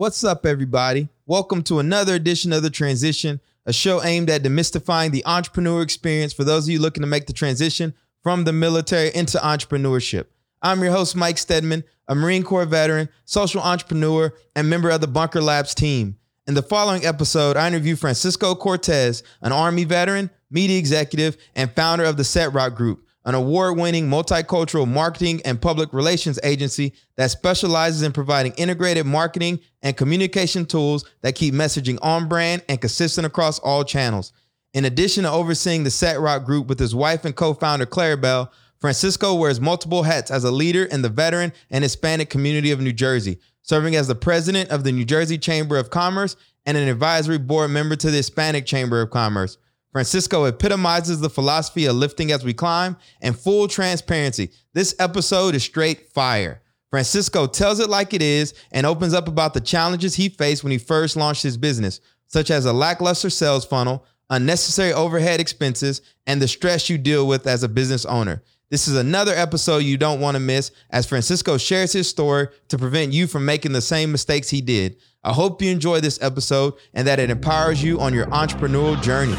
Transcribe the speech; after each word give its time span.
What's 0.00 0.24
up, 0.24 0.46
everybody? 0.46 1.10
Welcome 1.26 1.62
to 1.64 1.78
another 1.78 2.14
edition 2.14 2.54
of 2.54 2.62
The 2.62 2.70
Transition, 2.70 3.38
a 3.66 3.72
show 3.74 4.02
aimed 4.02 4.30
at 4.30 4.42
demystifying 4.42 5.10
the 5.10 5.26
entrepreneur 5.26 5.82
experience 5.82 6.32
for 6.32 6.42
those 6.42 6.64
of 6.64 6.70
you 6.70 6.80
looking 6.80 7.02
to 7.02 7.06
make 7.06 7.26
the 7.26 7.34
transition 7.34 7.92
from 8.22 8.44
the 8.44 8.52
military 8.54 9.14
into 9.14 9.36
entrepreneurship. 9.36 10.24
I'm 10.62 10.82
your 10.82 10.92
host, 10.92 11.16
Mike 11.16 11.36
Steadman, 11.36 11.84
a 12.08 12.14
Marine 12.14 12.44
Corps 12.44 12.64
veteran, 12.64 13.10
social 13.26 13.60
entrepreneur, 13.60 14.32
and 14.56 14.70
member 14.70 14.88
of 14.88 15.02
the 15.02 15.06
Bunker 15.06 15.42
Labs 15.42 15.74
team. 15.74 16.16
In 16.46 16.54
the 16.54 16.62
following 16.62 17.04
episode, 17.04 17.58
I 17.58 17.68
interview 17.68 17.94
Francisco 17.94 18.54
Cortez, 18.54 19.22
an 19.42 19.52
Army 19.52 19.84
veteran, 19.84 20.30
media 20.50 20.78
executive, 20.78 21.36
and 21.54 21.70
founder 21.72 22.04
of 22.04 22.16
the 22.16 22.22
Zetroc 22.22 22.74
Group, 22.74 23.04
an 23.30 23.36
award 23.36 23.78
winning 23.78 24.08
multicultural 24.08 24.88
marketing 24.88 25.40
and 25.44 25.62
public 25.62 25.92
relations 25.92 26.36
agency 26.42 26.92
that 27.16 27.30
specializes 27.30 28.02
in 28.02 28.10
providing 28.10 28.52
integrated 28.54 29.06
marketing 29.06 29.60
and 29.82 29.96
communication 29.96 30.66
tools 30.66 31.08
that 31.22 31.36
keep 31.36 31.54
messaging 31.54 31.96
on 32.02 32.28
brand 32.28 32.60
and 32.68 32.80
consistent 32.80 33.24
across 33.24 33.60
all 33.60 33.84
channels. 33.84 34.32
In 34.74 34.84
addition 34.84 35.22
to 35.22 35.30
overseeing 35.30 35.84
the 35.84 35.90
Zetroc 35.90 36.44
Group 36.44 36.66
with 36.66 36.80
his 36.80 36.92
wife 36.92 37.24
and 37.24 37.36
co 37.36 37.54
founder 37.54 37.86
Claribel, 37.86 38.50
Francisco 38.80 39.36
wears 39.36 39.60
multiple 39.60 40.02
hats 40.02 40.32
as 40.32 40.42
a 40.42 40.50
leader 40.50 40.84
in 40.86 41.02
the 41.02 41.08
veteran 41.08 41.52
and 41.70 41.84
Hispanic 41.84 42.30
community 42.30 42.72
of 42.72 42.80
New 42.80 42.92
Jersey, 42.92 43.38
serving 43.62 43.94
as 43.94 44.08
the 44.08 44.16
president 44.16 44.70
of 44.70 44.82
the 44.82 44.90
New 44.90 45.04
Jersey 45.04 45.38
Chamber 45.38 45.76
of 45.76 45.90
Commerce 45.90 46.34
and 46.66 46.76
an 46.76 46.88
advisory 46.88 47.38
board 47.38 47.70
member 47.70 47.94
to 47.94 48.10
the 48.10 48.16
Hispanic 48.16 48.66
Chamber 48.66 49.00
of 49.00 49.10
Commerce. 49.10 49.56
Francisco 49.92 50.44
epitomizes 50.44 51.20
the 51.20 51.30
philosophy 51.30 51.86
of 51.86 51.96
lifting 51.96 52.30
as 52.30 52.44
we 52.44 52.54
climb 52.54 52.96
and 53.20 53.36
full 53.36 53.66
transparency. 53.66 54.50
This 54.72 54.94
episode 55.00 55.54
is 55.54 55.64
straight 55.64 56.10
fire. 56.12 56.62
Francisco 56.90 57.46
tells 57.46 57.80
it 57.80 57.90
like 57.90 58.14
it 58.14 58.22
is 58.22 58.54
and 58.72 58.86
opens 58.86 59.14
up 59.14 59.26
about 59.26 59.54
the 59.54 59.60
challenges 59.60 60.14
he 60.14 60.28
faced 60.28 60.62
when 60.62 60.72
he 60.72 60.78
first 60.78 61.16
launched 61.16 61.42
his 61.42 61.56
business, 61.56 62.00
such 62.26 62.50
as 62.50 62.66
a 62.66 62.72
lackluster 62.72 63.30
sales 63.30 63.64
funnel, 63.64 64.04
unnecessary 64.28 64.92
overhead 64.92 65.40
expenses, 65.40 66.02
and 66.26 66.40
the 66.40 66.48
stress 66.48 66.88
you 66.88 66.96
deal 66.96 67.26
with 67.26 67.46
as 67.46 67.62
a 67.62 67.68
business 67.68 68.04
owner. 68.04 68.42
This 68.70 68.86
is 68.86 68.96
another 68.96 69.34
episode 69.34 69.78
you 69.78 69.96
don't 69.96 70.20
want 70.20 70.36
to 70.36 70.40
miss 70.40 70.70
as 70.90 71.06
Francisco 71.06 71.58
shares 71.58 71.92
his 71.92 72.08
story 72.08 72.46
to 72.68 72.78
prevent 72.78 73.12
you 73.12 73.26
from 73.26 73.44
making 73.44 73.72
the 73.72 73.80
same 73.80 74.12
mistakes 74.12 74.48
he 74.48 74.60
did. 74.60 74.96
I 75.24 75.32
hope 75.32 75.60
you 75.60 75.70
enjoy 75.70 76.00
this 76.00 76.22
episode 76.22 76.74
and 76.94 77.06
that 77.08 77.18
it 77.18 77.30
empowers 77.30 77.82
you 77.82 78.00
on 78.00 78.14
your 78.14 78.26
entrepreneurial 78.26 79.00
journey. 79.02 79.36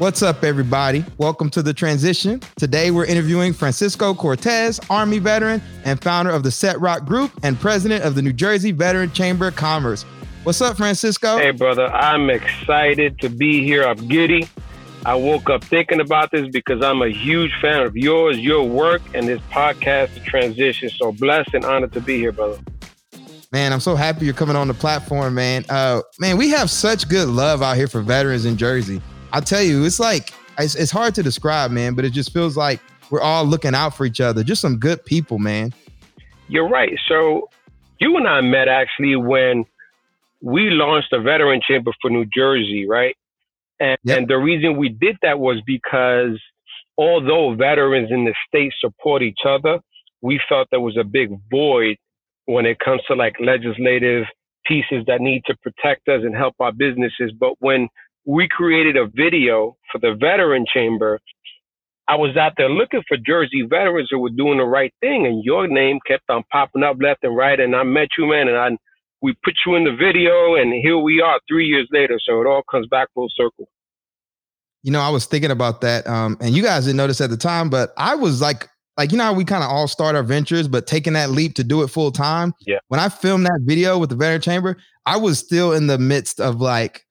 What's 0.00 0.22
up, 0.22 0.44
everybody? 0.44 1.04
Welcome 1.18 1.50
to 1.50 1.62
the 1.62 1.74
transition. 1.74 2.40
Today, 2.56 2.90
we're 2.90 3.04
interviewing 3.04 3.52
Francisco 3.52 4.14
Cortez, 4.14 4.80
Army 4.88 5.18
veteran 5.18 5.60
and 5.84 6.00
founder 6.00 6.30
of 6.30 6.42
the 6.42 6.48
Zetroc 6.48 7.04
Group 7.04 7.30
and 7.42 7.60
president 7.60 8.02
of 8.02 8.14
the 8.14 8.22
New 8.22 8.32
Jersey 8.32 8.72
Veteran 8.72 9.12
Chamber 9.12 9.48
of 9.48 9.56
Commerce. 9.56 10.04
What's 10.42 10.62
up, 10.62 10.78
Francisco? 10.78 11.36
Hey, 11.36 11.50
brother. 11.50 11.84
I'm 11.88 12.30
excited 12.30 13.20
to 13.20 13.28
be 13.28 13.62
here. 13.62 13.84
I'm 13.84 14.08
giddy. 14.08 14.48
I 15.04 15.16
woke 15.16 15.50
up 15.50 15.62
thinking 15.64 16.00
about 16.00 16.30
this 16.30 16.48
because 16.48 16.82
I'm 16.82 17.02
a 17.02 17.10
huge 17.10 17.52
fan 17.60 17.82
of 17.82 17.94
yours, 17.94 18.38
your 18.38 18.66
work, 18.66 19.02
and 19.12 19.28
this 19.28 19.42
podcast, 19.50 20.14
The 20.14 20.20
Transition. 20.20 20.88
So 20.88 21.12
blessed 21.12 21.52
and 21.52 21.66
honored 21.66 21.92
to 21.92 22.00
be 22.00 22.16
here, 22.16 22.32
brother. 22.32 22.58
Man, 23.52 23.70
I'm 23.70 23.80
so 23.80 23.96
happy 23.96 24.24
you're 24.24 24.32
coming 24.32 24.56
on 24.56 24.66
the 24.66 24.72
platform, 24.72 25.34
man. 25.34 25.66
Uh, 25.68 26.00
man, 26.18 26.38
we 26.38 26.48
have 26.48 26.70
such 26.70 27.06
good 27.06 27.28
love 27.28 27.60
out 27.60 27.76
here 27.76 27.86
for 27.86 28.00
veterans 28.00 28.46
in 28.46 28.56
Jersey. 28.56 29.02
I'll 29.32 29.42
tell 29.42 29.62
you, 29.62 29.84
it's 29.84 30.00
like 30.00 30.32
it's, 30.58 30.74
it's 30.74 30.90
hard 30.90 31.14
to 31.16 31.22
describe, 31.22 31.70
man, 31.70 31.94
but 31.94 32.04
it 32.04 32.10
just 32.10 32.32
feels 32.32 32.56
like 32.56 32.80
we're 33.10 33.20
all 33.20 33.44
looking 33.44 33.74
out 33.74 33.96
for 33.96 34.04
each 34.04 34.20
other. 34.20 34.42
Just 34.42 34.60
some 34.60 34.78
good 34.78 35.04
people, 35.04 35.38
man. 35.38 35.72
You're 36.48 36.68
right. 36.68 36.98
So 37.08 37.48
you 38.00 38.16
and 38.16 38.26
I 38.26 38.40
met 38.40 38.68
actually 38.68 39.16
when 39.16 39.64
we 40.40 40.70
launched 40.70 41.12
a 41.12 41.20
veteran 41.20 41.60
chamber 41.66 41.92
for 42.00 42.10
New 42.10 42.24
Jersey, 42.26 42.86
right? 42.88 43.16
And, 43.78 43.98
yep. 44.04 44.18
and 44.18 44.28
the 44.28 44.36
reason 44.36 44.76
we 44.76 44.88
did 44.88 45.16
that 45.22 45.38
was 45.38 45.60
because 45.66 46.40
although 46.98 47.54
veterans 47.54 48.10
in 48.10 48.24
the 48.24 48.34
state 48.48 48.72
support 48.80 49.22
each 49.22 49.40
other, 49.46 49.80
we 50.22 50.40
felt 50.48 50.68
there 50.70 50.80
was 50.80 50.96
a 50.96 51.04
big 51.04 51.30
void 51.50 51.96
when 52.46 52.66
it 52.66 52.78
comes 52.78 53.00
to 53.08 53.14
like 53.14 53.36
legislative 53.40 54.24
pieces 54.66 55.04
that 55.06 55.20
need 55.20 55.42
to 55.46 55.56
protect 55.62 56.08
us 56.08 56.22
and 56.24 56.34
help 56.34 56.54
our 56.60 56.72
businesses. 56.72 57.32
But 57.38 57.54
when 57.60 57.88
we 58.24 58.48
created 58.48 58.96
a 58.96 59.06
video 59.06 59.76
for 59.90 59.98
the 59.98 60.14
veteran 60.18 60.64
chamber. 60.72 61.20
I 62.08 62.16
was 62.16 62.36
out 62.36 62.52
there 62.56 62.68
looking 62.68 63.02
for 63.08 63.16
Jersey 63.16 63.62
veterans 63.62 64.08
who 64.10 64.18
were 64.18 64.30
doing 64.30 64.58
the 64.58 64.64
right 64.64 64.92
thing, 65.00 65.26
and 65.26 65.44
your 65.44 65.68
name 65.68 65.98
kept 66.06 66.28
on 66.28 66.42
popping 66.50 66.82
up 66.82 66.96
left 67.00 67.22
and 67.22 67.36
right. 67.36 67.58
And 67.58 67.74
I 67.74 67.84
met 67.84 68.08
you, 68.18 68.26
man, 68.26 68.48
and 68.48 68.56
I 68.56 68.70
we 69.22 69.34
put 69.44 69.54
you 69.66 69.74
in 69.76 69.84
the 69.84 69.92
video, 69.92 70.54
and 70.54 70.72
here 70.72 70.98
we 70.98 71.20
are 71.20 71.40
three 71.48 71.66
years 71.66 71.88
later. 71.92 72.18
So 72.24 72.40
it 72.40 72.46
all 72.46 72.62
comes 72.70 72.86
back 72.88 73.08
full 73.14 73.28
circle. 73.36 73.68
You 74.82 74.90
know, 74.90 75.00
I 75.00 75.10
was 75.10 75.26
thinking 75.26 75.50
about 75.50 75.82
that, 75.82 76.06
um, 76.06 76.38
and 76.40 76.54
you 76.54 76.62
guys 76.62 76.84
didn't 76.86 76.96
notice 76.96 77.20
at 77.20 77.30
the 77.30 77.36
time, 77.36 77.68
but 77.68 77.92
I 77.98 78.14
was 78.14 78.40
like, 78.40 78.66
like 78.96 79.12
you 79.12 79.18
know, 79.18 79.24
how 79.24 79.34
we 79.34 79.44
kind 79.44 79.62
of 79.62 79.70
all 79.70 79.86
start 79.88 80.16
our 80.16 80.22
ventures, 80.22 80.68
but 80.68 80.86
taking 80.86 81.12
that 81.12 81.30
leap 81.30 81.54
to 81.56 81.64
do 81.64 81.82
it 81.82 81.88
full 81.88 82.10
time. 82.10 82.54
Yeah. 82.66 82.78
When 82.88 82.98
I 82.98 83.08
filmed 83.08 83.44
that 83.46 83.60
video 83.62 83.98
with 83.98 84.08
the 84.08 84.16
veteran 84.16 84.40
chamber, 84.40 84.78
I 85.06 85.16
was 85.16 85.38
still 85.38 85.72
in 85.72 85.86
the 85.86 85.98
midst 85.98 86.40
of 86.40 86.60
like 86.60 87.04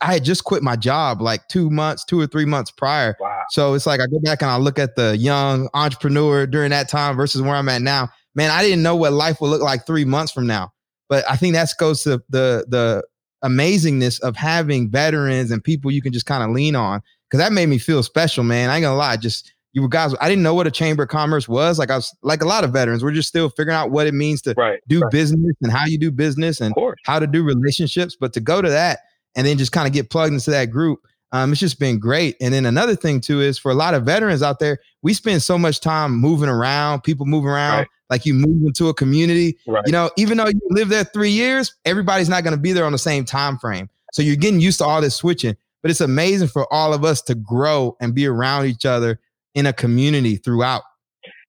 I 0.00 0.14
had 0.14 0.24
just 0.24 0.44
quit 0.44 0.62
my 0.62 0.76
job 0.76 1.20
like 1.20 1.46
two 1.48 1.70
months, 1.70 2.04
two 2.04 2.20
or 2.20 2.26
three 2.26 2.44
months 2.44 2.70
prior. 2.70 3.16
Wow. 3.20 3.42
So 3.50 3.74
it's 3.74 3.86
like 3.86 4.00
I 4.00 4.06
go 4.06 4.18
back 4.20 4.42
and 4.42 4.50
I 4.50 4.56
look 4.56 4.78
at 4.78 4.96
the 4.96 5.16
young 5.16 5.68
entrepreneur 5.74 6.46
during 6.46 6.70
that 6.70 6.88
time 6.88 7.16
versus 7.16 7.42
where 7.42 7.54
I'm 7.54 7.68
at 7.68 7.82
now. 7.82 8.08
Man, 8.34 8.50
I 8.50 8.62
didn't 8.62 8.82
know 8.82 8.96
what 8.96 9.12
life 9.12 9.40
would 9.40 9.48
look 9.48 9.62
like 9.62 9.86
three 9.86 10.04
months 10.04 10.32
from 10.32 10.46
now. 10.46 10.72
But 11.08 11.28
I 11.28 11.36
think 11.36 11.54
that 11.54 11.68
goes 11.78 12.02
to 12.04 12.22
the 12.28 12.64
the 12.68 13.04
amazingness 13.44 14.20
of 14.20 14.36
having 14.36 14.90
veterans 14.90 15.50
and 15.50 15.64
people 15.64 15.90
you 15.90 16.02
can 16.02 16.12
just 16.12 16.26
kind 16.26 16.42
of 16.42 16.50
lean 16.50 16.76
on. 16.76 17.02
Cause 17.30 17.38
that 17.38 17.52
made 17.52 17.66
me 17.66 17.78
feel 17.78 18.02
special, 18.02 18.42
man. 18.42 18.70
I 18.70 18.76
ain't 18.76 18.82
gonna 18.82 18.96
lie. 18.96 19.16
Just 19.16 19.52
you 19.72 19.88
guys, 19.88 20.14
I 20.20 20.28
didn't 20.28 20.42
know 20.42 20.54
what 20.54 20.66
a 20.66 20.70
chamber 20.70 21.04
of 21.04 21.10
commerce 21.10 21.48
was. 21.48 21.78
Like 21.78 21.90
I 21.90 21.96
was 21.96 22.14
like 22.22 22.42
a 22.42 22.46
lot 22.46 22.64
of 22.64 22.72
veterans, 22.72 23.04
we're 23.04 23.12
just 23.12 23.28
still 23.28 23.48
figuring 23.50 23.76
out 23.76 23.90
what 23.90 24.06
it 24.06 24.14
means 24.14 24.42
to 24.42 24.54
right, 24.56 24.80
do 24.88 25.00
right. 25.00 25.12
business 25.12 25.54
and 25.62 25.70
how 25.70 25.86
you 25.86 25.96
do 25.96 26.10
business 26.10 26.60
and 26.60 26.74
how 27.04 27.18
to 27.18 27.26
do 27.26 27.44
relationships. 27.44 28.16
But 28.18 28.32
to 28.32 28.40
go 28.40 28.60
to 28.60 28.68
that 28.68 29.00
and 29.36 29.46
then 29.46 29.58
just 29.58 29.72
kind 29.72 29.86
of 29.86 29.92
get 29.92 30.10
plugged 30.10 30.32
into 30.32 30.50
that 30.50 30.66
group. 30.66 31.00
Um, 31.32 31.52
it's 31.52 31.60
just 31.60 31.78
been 31.78 31.98
great. 31.98 32.36
And 32.40 32.52
then 32.52 32.66
another 32.66 32.96
thing 32.96 33.20
too 33.20 33.40
is 33.40 33.58
for 33.58 33.70
a 33.70 33.74
lot 33.74 33.94
of 33.94 34.04
veterans 34.04 34.42
out 34.42 34.58
there, 34.58 34.78
we 35.02 35.14
spend 35.14 35.42
so 35.42 35.56
much 35.56 35.80
time 35.80 36.12
moving 36.12 36.48
around, 36.48 37.02
people 37.02 37.24
moving 37.24 37.50
around, 37.50 37.78
right. 37.78 37.88
like 38.10 38.26
you 38.26 38.34
move 38.34 38.66
into 38.66 38.88
a 38.88 38.94
community. 38.94 39.56
Right. 39.66 39.84
You 39.86 39.92
know, 39.92 40.10
even 40.16 40.38
though 40.38 40.48
you 40.48 40.60
live 40.70 40.88
there 40.88 41.04
three 41.04 41.30
years, 41.30 41.72
everybody's 41.84 42.28
not 42.28 42.42
going 42.42 42.56
to 42.56 42.60
be 42.60 42.72
there 42.72 42.84
on 42.84 42.92
the 42.92 42.98
same 42.98 43.24
time 43.24 43.58
frame. 43.58 43.88
So 44.12 44.22
you're 44.22 44.36
getting 44.36 44.60
used 44.60 44.78
to 44.78 44.84
all 44.84 45.00
this 45.00 45.14
switching. 45.14 45.56
But 45.82 45.90
it's 45.90 46.00
amazing 46.00 46.48
for 46.48 46.70
all 46.72 46.92
of 46.92 47.04
us 47.04 47.22
to 47.22 47.34
grow 47.34 47.96
and 48.00 48.14
be 48.14 48.26
around 48.26 48.66
each 48.66 48.84
other 48.84 49.18
in 49.54 49.66
a 49.66 49.72
community 49.72 50.36
throughout. 50.36 50.82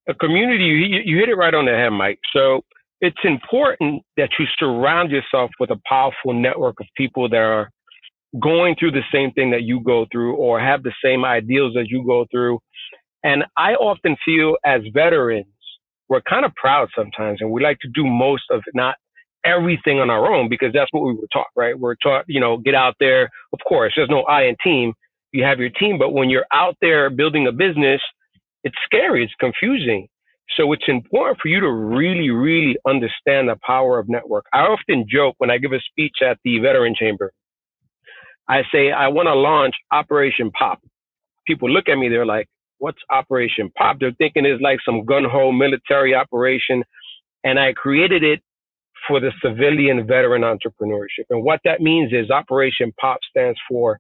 A 0.08 0.14
community, 0.14 0.64
you, 0.64 1.02
you 1.04 1.18
hit 1.18 1.28
it 1.28 1.36
right 1.36 1.54
on 1.54 1.66
the 1.66 1.72
head, 1.72 1.90
Mike. 1.90 2.20
So 2.34 2.64
it's 3.02 3.18
important 3.26 4.04
that 4.18 4.32
you 4.40 4.46
surround 4.60 5.12
yourself 5.12 5.52
with 5.60 5.72
a 5.72 5.80
powerful 5.88 6.34
network 6.34 6.80
of 6.82 6.88
people 6.98 7.30
that 7.30 7.38
are 7.38 7.72
going 8.42 8.76
through 8.80 8.92
the 8.92 9.04
same 9.14 9.32
thing 9.34 9.52
that 9.52 9.64
you 9.64 9.82
go 9.82 10.06
through 10.12 10.36
or 10.36 10.60
have 10.60 10.84
the 10.84 10.94
same 11.04 11.26
ideals 11.26 11.76
as 11.80 11.88
you 11.90 12.06
go 12.08 12.26
through. 12.32 12.60
And 13.24 13.46
I 13.58 13.74
often 13.74 14.18
feel 14.26 14.58
as 14.66 14.82
veterans, 14.94 15.46
we're 16.10 16.22
kind 16.22 16.46
of 16.46 16.54
proud 16.56 16.90
sometimes 16.96 17.40
and 17.42 17.52
we 17.52 17.64
like 17.64 17.80
to 17.82 17.90
do 17.94 18.06
most 18.06 18.44
of 18.52 18.62
it, 18.68 18.76
not 18.76 18.96
everything 19.46 20.00
on 20.00 20.10
our 20.10 20.34
own 20.34 20.50
because 20.50 20.74
that's 20.74 20.92
what 20.92 21.04
we 21.06 21.14
were 21.14 21.28
taught, 21.34 21.48
right? 21.56 21.80
We're 21.80 21.96
taught, 21.96 22.26
you 22.28 22.40
know, 22.40 22.58
get 22.58 22.76
out 22.76 22.96
there. 23.00 23.30
Of 23.54 23.60
course, 23.68 23.94
there's 23.96 24.10
no 24.10 24.24
I 24.24 24.44
in 24.44 24.56
team. 24.64 24.94
You 25.32 25.44
have 25.46 25.60
your 25.60 25.70
team, 25.70 26.00
but 26.00 26.14
when 26.14 26.30
you're 26.30 26.46
out 26.54 26.78
there 26.82 27.10
building 27.10 27.48
a 27.48 27.52
business, 27.54 28.02
it's 28.64 28.76
scary. 28.86 29.24
It's 29.24 29.34
confusing. 29.40 30.08
So 30.58 30.74
it's 30.74 30.84
important 30.88 31.40
for 31.42 31.48
you 31.48 31.62
to 31.62 31.72
really, 31.72 32.30
really 32.30 32.76
understand 32.88 33.50
the 33.50 33.58
power 33.66 34.00
of 34.00 34.10
network. 34.10 34.46
I 34.54 34.62
often 34.62 35.06
joke 35.10 35.36
when 35.38 35.50
I 35.50 35.58
give 35.58 35.72
a 35.72 35.80
speech 35.80 36.18
at 36.22 36.40
the 36.44 36.60
Veteran 36.60 36.96
Chamber. 36.98 37.32
I 38.50 38.64
say, 38.72 38.92
I 38.92 39.08
want 39.08 39.28
to 39.28 39.36
launch 39.36 39.76
Operation 39.92 40.52
Pop. 40.52 40.82
People 41.48 41.70
look 41.70 41.88
at 41.88 41.96
me, 41.98 42.10
they're 42.10 42.26
like, 42.26 42.48
what's 42.80 43.00
Operation 43.10 43.72
Pop? 43.78 43.98
They're 44.00 44.12
thinking 44.18 44.46
it's 44.46 44.62
like 44.62 44.80
some 44.86 45.06
gun 45.06 45.24
ho 45.24 45.52
military 45.52 46.14
operation. 46.14 46.84
And 47.44 47.60
I 47.60 47.74
created 47.74 48.24
it 48.24 48.42
for 49.08 49.20
the 49.20 49.32
civilian 49.44 50.06
veteran 50.06 50.42
entrepreneurship. 50.44 51.26
And 51.30 51.44
what 51.44 51.62
that 51.64 51.82
means 51.82 52.12
is 52.14 52.30
Operation 52.30 52.94
POP 53.00 53.20
stands 53.30 53.60
for 53.70 54.00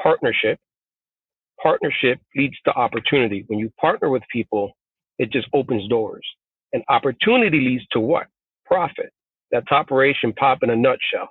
partnership. 0.00 0.58
Partnership 1.62 2.20
leads 2.36 2.56
to 2.66 2.72
opportunity. 2.72 3.44
When 3.48 3.58
you 3.58 3.70
partner 3.80 4.08
with 4.10 4.22
people, 4.30 4.72
it 5.18 5.30
just 5.32 5.48
opens 5.52 5.88
doors. 5.88 6.26
And 6.72 6.82
opportunity 6.88 7.60
leads 7.60 7.86
to 7.92 8.00
what? 8.00 8.26
Profit. 8.66 9.10
That's 9.50 9.70
Operation 9.70 10.32
Pop 10.34 10.62
in 10.62 10.70
a 10.70 10.76
nutshell. 10.76 11.28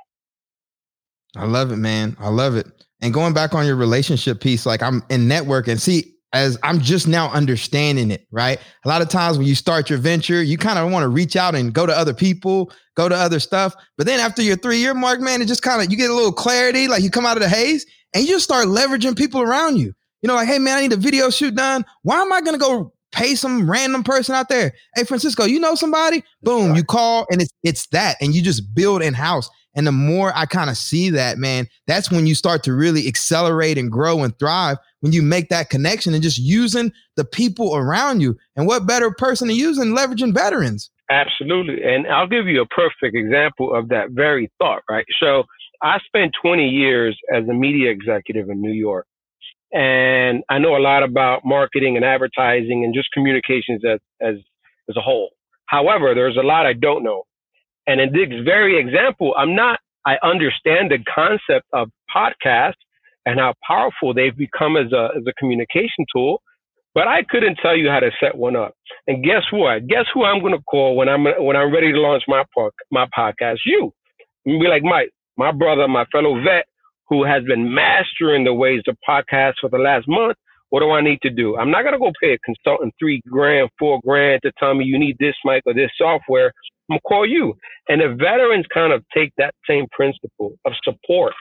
I 1.36 1.46
love 1.46 1.72
it, 1.72 1.78
man. 1.78 2.18
I 2.20 2.30
love 2.30 2.56
it. 2.56 2.68
And 3.02 3.14
going 3.14 3.34
back 3.34 3.54
on 3.54 3.66
your 3.66 3.76
relationship 3.76 4.42
piece, 4.42 4.66
like 4.66 4.82
I'm 4.82 5.04
in 5.10 5.28
network 5.28 5.68
and 5.68 5.80
see, 5.80 6.16
as 6.34 6.58
I'm 6.64 6.82
just 6.82 7.08
now 7.08 7.30
understanding 7.32 8.12
it, 8.12 8.28
right? 8.32 8.60
A 8.84 8.88
lot 8.88 9.02
of 9.02 9.10
times 9.10 9.38
when 9.38 9.48
you 9.48 9.56
start 9.56 9.90
your 9.90 10.00
venture, 10.00 10.42
you 10.42 10.58
kind 10.58 10.78
of 10.80 10.92
want 10.92 11.04
to 11.04 11.08
reach 11.08 11.36
out 11.36 11.56
and 11.56 11.74
go 11.74 11.86
to 11.86 11.96
other 11.96 12.14
people, 12.14 12.72
go 12.96 13.08
to 13.08 13.16
other 13.16 13.40
stuff. 13.40 13.76
But 13.98 14.08
then 14.08 14.20
after 14.20 14.42
your 14.42 14.58
three 14.58 14.80
year 14.80 14.94
mark, 14.94 15.22
man, 15.22 15.42
it 15.42 15.46
just 15.46 15.62
kind 15.62 15.82
of, 15.82 15.90
you 15.92 15.98
get 15.98 16.10
a 16.10 16.14
little 16.14 16.34
clarity, 16.34 16.88
like 16.88 17.04
you 17.04 17.10
come 17.10 17.26
out 17.26 17.38
of 17.38 17.44
the 17.44 17.50
haze 17.50 17.86
and 18.14 18.24
you 18.24 18.30
just 18.30 18.44
start 18.44 18.68
leveraging 18.68 19.16
people 19.16 19.42
around 19.42 19.78
you. 19.78 19.94
You 20.22 20.28
know, 20.28 20.36
like, 20.36 20.48
hey, 20.48 20.60
man, 20.60 20.78
I 20.78 20.82
need 20.82 20.94
a 20.94 20.98
video 20.98 21.30
shoot 21.30 21.56
done. 21.56 21.86
Why 22.02 22.22
am 22.22 22.34
I 22.34 22.42
going 22.42 22.54
to 22.54 22.60
go 22.60 22.92
pay 23.12 23.36
some 23.36 23.70
random 23.70 24.04
person 24.04 24.36
out 24.36 24.50
there? 24.50 24.74
Hey, 24.96 25.04
Francisco, 25.04 25.46
you 25.46 25.60
know 25.60 25.76
somebody? 25.76 26.24
Boom, 26.42 26.76
you 26.76 26.84
call 26.84 27.26
and 27.32 27.42
it's, 27.42 27.52
it's 27.64 27.88
that. 27.88 28.18
And 28.22 28.34
you 28.34 28.42
just 28.42 28.74
build 28.74 29.02
in 29.02 29.14
house. 29.14 29.50
And 29.76 29.86
the 29.86 29.92
more 29.92 30.32
I 30.36 30.48
kind 30.48 30.72
of 30.72 30.78
see 30.78 31.12
that, 31.12 31.38
man, 31.38 31.68
that's 31.86 32.10
when 32.10 32.26
you 32.26 32.34
start 32.34 32.64
to 32.64 32.74
really 32.74 33.08
accelerate 33.08 33.78
and 33.78 33.92
grow 33.92 34.24
and 34.24 34.38
thrive 34.40 34.78
when 35.02 35.14
you 35.14 35.22
make 35.22 35.50
that 35.50 35.70
connection 35.70 36.16
and 36.16 36.24
just 36.24 36.40
using 36.40 36.92
the 37.16 37.24
people 37.24 37.76
around 37.76 38.22
you. 38.22 38.36
And 38.56 38.66
what 38.66 38.88
better 38.88 39.12
person 39.12 39.48
to 39.50 39.54
use 39.54 39.78
than 39.78 39.96
leveraging 39.96 40.34
veterans? 40.34 40.90
Absolutely. 41.12 41.84
And 41.84 42.08
I'll 42.08 42.28
give 42.28 42.48
you 42.48 42.62
a 42.62 42.66
perfect 42.66 43.16
example 43.16 43.74
of 43.74 43.90
that 43.90 44.12
very 44.12 44.52
thought, 44.58 44.82
right? 44.90 45.06
So 45.22 45.44
I 45.84 46.00
spent 46.06 46.34
20 46.42 46.68
years 46.68 47.18
as 47.34 47.48
a 47.48 47.54
media 47.54 47.92
executive 47.92 48.50
in 48.50 48.62
New 48.62 48.74
York. 48.74 49.06
And 49.74 50.44
I 50.50 50.60
know 50.60 50.78
a 50.78 50.80
lot 50.80 51.04
about 51.04 51.42
marketing 51.44 51.98
and 51.98 52.06
advertising 52.06 52.84
and 52.86 52.94
just 52.94 53.10
communications 53.14 53.84
as, 53.86 54.00
as, 54.22 54.36
as 54.90 54.96
a 54.96 55.02
whole. 55.02 55.30
However, 55.66 56.16
there's 56.16 56.38
a 56.38 56.46
lot 56.46 56.66
I 56.66 56.74
don't 56.74 57.04
know. 57.04 57.24
And 57.86 58.00
in 58.02 58.12
this 58.12 58.30
very 58.46 58.80
example, 58.80 59.34
I'm 59.38 59.56
not, 59.56 59.80
I 60.06 60.16
understand 60.24 60.92
the 60.92 61.00
concept 61.14 61.68
of 61.74 61.90
podcasts 62.14 62.74
and 63.26 63.40
how 63.40 63.54
powerful 63.68 64.14
they've 64.14 64.36
become 64.36 64.78
as 64.78 64.92
a, 64.94 65.10
as 65.18 65.24
a 65.28 65.34
communication 65.34 66.06
tool, 66.14 66.42
but 66.96 67.08
I 67.08 67.24
couldn't 67.30 67.58
tell 67.62 67.76
you 67.76 67.90
how 67.90 68.00
to 68.00 68.10
set 68.22 68.36
one 68.36 68.56
up. 68.56 68.74
And 69.06 69.24
guess 69.24 69.44
what? 69.52 69.88
Guess 69.88 70.06
who 70.14 70.24
I'm 70.24 70.40
going 70.40 70.54
to 70.54 70.64
call 70.64 70.96
when 70.96 71.10
I'm, 71.10 71.26
when 71.26 71.58
I'm 71.58 71.74
ready 71.74 71.92
to 71.92 72.00
launch 72.00 72.24
my, 72.28 72.44
my 72.92 73.06
podcast? 73.18 73.58
You. 73.66 73.92
I'm 74.48 74.60
be 74.60 74.68
like, 74.68 74.84
Mike, 74.84 75.12
my 75.36 75.52
brother, 75.52 75.88
my 75.90 76.06
fellow 76.06 76.42
vet 76.42 76.66
who 77.10 77.24
has 77.24 77.44
been 77.44 77.74
mastering 77.74 78.44
the 78.44 78.54
ways 78.54 78.82
of 78.88 78.98
podcast 79.08 79.54
for 79.62 79.70
the 79.70 79.78
last 79.78 80.08
month. 80.08 80.38
What 80.70 80.82
do 80.82 80.92
I 80.92 81.02
need 81.02 81.22
to 81.22 81.30
do? 81.30 81.56
I'm 81.58 81.72
not 81.72 81.84
going 81.84 81.94
to 81.94 82.00
go 82.00 82.12
pay 82.22 82.34
a 82.34 82.40
consultant 82.40 82.94
three 83.00 83.22
grand, 83.30 83.70
four 83.80 84.02
grand 84.06 84.42
to 84.44 84.52
tell 84.60 84.74
me 84.74 84.86
you 84.86 85.00
need 85.00 85.18
this 85.20 85.36
mic 85.46 85.64
or 85.66 85.74
this 85.74 85.92
software. 85.98 86.52
I'm 86.90 86.96
gonna 86.96 87.02
call 87.02 87.26
you. 87.26 87.54
And 87.90 88.02
if 88.02 88.18
veterans 88.18 88.66
kind 88.74 88.94
of 88.94 89.04
take 89.14 89.34
that 89.38 89.54
same 89.68 89.88
principle 89.92 90.54
of 90.66 90.74
support, 90.84 91.34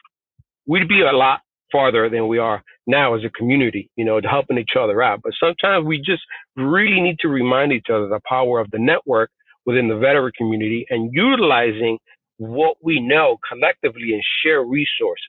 we'd 0.66 0.88
be 0.88 1.02
a 1.02 1.12
lot 1.16 1.40
farther 1.70 2.08
than 2.08 2.28
we 2.28 2.38
are 2.38 2.62
now 2.86 3.14
as 3.14 3.24
a 3.24 3.30
community, 3.30 3.90
you 3.96 4.04
know, 4.04 4.20
to 4.20 4.28
helping 4.28 4.58
each 4.58 4.76
other 4.78 5.02
out. 5.02 5.20
But 5.22 5.32
sometimes 5.38 5.84
we 5.84 5.98
just 5.98 6.22
really 6.56 7.00
need 7.00 7.18
to 7.20 7.28
remind 7.28 7.72
each 7.72 7.86
other 7.92 8.08
the 8.08 8.20
power 8.28 8.60
of 8.60 8.70
the 8.70 8.78
network 8.78 9.30
within 9.66 9.88
the 9.88 9.96
veteran 9.96 10.32
community 10.36 10.86
and 10.90 11.10
utilizing 11.12 11.98
what 12.38 12.76
we 12.82 13.00
know 13.00 13.38
collectively 13.48 14.12
and 14.12 14.22
share 14.42 14.62
resources 14.62 15.26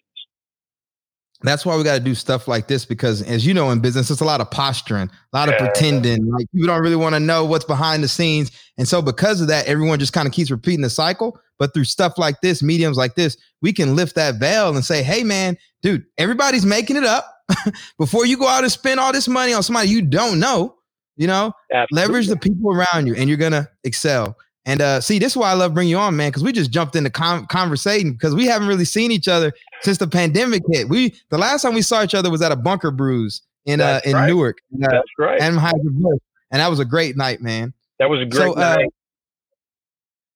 that's 1.44 1.66
why 1.66 1.78
we 1.78 1.84
got 1.84 1.96
to 1.96 2.00
do 2.00 2.16
stuff 2.16 2.48
like 2.48 2.68
this 2.68 2.86
because 2.86 3.22
as 3.22 3.46
you 3.46 3.54
know 3.54 3.70
in 3.70 3.80
business 3.80 4.10
it's 4.10 4.22
a 4.22 4.26
lot 4.26 4.42
of 4.42 4.50
posturing 4.50 5.10
a 5.34 5.38
lot 5.38 5.50
of 5.50 5.58
pretending 5.58 6.26
like 6.32 6.48
people 6.52 6.68
don't 6.68 6.82
really 6.82 6.96
want 6.96 7.14
to 7.14 7.20
know 7.20 7.46
what's 7.46 7.66
behind 7.66 8.04
the 8.04 8.08
scenes. 8.08 8.52
And 8.78 8.88
so 8.88 9.02
because 9.02 9.42
of 9.42 9.48
that 9.48 9.68
everyone 9.68 10.00
just 10.00 10.14
kind 10.14 10.28
of 10.28 10.34
keeps 10.34 10.52
repeating 10.52 10.82
the 10.82 10.90
cycle. 10.90 11.40
But 11.60 11.74
through 11.74 11.86
stuff 11.86 12.18
like 12.18 12.42
this 12.42 12.62
mediums 12.62 12.98
like 12.98 13.16
this 13.16 13.38
we 13.62 13.74
can 13.74 13.96
lift 13.96 14.16
that 14.16 14.36
veil 14.36 14.76
and 14.76 14.86
say 14.86 15.04
hey 15.04 15.24
man 15.24 15.58
dude 15.82 16.06
everybody's 16.18 16.66
making 16.66 16.98
it 16.98 17.04
up 17.04 17.26
before 17.98 18.26
you 18.26 18.38
go 18.38 18.48
out 18.48 18.64
and 18.64 18.72
spend 18.72 19.00
all 19.00 19.12
this 19.12 19.28
money 19.28 19.54
on 19.54 19.64
somebody 19.64 19.90
you 19.90 20.02
don't 20.02 20.40
know 20.40 20.76
you 21.18 21.28
know? 21.28 21.52
Absolutely. 21.74 22.08
leverage 22.08 22.28
the 22.28 22.38
people 22.38 22.72
around 22.72 23.08
you 23.08 23.16
and 23.16 23.28
you're 23.28 23.38
gonna 23.38 23.68
excel 23.84 24.38
and 24.68 24.82
uh, 24.82 25.00
see, 25.00 25.18
this 25.18 25.32
is 25.32 25.38
why 25.38 25.50
I 25.50 25.54
love 25.54 25.74
bringing 25.74 25.92
you 25.92 25.98
on, 25.98 26.18
man, 26.18 26.28
because 26.30 26.44
we 26.44 26.52
just 26.52 26.72
jumped 26.72 26.98
into 26.98 27.10
com- 27.10 27.46
conversation 27.46 28.12
because 28.12 28.36
we 28.36 28.46
haven't 28.48 28.68
really 28.68 28.84
seen 28.84 29.12
each 29.12 29.30
other 29.30 29.54
since 29.82 29.98
the 29.98 30.08
pandemic 30.08 30.62
hit. 30.70 30.90
We 30.90 31.16
the 31.30 31.38
last 31.38 31.62
time 31.62 31.74
we 31.74 31.82
saw 31.82 32.04
each 32.04 32.14
other 32.14 32.30
was 32.30 32.42
at 32.42 32.52
a 32.52 32.58
Bunker 32.58 32.92
Brews 32.92 33.42
in 33.66 33.80
uh, 33.80 34.02
in 34.04 34.14
right. 34.14 34.28
Newark. 34.28 34.58
Uh, 34.76 34.88
That's 34.92 35.08
right. 35.18 35.42
And 35.42 35.58
and 35.58 36.60
that 36.60 36.70
was 36.70 36.82
a 36.82 36.86
great 36.86 37.16
night, 37.16 37.42
man. 37.42 37.74
That 38.00 38.10
was 38.10 38.20
a 38.20 38.26
great 38.26 38.44
so, 38.44 38.58
uh, 38.58 38.76
night. 38.76 38.90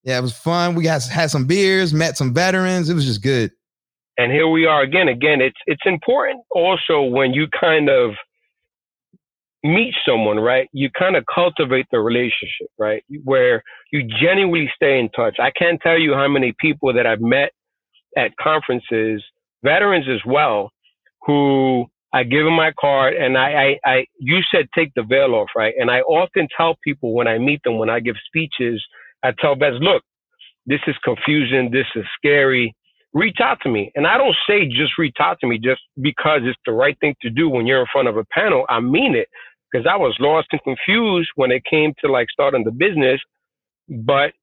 yeah, 0.03 0.17
it 0.17 0.21
was 0.21 0.33
fun. 0.33 0.75
We 0.75 0.85
got 0.85 1.03
had 1.03 1.29
some 1.29 1.45
beers, 1.45 1.93
met 1.93 2.15
some 2.15 2.33
veterans. 2.33 2.89
It 2.89 2.93
was 2.93 3.05
just 3.05 3.21
good. 3.21 3.51
And 4.17 4.31
here 4.31 4.47
we 4.47 4.65
are 4.65 4.81
again. 4.81 5.09
Again, 5.09 5.41
it's 5.41 5.59
it's 5.65 5.83
important 5.83 6.41
also 6.51 7.01
when 7.01 7.33
you 7.33 7.47
kind 7.59 7.89
of 7.89 8.11
meet 9.63 9.93
someone, 10.07 10.39
right? 10.39 10.69
You 10.73 10.89
kind 10.97 11.15
of 11.15 11.25
cultivate 11.33 11.87
the 11.91 11.99
relationship, 11.99 12.67
right? 12.79 13.03
Where 13.23 13.63
you 13.91 14.03
genuinely 14.21 14.71
stay 14.75 14.99
in 14.99 15.09
touch. 15.09 15.37
I 15.39 15.51
can't 15.51 15.81
tell 15.81 15.99
you 15.99 16.13
how 16.13 16.27
many 16.27 16.53
people 16.59 16.93
that 16.93 17.07
I've 17.07 17.21
met 17.21 17.51
at 18.17 18.35
conferences, 18.37 19.23
veterans 19.63 20.07
as 20.09 20.21
well, 20.25 20.71
who 21.25 21.87
I 22.13 22.23
give 22.23 22.45
them 22.45 22.55
my 22.55 22.73
card 22.79 23.15
and 23.15 23.37
I, 23.37 23.77
I, 23.85 23.91
I, 23.91 24.05
you 24.19 24.41
said 24.53 24.67
take 24.75 24.93
the 24.95 25.03
veil 25.03 25.35
off, 25.35 25.49
right? 25.55 25.73
And 25.79 25.91
I 25.91 26.01
often 26.01 26.47
tell 26.57 26.77
people 26.83 27.13
when 27.13 27.27
I 27.27 27.37
meet 27.37 27.63
them, 27.63 27.77
when 27.79 27.89
I 27.89 28.01
give 28.01 28.15
speeches, 28.27 28.83
I 29.23 29.33
tell 29.39 29.55
vets, 29.55 29.77
look, 29.81 30.03
this 30.67 30.81
is 30.87 30.95
confusion. 31.03 31.71
This 31.71 31.87
is 31.95 32.05
scary. 32.17 32.75
Reach 33.13 33.37
out 33.43 33.59
to 33.63 33.69
me. 33.69 33.91
And 33.95 34.07
I 34.07 34.17
don't 34.17 34.35
say 34.47 34.67
just 34.67 34.97
reach 34.97 35.17
out 35.21 35.39
to 35.41 35.47
me 35.47 35.59
just 35.59 35.81
because 36.01 36.41
it's 36.45 36.59
the 36.65 36.73
right 36.73 36.97
thing 37.01 37.15
to 37.21 37.29
do 37.31 37.49
when 37.49 37.67
you're 37.67 37.81
in 37.81 37.87
front 37.91 38.07
of 38.09 38.17
a 38.17 38.25
panel. 38.33 38.65
I 38.69 38.81
mean 38.81 39.15
it 39.15 39.29
because 39.71 39.87
I 39.89 39.97
was 39.97 40.15
lost 40.19 40.47
and 40.51 40.61
confused 40.63 41.29
when 41.35 41.51
it 41.51 41.63
came 41.69 41.93
to 42.03 42.11
like 42.11 42.27
starting 42.31 42.63
the 42.63 42.71
business. 42.71 43.21
But 43.87 44.33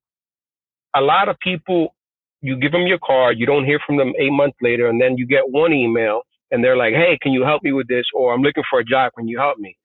a 0.96 1.00
lot 1.00 1.28
of 1.28 1.38
people, 1.40 1.94
you 2.40 2.56
give 2.56 2.72
them 2.72 2.86
your 2.86 2.98
card, 3.04 3.38
you 3.38 3.46
don't 3.46 3.64
hear 3.64 3.80
from 3.86 3.96
them 3.96 4.12
eight 4.18 4.32
months 4.32 4.56
later, 4.62 4.88
and 4.88 5.00
then 5.00 5.16
you 5.16 5.26
get 5.26 5.50
one 5.50 5.72
email 5.72 6.22
and 6.50 6.64
they're 6.64 6.76
like, 6.76 6.94
hey, 6.94 7.18
can 7.20 7.32
you 7.32 7.44
help 7.44 7.62
me 7.62 7.72
with 7.72 7.88
this? 7.88 8.04
Or 8.14 8.32
I'm 8.32 8.42
looking 8.42 8.64
for 8.70 8.80
a 8.80 8.84
job. 8.84 9.12
Can 9.16 9.28
you 9.28 9.38
help 9.38 9.58
me? 9.58 9.76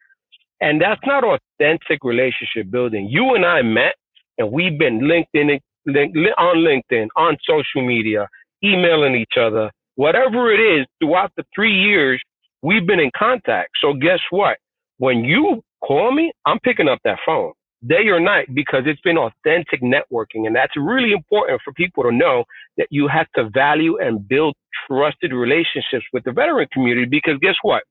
And 0.61 0.81
that's 0.81 1.01
not 1.05 1.23
authentic 1.23 2.03
relationship 2.03 2.71
building. 2.71 3.07
You 3.09 3.35
and 3.35 3.45
I 3.45 3.61
met 3.61 3.95
and 4.37 4.51
we've 4.51 4.77
been 4.79 5.01
LinkedIn, 5.01 5.59
on 5.87 6.57
LinkedIn, 6.57 7.07
on 7.17 7.37
social 7.45 7.85
media, 7.85 8.27
emailing 8.63 9.15
each 9.15 9.37
other, 9.39 9.69
whatever 9.95 10.51
it 10.53 10.59
is 10.59 10.87
throughout 10.99 11.31
the 11.35 11.43
three 11.53 11.73
years, 11.73 12.21
we've 12.61 12.87
been 12.87 12.99
in 12.99 13.11
contact. 13.17 13.71
So 13.81 13.93
guess 13.93 14.19
what? 14.29 14.57
When 15.03 15.25
you 15.25 15.61
call 15.85 16.13
me, 16.13 16.31
I'm 16.45 16.59
picking 16.61 16.87
up 16.87 16.99
that 17.03 17.19
phone 17.25 17.51
day 17.85 18.07
or 18.07 18.21
night 18.21 18.47
because 18.55 18.83
it's 18.85 19.01
been 19.01 19.17
authentic 19.17 19.81
networking. 19.81 20.47
And 20.47 20.55
that's 20.55 20.71
really 20.77 21.11
important 21.11 21.59
for 21.61 21.73
people 21.73 22.03
to 22.03 22.11
know 22.13 22.45
that 22.77 22.87
you 22.89 23.09
have 23.09 23.27
to 23.35 23.49
value 23.49 23.97
and 23.99 24.25
build 24.25 24.55
trusted 24.87 25.33
relationships 25.33 26.05
with 26.13 26.23
the 26.23 26.31
veteran 26.31 26.69
community 26.71 27.05
because 27.05 27.33
guess 27.41 27.55
what? 27.63 27.83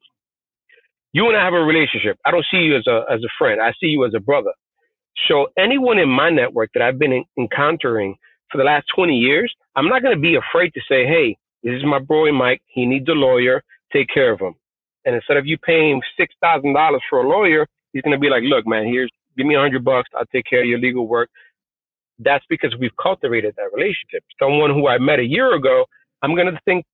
You 1.13 1.29
and 1.29 1.37
I 1.37 1.45
have 1.45 1.53
a 1.53 1.59
relationship. 1.59 2.17
I 2.25 2.31
don't 2.31 2.47
see 2.51 2.61
you 2.61 2.79
as 2.79 2.87
a, 2.87 3.03
as 3.13 3.21
a 3.23 3.29
friend. 3.39 3.61
I 3.61 3.73
see 3.79 3.89
you 3.89 4.07
as 4.07 4.15
a 4.17 4.21
brother. 4.21 4.53
So 5.29 5.49
anyone 5.59 5.99
in 5.99 6.09
my 6.09 6.31
network 6.31 6.71
that 6.73 6.83
I've 6.83 6.99
been 6.99 7.13
in, 7.13 7.25
encountering 7.39 8.17
for 8.51 8.57
the 8.57 8.65
last 8.65 8.87
20 8.97 9.13
years, 9.13 9.53
I'm 9.77 9.89
not 9.91 10.01
going 10.01 10.17
to 10.17 10.21
be 10.21 10.37
afraid 10.37 10.73
to 10.73 10.81
say, 10.89 11.05
Hey, 11.05 11.37
this 11.63 11.75
is 11.75 11.85
my 11.85 11.99
boy 11.99 12.33
Mike. 12.33 12.63
He 12.69 12.87
needs 12.87 13.07
a 13.11 13.13
lawyer. 13.13 13.63
Take 13.93 14.09
care 14.09 14.33
of 14.33 14.41
him. 14.41 14.55
And 15.05 15.15
instead 15.15 15.37
of 15.37 15.47
you 15.47 15.59
paying 15.59 16.01
six 16.17 16.35
thousand 16.41 16.75
dollars 16.75 17.03
for 17.09 17.23
a 17.23 17.29
lawyer, 17.29 17.67
he's 17.93 18.03
gonna 18.03 18.19
be 18.19 18.29
like, 18.29 18.43
look, 18.45 18.67
man, 18.67 18.85
here's 18.87 19.11
give 19.37 19.47
me 19.47 19.55
a 19.55 19.61
hundred 19.61 19.85
bucks, 19.85 20.11
I'll 20.17 20.27
take 20.27 20.45
care 20.49 20.63
of 20.63 20.69
your 20.69 20.79
legal 20.79 21.07
work. 21.07 21.31
That's 22.19 22.45
because 22.49 22.75
we've 22.79 22.97
cultivated 23.03 23.55
that 23.57 23.73
relationship. 23.73 24.23
Someone 24.41 24.71
who 24.71 24.87
I 24.89 24.99
met 24.99 25.19
a 25.19 25.25
year 25.25 25.55
ago, 25.55 25.85
I'm 26.23 26.37
gonna 26.37 26.59
think 26.65 26.85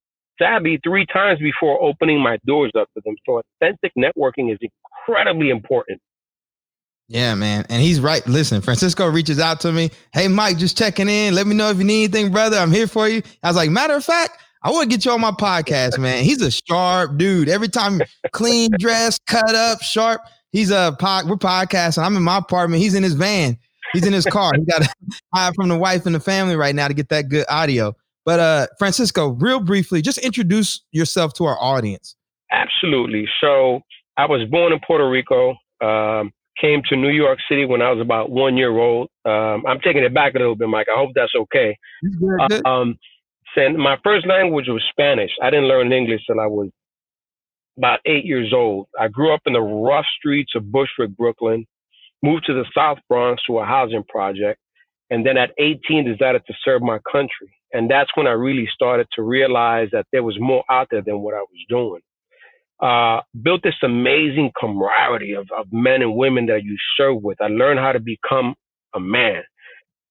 sadly 0.41 0.79
three 0.85 1.07
times 1.07 1.41
before 1.41 1.83
opening 1.83 2.23
my 2.23 2.39
doors 2.47 2.73
up 2.79 2.89
to 2.95 3.03
them. 3.05 3.17
So 3.27 3.41
authentic 3.61 3.93
networking 3.99 4.53
is 4.53 4.59
incredibly 4.61 5.51
important. 5.51 6.01
Yeah, 7.09 7.35
man. 7.35 7.65
And 7.71 7.83
he's 7.83 8.01
right. 8.01 8.25
Listen, 8.27 8.61
Francisco 8.61 9.09
reaches 9.09 9.41
out 9.41 9.61
to 9.61 9.73
me. 9.73 9.91
Hey, 10.13 10.29
Mike, 10.29 10.59
just 10.59 10.77
checking 10.77 11.09
in. 11.09 11.35
Let 11.35 11.47
me 11.47 11.55
know 11.55 11.71
if 11.71 11.79
you 11.79 11.85
need 11.85 12.05
anything, 12.15 12.31
brother. 12.31 12.59
I'm 12.59 12.71
here 12.71 12.87
for 12.87 13.09
you. 13.09 13.23
I 13.43 13.49
was 13.49 13.57
like, 13.57 13.71
matter 13.71 13.95
of 13.95 14.05
fact, 14.05 14.39
I 14.63 14.71
want 14.71 14.91
to 14.91 14.97
get 14.97 15.05
you 15.05 15.13
on 15.13 15.21
my 15.21 15.31
podcast, 15.31 15.99
man. 15.99 16.25
He's 16.25 16.43
a 16.43 16.51
sharp 16.51 17.17
dude. 17.17 17.49
Every 17.49 17.69
time 17.69 18.01
clean 18.33 18.71
dress, 18.79 19.19
cut 19.27 19.55
up, 19.55 19.81
sharp. 19.83 20.23
He's 20.51 20.71
a 20.71 20.97
pod, 20.99 21.29
we're 21.29 21.37
podcasting. 21.37 22.03
I'm 22.03 22.17
in 22.17 22.23
my 22.23 22.39
apartment. 22.39 22.83
He's 22.83 22.95
in 22.95 23.03
his 23.03 23.15
van. 23.15 23.57
He's 23.93 24.07
in 24.07 24.13
his 24.13 24.27
car. 24.27 24.53
He 24.55 24.65
got 24.65 24.83
to 24.83 24.95
hide 25.35 25.55
from 25.55 25.69
the 25.69 25.77
wife 25.77 26.07
and 26.07 26.15
the 26.15 26.21
family 26.21 26.57
right 26.57 26.75
now 26.75 26.89
to 26.89 26.95
get 26.95 27.09
that 27.11 27.29
good 27.29 27.47
audio. 27.49 27.95
But 28.25 28.41
uh 28.41 28.67
Francisco, 28.79 29.29
real 29.29 29.61
briefly, 29.61 30.03
just 30.03 30.19
introduce 30.19 30.83
yourself 30.93 31.33
to 31.35 31.45
our 31.45 31.59
audience. 31.61 32.17
Absolutely. 32.51 33.27
So 33.41 33.81
I 34.17 34.27
was 34.27 34.47
born 34.51 34.73
in 34.73 34.81
Puerto 34.87 35.09
Rico. 35.09 35.55
Um, 35.81 36.33
came 36.61 36.83
to 36.89 36.97
New 36.97 37.11
York 37.11 37.39
City 37.49 37.65
when 37.65 37.81
I 37.81 37.91
was 37.91 38.01
about 38.01 38.31
one 38.31 38.57
year 38.57 38.77
old. 38.77 39.09
Um, 39.25 39.65
I'm 39.67 39.79
taking 39.81 40.03
it 40.03 40.13
back 40.13 40.35
a 40.35 40.39
little 40.39 40.57
bit, 40.57 40.69
Mike. 40.69 40.89
I 40.93 40.99
hope 40.99 41.11
that's 41.15 41.33
okay. 41.35 41.79
Um, 42.65 42.99
and 43.57 43.77
my 43.79 43.97
first 44.05 44.27
language 44.27 44.67
was 44.69 44.83
Spanish. 44.91 45.31
I 45.43 45.51
didn't 45.51 45.69
learn 45.69 45.93
English 45.93 46.23
till 46.27 46.41
I 46.41 46.47
was 46.47 46.71
about 47.79 48.01
eight 48.07 48.25
years 48.25 48.53
old. 48.55 48.89
I 49.01 49.09
grew 49.09 49.33
up 49.33 49.43
in 49.47 49.53
the 49.53 49.61
rough 49.61 50.07
streets 50.19 50.53
of 50.57 50.71
Bushwick, 50.71 51.17
Brooklyn, 51.17 51.67
moved 52.23 52.47
to 52.47 52.55
the 52.55 52.65
South 52.77 52.99
Bronx 53.09 53.43
to 53.47 53.59
a 53.59 53.65
housing 53.65 54.05
project, 54.09 54.61
and 55.11 55.25
then 55.25 55.37
at 55.37 55.53
18 55.59 56.05
decided 56.05 56.43
to 56.47 56.55
serve 56.65 56.83
my 56.83 56.99
country. 57.11 57.55
And 57.73 57.91
that's 57.91 58.11
when 58.17 58.27
I 58.27 58.33
really 58.33 58.69
started 58.73 59.07
to 59.15 59.23
realize 59.23 59.89
that 59.93 60.07
there 60.13 60.23
was 60.23 60.37
more 60.41 60.65
out 60.71 60.89
there 60.91 61.03
than 61.03 61.21
what 61.21 61.35
I 61.35 61.41
was 61.41 61.65
doing. 61.69 62.01
Uh, 62.81 63.21
built 63.43 63.63
this 63.63 63.75
amazing 63.83 64.53
camaraderie 64.59 65.33
of, 65.35 65.49
of 65.57 65.67
men 65.73 66.03
and 66.03 66.15
women 66.15 66.47
that 66.47 66.63
you 66.65 66.77
serve 66.97 67.23
with. 67.23 67.41
I 67.41 67.49
learned 67.49 67.81
how 67.81 67.93
to 67.93 68.01
become 68.01 68.55
a 68.95 69.01
man. 69.01 69.43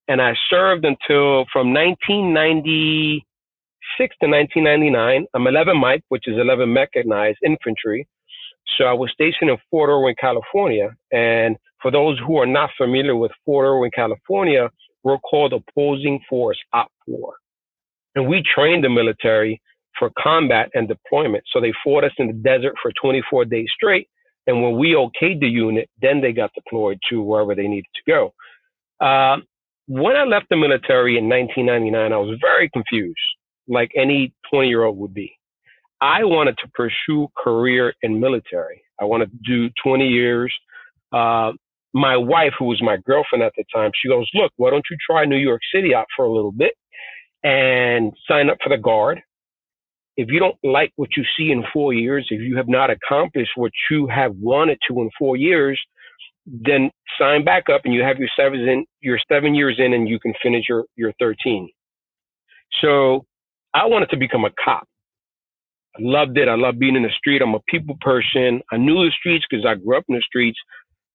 And 0.08 0.22
I 0.22 0.34
served 0.50 0.86
until 0.86 1.46
from 1.52 1.74
1996 4.00 4.18
to 4.22 4.28
1999. 4.28 5.28
I'm 5.34 5.48
11 5.48 5.78
Mike, 5.78 6.04
which 6.10 6.28
is 6.28 6.38
11 6.38 6.72
mechanized 6.72 7.40
infantry. 7.46 8.08
So 8.78 8.86
I 8.86 8.94
was 8.94 9.12
stationed 9.12 9.50
in 9.50 9.58
Fort 9.70 9.90
Irwin, 9.90 10.16
California. 10.20 10.90
And 11.12 11.58
for 11.82 11.92
those 11.92 12.20
who 12.26 12.38
are 12.38 12.46
not 12.46 12.70
familiar 12.78 13.16
with 13.16 13.32
Fort 13.46 13.66
Irwin, 13.66 13.92
California, 13.94 14.70
we're 15.04 15.18
called 15.20 15.54
Opposing 15.54 16.20
Force 16.30 16.58
Op 16.74 16.92
4. 17.06 17.34
And 18.16 18.28
we 18.28 18.44
trained 18.44 18.84
the 18.84 18.90
military 18.90 19.62
for 19.98 20.12
combat 20.22 20.70
and 20.74 20.88
deployment. 20.88 21.44
So 21.52 21.60
they 21.62 21.74
fought 21.84 22.04
us 22.04 22.12
in 22.18 22.28
the 22.28 22.34
desert 22.34 22.74
for 22.82 22.92
24 23.02 23.46
days 23.46 23.68
straight. 23.74 24.08
And 24.46 24.62
when 24.62 24.78
we 24.78 24.94
okayed 24.94 25.40
the 25.40 25.48
unit, 25.48 25.90
then 26.02 26.22
they 26.22 26.34
got 26.34 26.52
deployed 26.54 27.00
to 27.10 27.22
wherever 27.22 27.56
they 27.56 27.68
needed 27.68 27.90
to 27.96 28.12
go. 28.12 28.34
Uh, 29.00 29.38
when 29.88 30.16
I 30.16 30.24
left 30.24 30.48
the 30.50 30.58
military 30.58 31.18
in 31.18 31.30
1999, 31.30 32.14
I 32.14 32.18
was 32.18 32.38
very 32.42 32.70
confused, 32.70 33.20
like 33.68 33.92
any 33.96 34.34
20 34.52 34.68
year 34.68 34.84
old 34.84 34.98
would 34.98 35.14
be. 35.14 35.38
I 36.02 36.24
wanted 36.24 36.58
to 36.60 36.68
pursue 36.74 37.28
career 37.36 37.94
in 38.04 38.20
military. 38.20 38.84
I 39.00 39.06
wanted 39.06 39.32
to 39.32 39.38
do 39.46 39.74
20 39.84 40.08
years. 40.08 40.54
Uh, 41.12 41.54
my 41.94 42.16
wife, 42.16 42.54
who 42.60 42.66
was 42.66 42.82
my 42.82 42.98
girlfriend 43.06 43.44
at 43.44 43.54
the 43.58 43.64
time, 43.74 43.92
she 43.96 44.08
goes, 44.08 44.30
"Look, 44.34 44.52
why 44.58 44.70
don't 44.70 44.86
you 44.90 44.98
try 45.06 45.26
New 45.26 45.38
York 45.38 45.62
City 45.74 45.96
out 45.96 46.08
for 46.16 46.26
a 46.26 46.32
little 46.32 46.52
bit 46.52 46.74
and 47.44 48.14
sign 48.28 48.50
up 48.50 48.58
for 48.62 48.70
the 48.70 48.78
guard? 48.78 49.22
If 50.18 50.30
you 50.30 50.40
don't 50.40 50.58
like 50.64 50.92
what 50.96 51.16
you 51.16 51.24
see 51.38 51.52
in 51.52 51.64
four 51.74 51.94
years, 51.94 52.28
if 52.30 52.42
you 52.42 52.58
have 52.58 52.68
not 52.68 52.90
accomplished 52.90 53.52
what 53.56 53.72
you 53.90 54.08
have 54.08 54.36
wanted 54.36 54.80
to 54.88 55.00
in 55.02 55.10
four 55.18 55.38
years, 55.38 55.80
then 56.46 56.92
sign 57.20 57.44
back 57.44 57.70
up 57.70 57.82
and 57.86 57.94
you 57.94 58.04
have 58.04 58.18
your 58.18 58.30
seven 58.36 58.68
in, 58.68 58.86
your 59.02 59.20
seven 59.32 59.56
years 59.56 59.80
in, 59.80 59.94
and 59.94 60.08
you 60.08 60.20
can 60.20 60.34
finish 60.44 60.66
your 60.70 60.86
your 60.96 61.14
13." 61.20 61.70
So 62.82 63.26
I 63.78 63.86
wanted 63.86 64.10
to 64.10 64.18
become 64.18 64.44
a 64.44 64.50
cop. 64.64 64.88
I 65.96 66.00
loved 66.02 66.38
it. 66.38 66.48
I 66.48 66.56
love 66.56 66.80
being 66.80 66.96
in 66.96 67.04
the 67.04 67.12
street. 67.16 67.44
I'm 67.44 67.54
a 67.54 67.60
people 67.70 67.96
person. 68.02 68.62
I 68.72 68.78
knew 68.78 68.96
the 68.96 69.12
streets 69.20 69.46
because 69.48 69.66
I 69.68 69.76
grew 69.76 69.98
up 69.98 70.06
in 70.10 70.16
the 70.16 70.24
streets. 70.26 70.58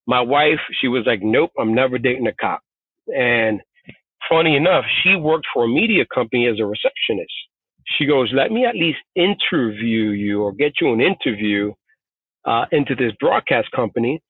My 0.07 0.21
wife, 0.21 0.61
she 0.81 0.87
was 0.87 1.03
like, 1.05 1.21
nope, 1.23 1.51
I'm 1.59 1.75
never 1.75 1.99
dating 1.99 2.29
a 2.29 2.33
cop. 2.41 2.61
And 3.09 3.61
funny 4.31 4.55
enough, 4.57 4.85
she 5.03 5.17
worked 5.17 5.47
for 5.53 5.65
a 5.65 5.69
media 5.69 6.05
company 6.15 6.47
as 6.47 6.61
a 6.61 6.65
receptionist. 6.65 7.33
She 7.99 8.07
goes, 8.07 8.31
let 8.33 8.53
me 8.53 8.65
at 8.65 8.77
least 8.77 8.99
interview 9.17 10.11
you 10.11 10.43
or 10.43 10.53
get 10.53 10.75
you 10.81 10.93
an 10.93 11.01
interview 11.01 11.73
uh, 12.45 12.67
into 12.71 12.95
this 12.95 13.13
broadcast 13.19 13.73
company. 13.73 14.21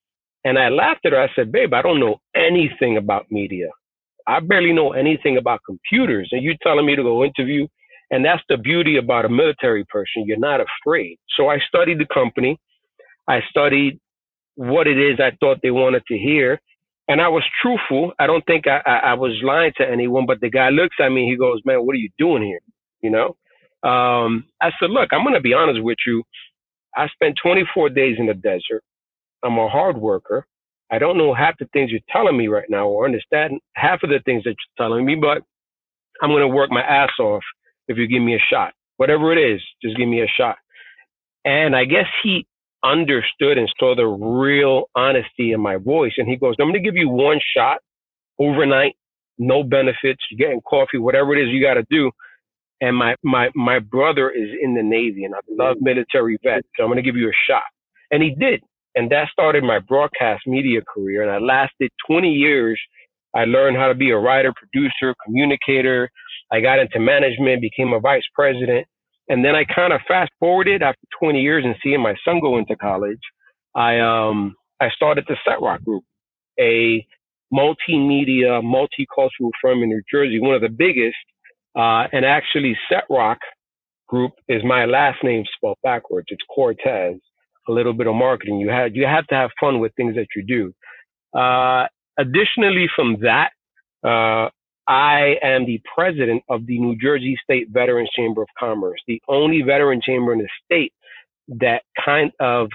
And 0.45 0.59
I 0.59 0.71
laughed 0.71 1.05
at 1.05 1.13
her. 1.13 1.23
I 1.23 1.29
said, 1.37 1.53
babe, 1.53 1.75
I 1.75 1.83
don't 1.83 2.01
know 2.01 2.17
anything 2.35 2.97
about 2.97 3.31
media. 3.31 3.69
I 4.27 4.41
barely 4.41 4.73
know 4.73 4.93
anything 4.93 5.37
about 5.37 5.61
computers. 5.67 6.31
And 6.33 6.43
you 6.43 6.55
telling 6.63 6.87
me 6.87 6.97
to 6.97 7.03
go 7.03 7.25
interview 7.25 7.67
and 8.13 8.25
that's 8.25 8.43
the 8.51 8.59
beauty 8.59 8.99
about 8.99 9.25
a 9.25 9.31
military 9.31 9.85
person. 9.87 10.25
You're 10.27 10.39
not 10.39 10.61
afraid. 10.61 11.19
So 11.37 11.49
I 11.49 11.59
studied 11.67 11.99
the 11.99 12.07
company. 12.15 12.61
I 13.29 13.41
studied 13.51 13.99
what 14.57 14.87
it 14.87 14.99
is 14.99 15.19
I 15.19 15.37
thought 15.41 15.61
they 15.63 15.73
wanted 15.73 16.05
to 16.09 16.19
hear. 16.19 16.61
And 17.09 17.21
I 17.21 17.29
was 17.29 17.45
truthful. 17.63 18.13
I 18.21 18.29
don't 18.29 18.45
think 18.47 18.67
I, 18.69 18.83
I, 18.87 18.97
I 19.11 19.15
was 19.15 19.33
lying 19.43 19.73
to 19.79 19.89
anyone, 19.91 20.27
but 20.27 20.41
the 20.41 20.51
guy 20.51 20.71
looks 20.71 20.97
at 21.01 21.11
me. 21.11 21.29
He 21.29 21.37
goes, 21.37 21.61
man, 21.65 21.87
what 21.87 21.95
are 21.95 21.99
you 21.99 22.11
doing 22.19 22.45
here? 22.45 22.61
You 23.03 23.11
know? 23.11 23.37
Um, 23.89 24.45
I 24.61 24.71
said, 24.79 24.91
look, 24.91 25.11
I'm 25.13 25.25
going 25.25 25.35
to 25.35 25.41
be 25.41 25.55
honest 25.55 25.83
with 25.83 25.99
you. 26.07 26.23
I 26.97 27.09
spent 27.09 27.39
24 27.43 27.91
days 27.91 28.17
in 28.19 28.27
the 28.27 28.35
desert. 28.35 28.85
I'm 29.43 29.59
a 29.59 29.69
hard 29.69 29.99
worker. 29.99 30.47
I 30.91 30.99
don't 30.99 31.19
know 31.19 31.35
half 31.35 31.59
the 31.59 31.67
things 31.73 31.91
you're 31.91 32.01
telling 32.13 32.37
me 32.37 32.49
right 32.49 32.69
now 32.69 32.89
or 32.89 33.07
understand 33.07 33.61
half 33.75 34.03
of 34.05 34.11
the 34.11 34.21
things 34.25 34.45
that 34.45 34.51
you're 34.51 34.87
telling 34.87 35.07
me, 35.07 35.17
but 35.17 35.43
I'm 36.23 36.31
going 36.31 36.43
to 36.43 36.49
work 36.49 36.71
my 36.71 36.83
ass 36.83 37.11
off 37.19 37.43
if 37.89 37.99
you 37.99 38.07
give 38.07 38.23
me 38.23 38.35
a 38.35 38.41
shot. 38.53 38.73
Whatever 38.97 39.33
it 39.33 39.39
is, 39.55 39.61
just 39.83 39.97
give 39.97 40.09
me 40.09 40.23
a 40.23 40.27
shot. 40.27 40.57
And 41.45 41.75
I 41.75 41.85
guess 41.85 42.07
he 42.23 42.47
understood 42.85 43.59
and 43.59 43.73
saw 43.79 43.95
the 43.97 44.07
real 44.07 44.85
honesty 44.95 45.53
in 45.53 45.61
my 45.61 45.77
voice. 45.77 46.13
And 46.19 46.29
he 46.29 46.37
goes, 46.37 46.55
I'm 46.61 46.67
going 46.69 46.75
to 46.75 46.81
give 46.81 46.97
you 46.97 47.09
one 47.09 47.41
shot 47.57 47.79
overnight, 48.39 48.97
no 49.39 49.63
benefits, 49.63 50.23
you're 50.31 50.49
getting 50.49 50.61
coffee, 50.63 50.99
whatever 50.99 51.37
it 51.37 51.43
is 51.43 51.51
you 51.53 51.63
got 51.63 51.75
to 51.75 51.85
do. 51.91 52.11
And 52.81 52.97
my, 52.97 53.15
my, 53.23 53.51
my 53.55 53.79
brother 53.79 54.31
is 54.31 54.51
in 54.61 54.75
the 54.75 54.83
Navy 54.83 55.25
and 55.25 55.35
I 55.35 55.39
love 55.51 55.77
military 55.81 56.39
vets. 56.43 56.67
So 56.77 56.83
I'm 56.83 56.89
going 56.91 56.97
to 56.97 57.03
give 57.03 57.17
you 57.17 57.29
a 57.29 57.51
shot. 57.51 57.63
And 58.11 58.23
he 58.23 58.35
did. 58.35 58.63
And 58.95 59.11
that 59.11 59.29
started 59.33 59.65
my 59.65 59.79
broadcast 59.79 60.43
media 60.47 60.81
career. 60.83 61.23
And 61.23 61.31
I 61.31 61.39
lasted 61.39 61.91
20 62.09 62.29
years. 62.31 62.81
I 63.35 63.45
learned 63.45 63.77
how 63.77 63.89
to 63.89 63.95
be 63.95 64.11
a 64.11 64.19
writer, 64.19 64.53
producer, 64.57 65.15
communicator, 65.25 66.11
I 66.53 66.61
got 66.61 66.79
into 66.79 67.01
management, 67.01 67.63
became 67.63 67.93
a 67.95 68.01
vice 68.01 68.25
president. 68.35 68.87
And 69.29 69.45
then 69.45 69.55
I 69.55 69.65
kind 69.65 69.93
of 69.93 70.01
fast 70.07 70.31
forwarded 70.39 70.83
after 70.83 71.01
20 71.21 71.41
years 71.41 71.65
and 71.65 71.75
seeing 71.83 72.03
my 72.03 72.15
son 72.25 72.41
go 72.41 72.59
into 72.59 72.77
college. 72.77 73.21
I, 73.75 74.01
um, 74.01 74.55
I 74.81 74.91
started 74.91 75.25
the 75.27 75.37
Zetroc 75.49 75.83
Group, 75.85 76.05
a 76.61 77.07
multimedia, 77.53 78.63
multicultural 78.63 79.51
firm 79.63 79.83
in 79.83 79.89
New 79.89 80.03
Jersey, 80.11 80.41
one 80.41 80.55
of 80.55 80.61
the 80.61 80.69
biggest. 80.69 81.17
Uh, 81.75 82.07
and 82.13 82.27
actually, 82.27 82.77
Zetroc 82.91 83.37
Group 84.09 84.33
is 84.49 84.63
my 84.65 84.85
last 84.85 85.25
name 85.25 85.45
spelled 85.57 85.79
backwards. 85.83 86.27
It's 86.31 86.43
Cortez. 86.55 87.17
A 87.69 87.73
little 87.73 87.93
bit 87.95 88.09
of 88.09 88.15
marketing. 88.15 88.59
You 88.59 88.71
have 88.71 88.97
you 88.97 89.07
have 89.07 89.25
to 89.29 89.37
have 89.37 89.51
fun 89.61 89.79
with 89.79 89.95
things 89.95 90.17
that 90.17 90.27
you 90.35 90.43
do. 90.45 91.39
Uh, 91.39 91.87
additionally, 92.19 92.89
from 92.95 93.19
that, 93.21 93.51
uh, 94.05 94.49
I 94.89 95.37
am 95.43 95.65
the 95.65 95.81
president 95.95 96.43
of 96.49 96.67
the 96.67 96.79
New 96.79 96.97
Jersey 96.97 97.39
State 97.43 97.69
Veterans 97.71 98.11
Chamber 98.17 98.43
of 98.43 98.49
Commerce, 98.59 99.01
the 99.07 99.23
only 99.29 99.63
veteran 99.63 100.01
chamber 100.05 100.33
in 100.33 100.41
the 100.41 100.49
state 100.65 100.93
that 101.49 101.83
kind 102.05 102.33
of 102.41 102.69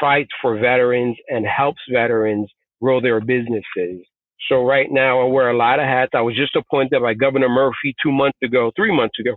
fights 0.00 0.30
for 0.42 0.58
veterans 0.58 1.16
and 1.28 1.46
helps 1.46 1.80
veterans 1.90 2.50
grow 2.82 3.00
their 3.00 3.20
businesses. 3.20 4.04
So 4.48 4.64
right 4.64 4.90
now 4.90 5.20
I 5.20 5.24
wear 5.24 5.50
a 5.50 5.56
lot 5.56 5.78
of 5.78 5.86
hats. 5.86 6.10
I 6.14 6.22
was 6.22 6.36
just 6.36 6.56
appointed 6.56 7.00
by 7.02 7.14
Governor 7.14 7.48
Murphy 7.48 7.94
two 8.02 8.10
months 8.10 8.38
ago, 8.42 8.72
three 8.74 8.94
months 8.94 9.18
ago, 9.18 9.36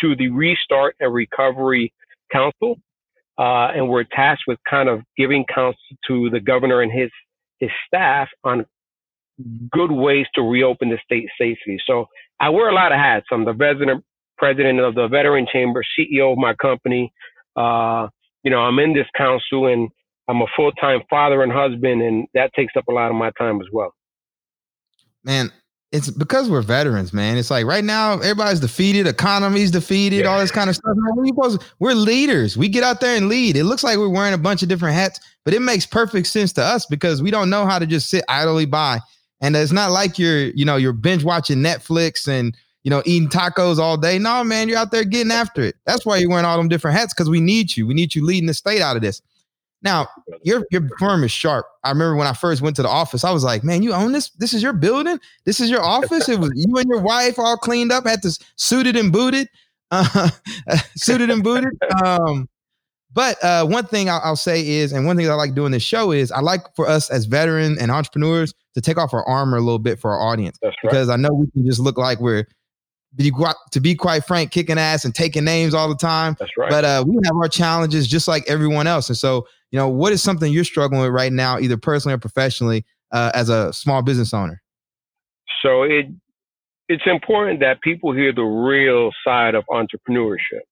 to 0.00 0.16
the 0.16 0.28
Restart 0.28 0.96
and 1.00 1.14
Recovery 1.14 1.92
Council. 2.30 2.76
Uh, 3.38 3.68
and 3.74 3.88
we're 3.88 4.04
tasked 4.04 4.44
with 4.46 4.58
kind 4.68 4.88
of 4.88 5.00
giving 5.16 5.44
counsel 5.52 5.78
to 6.06 6.28
the 6.30 6.40
governor 6.40 6.82
and 6.82 6.92
his 6.92 7.10
his 7.62 7.70
staff 7.86 8.28
on 8.42 8.66
good 9.70 9.92
ways 9.92 10.26
to 10.34 10.42
reopen 10.42 10.90
the 10.90 10.98
state 11.04 11.28
safely. 11.38 11.78
So 11.86 12.06
I 12.40 12.50
wear 12.50 12.68
a 12.68 12.74
lot 12.74 12.90
of 12.90 12.98
hats. 12.98 13.26
I'm 13.30 13.44
the 13.44 13.54
president, 13.54 14.04
president 14.36 14.80
of 14.80 14.96
the 14.96 15.06
Veteran 15.06 15.46
Chamber, 15.50 15.82
CEO 15.96 16.32
of 16.32 16.38
my 16.38 16.54
company. 16.54 17.12
Uh, 17.54 18.08
you 18.42 18.50
know, 18.50 18.58
I'm 18.58 18.78
in 18.80 18.92
this 18.92 19.06
council 19.16 19.66
and 19.66 19.88
I'm 20.28 20.42
a 20.42 20.46
full 20.56 20.72
time 20.72 21.02
father 21.08 21.42
and 21.42 21.52
husband, 21.52 22.02
and 22.02 22.26
that 22.34 22.52
takes 22.54 22.74
up 22.76 22.88
a 22.88 22.92
lot 22.92 23.10
of 23.10 23.16
my 23.16 23.30
time 23.38 23.60
as 23.60 23.68
well. 23.72 23.94
Man, 25.24 25.52
it's 25.92 26.10
because 26.10 26.50
we're 26.50 26.62
veterans, 26.62 27.12
man. 27.12 27.36
It's 27.36 27.50
like 27.50 27.64
right 27.64 27.84
now 27.84 28.14
everybody's 28.14 28.60
defeated, 28.60 29.06
economy's 29.06 29.70
defeated, 29.70 30.24
yeah. 30.24 30.26
all 30.26 30.40
this 30.40 30.50
kind 30.50 30.68
of 30.68 30.74
stuff. 30.74 30.94
Man, 30.96 31.48
we're 31.78 31.94
leaders. 31.94 32.56
We 32.56 32.68
get 32.68 32.82
out 32.82 33.00
there 33.00 33.16
and 33.16 33.28
lead. 33.28 33.56
It 33.56 33.64
looks 33.64 33.84
like 33.84 33.98
we're 33.98 34.08
wearing 34.08 34.34
a 34.34 34.38
bunch 34.38 34.62
of 34.62 34.68
different 34.68 34.96
hats, 34.96 35.20
but 35.44 35.54
it 35.54 35.60
makes 35.60 35.86
perfect 35.86 36.26
sense 36.26 36.52
to 36.54 36.62
us 36.62 36.86
because 36.86 37.22
we 37.22 37.30
don't 37.30 37.50
know 37.50 37.66
how 37.66 37.78
to 37.78 37.86
just 37.86 38.10
sit 38.10 38.24
idly 38.28 38.66
by 38.66 39.00
and 39.42 39.56
it's 39.56 39.72
not 39.72 39.90
like 39.90 40.20
you're, 40.20 40.46
you 40.50 40.64
know, 40.64 40.76
you're 40.76 40.92
binge 40.92 41.24
watching 41.24 41.58
Netflix 41.58 42.28
and, 42.28 42.56
you 42.84 42.90
know, 42.90 43.02
eating 43.04 43.28
tacos 43.28 43.78
all 43.78 43.96
day. 43.96 44.16
No, 44.18 44.44
man, 44.44 44.68
you're 44.68 44.78
out 44.78 44.92
there 44.92 45.04
getting 45.04 45.32
after 45.32 45.62
it. 45.62 45.74
That's 45.84 46.06
why 46.06 46.18
you're 46.18 46.30
wearing 46.30 46.44
all 46.44 46.56
them 46.56 46.68
different 46.68 46.96
hats 46.96 47.12
because 47.12 47.28
we 47.28 47.40
need 47.40 47.76
you. 47.76 47.84
We 47.84 47.92
need 47.92 48.14
you 48.14 48.24
leading 48.24 48.46
the 48.46 48.54
state 48.54 48.80
out 48.80 48.94
of 48.94 49.02
this. 49.02 49.20
Now, 49.82 50.06
your 50.44 50.64
your 50.70 50.88
firm 50.96 51.24
is 51.24 51.32
sharp. 51.32 51.66
I 51.82 51.88
remember 51.88 52.14
when 52.14 52.28
I 52.28 52.34
first 52.34 52.62
went 52.62 52.76
to 52.76 52.82
the 52.82 52.88
office, 52.88 53.24
I 53.24 53.32
was 53.32 53.42
like, 53.42 53.64
"Man, 53.64 53.82
you 53.82 53.92
own 53.92 54.12
this? 54.12 54.30
This 54.30 54.54
is 54.54 54.62
your 54.62 54.72
building. 54.72 55.18
This 55.44 55.58
is 55.58 55.68
your 55.68 55.82
office." 55.82 56.28
It 56.28 56.38
was 56.38 56.52
you 56.54 56.76
and 56.76 56.88
your 56.88 57.00
wife 57.00 57.36
all 57.36 57.56
cleaned 57.56 57.90
up, 57.90 58.06
had 58.06 58.22
this 58.22 58.38
suited 58.54 58.94
and 58.94 59.12
booted, 59.12 59.48
uh, 59.90 60.30
suited 60.94 61.30
and 61.30 61.42
booted. 61.42 61.72
Um, 62.04 62.48
but 63.12 63.42
uh, 63.42 63.66
one 63.66 63.84
thing 63.84 64.08
I'll, 64.08 64.20
I'll, 64.24 64.36
say 64.36 64.66
is, 64.66 64.92
and 64.92 65.06
one 65.06 65.16
thing 65.16 65.28
I 65.28 65.34
like 65.34 65.54
doing 65.54 65.72
this 65.72 65.82
show 65.82 66.12
is, 66.12 66.32
I 66.32 66.40
like 66.40 66.74
for 66.74 66.88
us 66.88 67.10
as 67.10 67.26
veteran 67.26 67.76
and 67.78 67.90
entrepreneurs 67.90 68.54
to 68.74 68.80
take 68.80 68.96
off 68.96 69.12
our 69.12 69.26
armor 69.26 69.58
a 69.58 69.60
little 69.60 69.78
bit 69.78 69.98
for 70.00 70.12
our 70.12 70.20
audience 70.20 70.58
right. 70.62 70.72
because 70.82 71.08
I 71.08 71.16
know 71.16 71.30
we 71.32 71.50
can 71.50 71.66
just 71.66 71.80
look 71.80 71.98
like 71.98 72.20
we're 72.20 72.46
to 73.18 73.80
be 73.80 73.94
quite 73.94 74.24
frank, 74.24 74.50
kicking 74.50 74.78
ass 74.78 75.04
and 75.04 75.14
taking 75.14 75.44
names 75.44 75.74
all 75.74 75.88
the 75.88 75.94
time. 75.94 76.36
That's 76.38 76.52
right. 76.56 76.70
But 76.70 76.84
uh, 76.84 77.04
we 77.06 77.14
have 77.24 77.36
our 77.36 77.48
challenges 77.48 78.08
just 78.08 78.26
like 78.26 78.44
everyone 78.48 78.86
else. 78.86 79.08
And 79.08 79.18
so, 79.18 79.46
you 79.70 79.78
know, 79.78 79.88
what 79.88 80.12
is 80.12 80.22
something 80.22 80.52
you're 80.52 80.64
struggling 80.64 81.02
with 81.02 81.10
right 81.10 81.32
now, 81.32 81.58
either 81.58 81.76
personally 81.76 82.14
or 82.14 82.18
professionally, 82.18 82.84
uh, 83.10 83.30
as 83.34 83.48
a 83.48 83.72
small 83.72 84.02
business 84.02 84.32
owner? 84.32 84.62
So 85.62 85.82
it 85.82 86.06
it's 86.88 87.04
important 87.06 87.60
that 87.60 87.80
people 87.80 88.12
hear 88.12 88.32
the 88.32 88.42
real 88.42 89.10
side 89.24 89.54
of 89.54 89.64
entrepreneurship. 89.70 90.62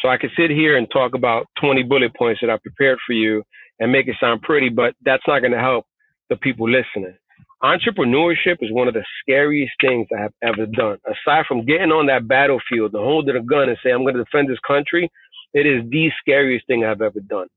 So 0.00 0.08
I 0.08 0.16
can 0.16 0.30
sit 0.36 0.50
here 0.50 0.76
and 0.76 0.88
talk 0.90 1.14
about 1.14 1.46
20 1.60 1.82
bullet 1.84 2.14
points 2.16 2.40
that 2.40 2.50
I 2.50 2.56
prepared 2.58 2.98
for 3.06 3.14
you 3.14 3.42
and 3.80 3.92
make 3.92 4.08
it 4.08 4.16
sound 4.20 4.42
pretty, 4.42 4.68
but 4.68 4.94
that's 5.04 5.22
not 5.26 5.40
going 5.40 5.52
to 5.52 5.58
help 5.58 5.86
the 6.30 6.36
people 6.36 6.68
listening. 6.68 7.16
Entrepreneurship 7.62 8.58
is 8.60 8.70
one 8.70 8.86
of 8.86 8.94
the 8.94 9.04
scariest 9.20 9.72
things 9.80 10.06
I 10.16 10.22
have 10.22 10.32
ever 10.42 10.66
done. 10.66 10.98
Aside 11.06 11.46
from 11.48 11.66
getting 11.66 11.90
on 11.90 12.06
that 12.06 12.28
battlefield 12.28 12.94
and 12.94 13.02
holding 13.02 13.34
a 13.36 13.42
gun 13.42 13.68
and 13.68 13.78
say, 13.82 13.90
I'm 13.90 14.02
going 14.02 14.14
to 14.14 14.24
defend 14.24 14.48
this 14.48 14.58
country, 14.66 15.10
it 15.54 15.66
is 15.66 15.82
the 15.90 16.10
scariest 16.20 16.66
thing 16.68 16.84
I've 16.84 17.02
ever 17.02 17.20
done. 17.20 17.48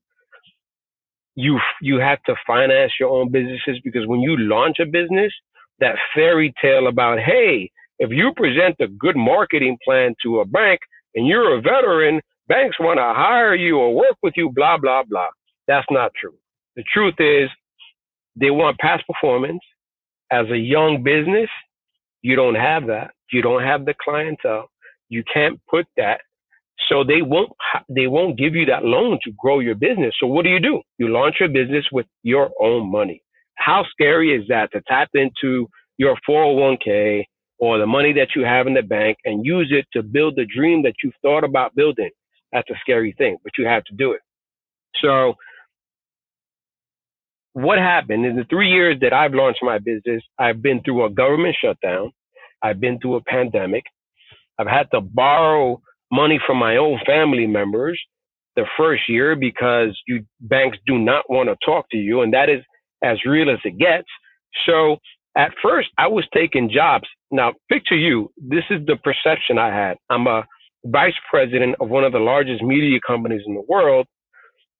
You, 1.35 1.59
you 1.81 1.99
have 1.99 2.21
to 2.23 2.35
finance 2.47 2.93
your 2.99 3.09
own 3.09 3.31
businesses 3.31 3.79
because 3.83 4.07
when 4.07 4.21
you 4.21 4.37
launch 4.37 4.77
a 4.79 4.85
business, 4.85 5.31
that 5.79 5.95
fairy 6.15 6.53
tale 6.61 6.87
about, 6.87 7.19
hey, 7.19 7.69
if 7.99 8.09
you 8.11 8.33
present 8.35 8.75
a 8.79 8.87
good 8.87 9.15
marketing 9.15 9.77
plan 9.83 10.15
to 10.23 10.39
a 10.39 10.45
bank 10.45 10.79
and 11.13 11.27
you're 11.27 11.57
a 11.57 11.61
veteran, 11.61 12.21
banks 12.51 12.77
want 12.79 12.97
to 12.97 13.13
hire 13.15 13.55
you 13.55 13.77
or 13.77 13.95
work 13.95 14.17
with 14.21 14.33
you, 14.35 14.51
blah, 14.53 14.77
blah, 14.77 15.03
blah. 15.09 15.29
That's 15.69 15.87
not 15.89 16.11
true. 16.19 16.35
The 16.75 16.83
truth 16.93 17.15
is 17.19 17.49
they 18.35 18.51
want 18.51 18.77
past 18.79 19.03
performance. 19.07 19.61
As 20.31 20.47
a 20.51 20.57
young 20.57 21.03
business, 21.03 21.49
you 22.21 22.35
don't 22.35 22.55
have 22.55 22.87
that. 22.87 23.11
You 23.31 23.41
don't 23.41 23.63
have 23.63 23.85
the 23.85 23.95
clientele. 24.03 24.69
You 25.09 25.23
can't 25.33 25.61
put 25.69 25.85
that. 25.95 26.19
So 26.89 27.03
they 27.05 27.21
won't, 27.21 27.51
they 27.89 28.07
won't 28.07 28.37
give 28.37 28.55
you 28.55 28.65
that 28.65 28.83
loan 28.83 29.19
to 29.23 29.31
grow 29.37 29.59
your 29.59 29.75
business. 29.75 30.13
So 30.19 30.27
what 30.27 30.43
do 30.43 30.49
you 30.49 30.59
do? 30.59 30.81
You 30.97 31.07
launch 31.09 31.35
your 31.39 31.49
business 31.49 31.85
with 31.91 32.07
your 32.23 32.49
own 32.61 32.91
money. 32.91 33.21
How 33.55 33.85
scary 33.91 34.35
is 34.35 34.47
that 34.49 34.71
to 34.73 34.81
tap 34.87 35.09
into 35.13 35.69
your 35.97 36.17
401k 36.29 37.23
or 37.59 37.77
the 37.77 37.87
money 37.87 38.13
that 38.13 38.29
you 38.35 38.43
have 38.43 38.67
in 38.67 38.73
the 38.73 38.81
bank 38.81 39.17
and 39.25 39.45
use 39.45 39.71
it 39.71 39.85
to 39.93 40.03
build 40.03 40.35
the 40.35 40.45
dream 40.45 40.83
that 40.83 40.95
you've 41.03 41.21
thought 41.23 41.45
about 41.45 41.75
building? 41.75 42.11
That's 42.53 42.69
a 42.69 42.75
scary 42.81 43.13
thing, 43.17 43.37
but 43.43 43.53
you 43.57 43.65
have 43.65 43.83
to 43.85 43.95
do 43.95 44.13
it. 44.13 44.21
So 45.03 45.35
what 47.53 47.79
happened 47.79 48.25
in 48.25 48.35
the 48.35 48.45
three 48.45 48.71
years 48.71 48.97
that 49.01 49.13
I've 49.13 49.33
launched 49.33 49.61
my 49.63 49.79
business, 49.79 50.23
I've 50.39 50.61
been 50.61 50.81
through 50.83 51.05
a 51.05 51.09
government 51.09 51.55
shutdown. 51.63 52.11
I've 52.63 52.79
been 52.79 52.99
through 52.99 53.15
a 53.15 53.21
pandemic. 53.23 53.85
I've 54.59 54.67
had 54.67 54.89
to 54.93 55.01
borrow 55.01 55.81
money 56.11 56.39
from 56.45 56.57
my 56.57 56.77
own 56.77 56.99
family 57.05 57.47
members 57.47 57.99
the 58.55 58.65
first 58.77 59.03
year 59.09 59.35
because 59.35 59.99
you 60.07 60.25
banks 60.41 60.77
do 60.87 60.97
not 60.97 61.29
want 61.29 61.49
to 61.49 61.57
talk 61.65 61.87
to 61.91 61.97
you. 61.97 62.21
And 62.21 62.33
that 62.33 62.49
is 62.49 62.61
as 63.03 63.17
real 63.25 63.49
as 63.49 63.59
it 63.65 63.77
gets. 63.77 64.07
So 64.67 64.97
at 65.37 65.51
first 65.63 65.89
I 65.97 66.07
was 66.07 66.25
taking 66.33 66.71
jobs. 66.73 67.07
Now 67.31 67.53
picture 67.69 67.97
you, 67.97 68.31
this 68.37 68.63
is 68.69 68.85
the 68.85 68.97
perception 68.97 69.57
I 69.57 69.69
had. 69.75 69.97
I'm 70.09 70.27
a 70.27 70.45
vice 70.85 71.13
president 71.29 71.75
of 71.79 71.89
one 71.89 72.03
of 72.03 72.11
the 72.11 72.19
largest 72.19 72.63
media 72.63 72.99
companies 73.05 73.41
in 73.45 73.55
the 73.55 73.63
world. 73.67 74.07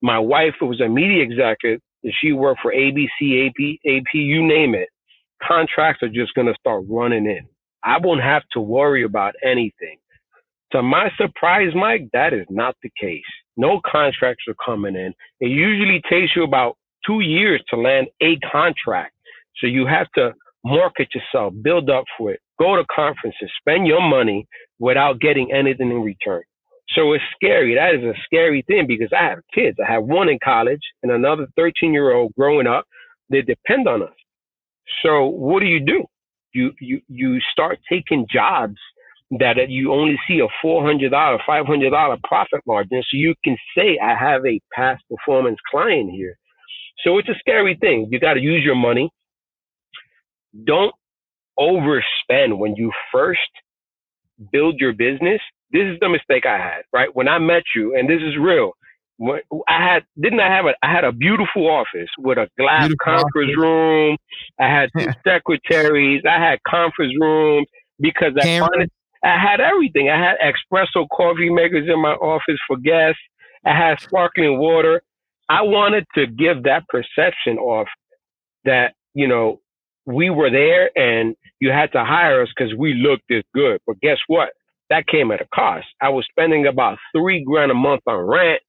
My 0.02 0.20
wife 0.20 0.56
was 0.62 0.82
a 0.82 0.88
media 0.88 1.24
executive 1.24 1.80
she 2.10 2.32
worked 2.32 2.62
for 2.62 2.74
ABC, 2.74 3.48
AP, 3.48 3.80
AP, 3.86 4.14
you 4.14 4.46
name 4.46 4.74
it. 4.74 4.90
Contracts 5.44 6.04
are 6.04 6.10
just 6.10 6.34
going 6.34 6.48
to 6.48 6.56
start 6.60 6.84
running 6.88 7.26
in. 7.26 7.48
I 7.84 7.98
won't 8.00 8.22
have 8.22 8.44
to 8.54 8.60
worry 8.60 9.04
about 9.04 9.36
anything. 9.44 9.98
To 10.72 10.82
my 10.82 11.10
surprise, 11.18 11.74
Mike, 11.76 12.08
that 12.14 12.34
is 12.34 12.46
not 12.50 12.76
the 12.82 12.92
case. 13.00 13.24
No 13.58 13.82
contracts 13.86 14.46
are 14.48 14.56
coming 14.64 14.96
in. 14.96 15.14
It 15.40 15.50
usually 15.50 16.02
takes 16.10 16.36
you 16.36 16.44
about 16.44 16.78
two 17.06 17.20
years 17.20 17.62
to 17.70 17.76
land 17.76 18.08
a 18.22 18.38
contract. 18.52 19.14
So 19.58 19.68
you 19.68 19.86
have 19.86 20.10
to 20.16 20.34
market 20.64 21.10
yourself, 21.14 21.54
build 21.62 21.90
up 21.90 22.06
for 22.18 22.32
it, 22.32 22.40
go 22.62 22.76
to 22.76 22.86
conferences, 22.94 23.50
spend 23.60 23.88
your 23.88 24.02
money 24.02 24.48
without 24.80 25.20
getting 25.20 25.52
anything 25.52 25.90
in 25.90 26.02
return. 26.04 26.44
So 26.90 27.14
it's 27.14 27.24
scary. 27.36 27.76
That 27.76 27.96
is 27.96 28.04
a 28.04 28.14
scary 28.26 28.64
thing 28.68 28.86
because 28.88 29.10
I 29.18 29.24
have 29.24 29.40
kids. 29.54 29.78
I 29.86 29.92
have 29.92 30.04
one 30.04 30.30
in 30.30 30.40
college 30.44 30.82
and 31.02 31.12
another 31.12 31.48
13 31.56 31.94
year 31.94 32.12
old 32.12 32.34
growing 32.38 32.68
up. 32.68 32.86
They 33.30 33.42
depend 33.42 33.88
on 33.88 34.04
us. 34.04 34.14
So 35.04 35.26
what 35.26 35.62
do 35.62 35.68
you 35.68 35.80
do? 35.80 36.04
You, 36.54 36.72
you, 36.82 37.02
you 37.08 37.40
start 37.52 37.80
taking 37.90 38.28
jobs 38.32 38.78
that 39.40 39.56
you 39.70 39.94
only 39.94 40.20
see 40.28 40.42
a 40.42 40.66
$400, 40.66 41.10
$500 41.12 42.24
profit 42.24 42.62
margin. 42.68 43.02
So 43.10 43.18
you 43.18 43.34
can 43.44 43.56
say, 43.78 43.98
I 44.04 44.14
have 44.14 44.46
a 44.46 44.60
past 44.74 45.04
performance 45.10 45.58
client 45.72 46.12
here. 46.12 46.38
So 47.06 47.18
it's 47.18 47.30
a 47.30 47.40
scary 47.40 47.78
thing. 47.80 48.10
You 48.12 48.20
got 48.20 48.34
to 48.34 48.42
use 48.42 48.64
your 48.66 48.76
money. 48.76 49.10
Don't 50.66 50.94
overspend 51.62 52.58
when 52.58 52.76
you 52.76 52.92
first 53.12 53.40
build 54.52 54.80
your 54.80 54.94
business 54.94 55.42
this 55.72 55.84
is 55.84 55.98
the 56.00 56.10
mistake 56.10 56.46
I 56.46 56.58
had, 56.58 56.82
right? 56.92 57.14
When 57.16 57.28
I 57.28 57.40
met 57.40 57.64
you, 57.76 57.96
and 57.96 58.10
this 58.10 58.22
is 58.22 58.38
real. 58.38 58.74
When 59.18 59.40
I 59.68 59.86
had 59.86 60.04
didn't 60.20 60.40
I 60.40 60.54
have 60.54 60.66
a 60.66 60.74
I 60.84 60.92
had 60.92 61.04
a 61.04 61.12
beautiful 61.12 61.68
office 61.70 62.10
with 62.18 62.38
a 62.38 62.50
glass 62.58 62.88
beautiful 62.88 63.06
conference 63.06 63.52
office. 63.52 63.58
room. 63.58 64.18
I 64.60 64.68
had 64.68 64.90
two 64.98 65.12
secretaries. 65.28 66.24
I 66.28 66.40
had 66.40 66.60
conference 66.68 67.14
rooms 67.20 67.68
because 68.00 68.34
I 68.42 68.60
wanted, 68.60 68.90
I 69.24 69.38
had 69.38 69.62
everything. 69.62 70.10
I 70.10 70.18
had 70.18 70.38
espresso 70.44 71.08
coffee 71.16 71.50
makers 71.52 71.88
in 71.88 72.02
my 72.02 72.14
office 72.14 72.60
for 72.68 72.78
guests. 72.78 73.22
I 73.66 73.78
had 73.78 74.00
sparkling 74.00 74.58
water. 74.58 75.04
I 75.48 75.62
wanted 75.62 76.06
to 76.16 76.26
give 76.26 76.64
that 76.64 76.88
perception 76.90 77.58
off 77.60 77.88
that, 78.66 78.94
you 79.14 79.28
know, 79.28 79.62
we 80.06 80.30
were 80.30 80.50
there 80.50 80.92
and 80.98 81.36
you 81.60 81.72
had 81.72 81.92
to 81.94 82.04
hire 82.04 82.42
us 82.44 82.50
because 82.56 82.74
we 82.76 82.94
looked 82.94 83.24
this 83.30 83.44
good. 83.54 83.80
But 83.86 84.00
guess 84.02 84.18
what? 84.28 84.50
that 84.92 85.08
came 85.08 85.32
at 85.32 85.42
a 85.42 85.48
cost. 85.56 85.88
I 86.02 86.10
was 86.10 86.28
spending 86.30 86.68
about 86.68 86.98
three 87.16 87.44
grand 87.44 87.72
a 87.72 87.74
month 87.74 88.02
on 88.06 88.20
rent. 88.28 88.62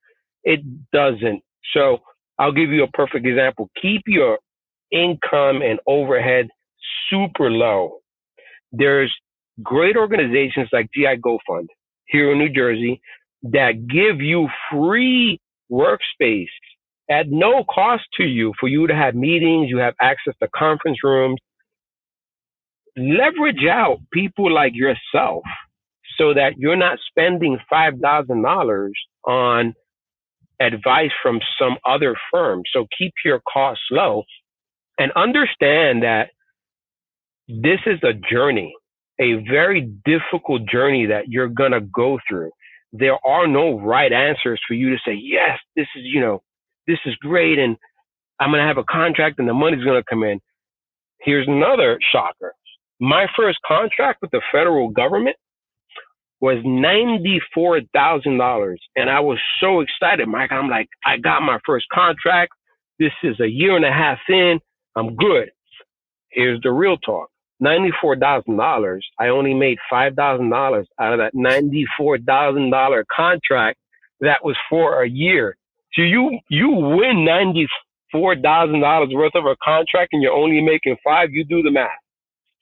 It 0.45 0.61
doesn't. 0.93 1.43
So 1.75 1.99
I'll 2.39 2.53
give 2.53 2.71
you 2.71 2.85
a 2.85 2.91
perfect 2.93 3.27
example. 3.27 3.69
Keep 3.81 4.03
your 4.07 4.39
income 4.93 5.63
and 5.63 5.81
overhead 5.87 6.49
super 7.11 7.51
low. 7.51 7.99
There's 8.71 9.13
great 9.63 9.97
organizations 9.97 10.69
like 10.73 10.91
GI 10.95 11.19
GoFund 11.19 11.67
here 12.07 12.33
in 12.33 12.39
New 12.39 12.49
Jersey 12.49 13.03
that 13.43 13.89
give 13.89 14.21
you 14.21 14.49
free 14.71 15.41
workspace 15.71 16.47
at 17.13 17.27
no 17.29 17.65
cost 17.65 18.05
to 18.17 18.25
you 18.25 18.55
for 18.59 18.69
you 18.69 18.87
to 18.87 18.95
have 18.95 19.15
meetings, 19.15 19.69
you 19.69 19.79
have 19.79 19.95
access 20.01 20.35
to 20.43 20.49
conference 20.57 20.99
rooms. 21.05 21.39
Leverage 22.97 23.67
out 23.71 23.99
people 24.13 24.53
like 24.53 24.73
yourself 24.75 25.45
so 26.19 26.35
that 26.35 26.55
you're 26.59 26.77
not 26.77 26.99
spending 27.09 27.59
$5,000 27.73 28.91
on 29.27 29.75
advice 30.61 31.11
from 31.23 31.41
some 31.59 31.77
other 31.85 32.17
firm. 32.31 32.63
So 32.73 32.87
keep 32.97 33.13
your 33.25 33.41
costs 33.53 33.85
low 33.91 34.25
and 34.99 35.13
understand 35.13 36.03
that 36.03 36.31
this 37.49 37.81
is 37.87 37.99
a 38.03 38.15
journey, 38.15 38.75
a 39.21 39.35
very 39.51 39.93
difficult 40.05 40.67
journey 40.67 41.07
that 41.07 41.29
you're 41.29 41.49
going 41.49 41.73
to 41.73 41.81
go 41.81 42.19
through. 42.29 42.51
There 42.93 43.19
are 43.27 43.47
no 43.47 43.81
right 43.81 44.13
answers 44.13 44.61
for 44.67 44.75
you 44.75 44.91
to 44.91 44.99
say, 45.05 45.15
yes, 45.15 45.59
this 45.77 45.87
is, 45.97 46.05
you 46.05 46.21
know, 46.21 46.43
this 46.87 46.99
is 47.07 47.15
great. 47.17 47.59
And 47.59 47.77
I'm 48.41 48.51
going 48.51 48.61
to 48.63 48.67
have 48.67 48.79
a 48.79 48.85
contract 48.85 49.39
and 49.39 49.49
the 49.49 49.55
money's 49.55 49.85
going 49.85 50.01
to 50.01 50.05
come 50.09 50.25
in. 50.25 50.41
Here's 51.21 51.49
another 51.49 51.99
shocker. 52.13 52.55
My 53.01 53.27
first 53.37 53.59
contract 53.67 54.21
with 54.23 54.31
the 54.33 54.43
federal 54.53 54.91
government 54.91 55.37
was 56.41 56.59
$94,000. 56.65 58.77
And 58.97 59.11
I 59.11 59.21
was 59.21 59.39
so 59.61 59.81
excited, 59.81 60.27
Mike. 60.29 60.53
I'm 60.53 60.69
like, 60.69 60.89
I 61.05 61.17
got 61.19 61.43
my 61.43 61.59
first 61.65 61.87
contract. 61.93 62.53
This 62.99 63.13
is 63.23 63.39
a 63.41 63.49
year 63.49 63.77
and 63.77 63.85
a 63.85 63.93
half 63.93 64.19
in. 64.29 64.59
I'm 64.97 65.15
good. 65.17 65.51
Here's 66.31 66.61
the 66.63 66.73
real 66.73 66.97
talk. 66.99 67.29
$94,000. 67.63 69.01
I 69.21 69.29
only 69.29 69.55
made 69.55 69.79
$5,000 69.93 70.85
out 71.01 71.13
of 71.13 71.19
that 71.21 71.35
$94,000 71.35 73.05
contract 73.15 73.79
that 74.21 74.45
was 74.45 74.57
for 74.69 75.03
a 75.03 75.09
year. 75.09 75.57
So 75.95 76.03
you, 76.03 76.39
you 76.51 76.71
win 76.71 77.27
$94,000 78.15 79.15
worth 79.15 79.35
of 79.37 79.47
a 79.47 79.57
contract 79.65 80.11
and 80.13 80.23
you're 80.23 80.33
only 80.33 80.61
making 80.63 80.97
five. 81.05 81.31
You 81.33 81.45
do 81.45 81.63
the 81.63 81.73
math 81.73 81.91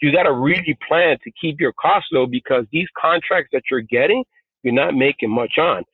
you 0.02 0.12
got 0.12 0.24
to 0.24 0.32
really 0.32 0.76
plan 0.86 1.16
to 1.24 1.30
keep 1.40 1.60
your 1.60 1.72
costs 1.72 2.08
low 2.12 2.26
because 2.26 2.64
these 2.72 2.88
contracts 3.00 3.50
that 3.52 3.62
you're 3.70 3.80
getting, 3.82 4.24
you're 4.62 4.74
not 4.74 4.94
making 4.94 5.30
much 5.30 5.54
on. 5.58 5.84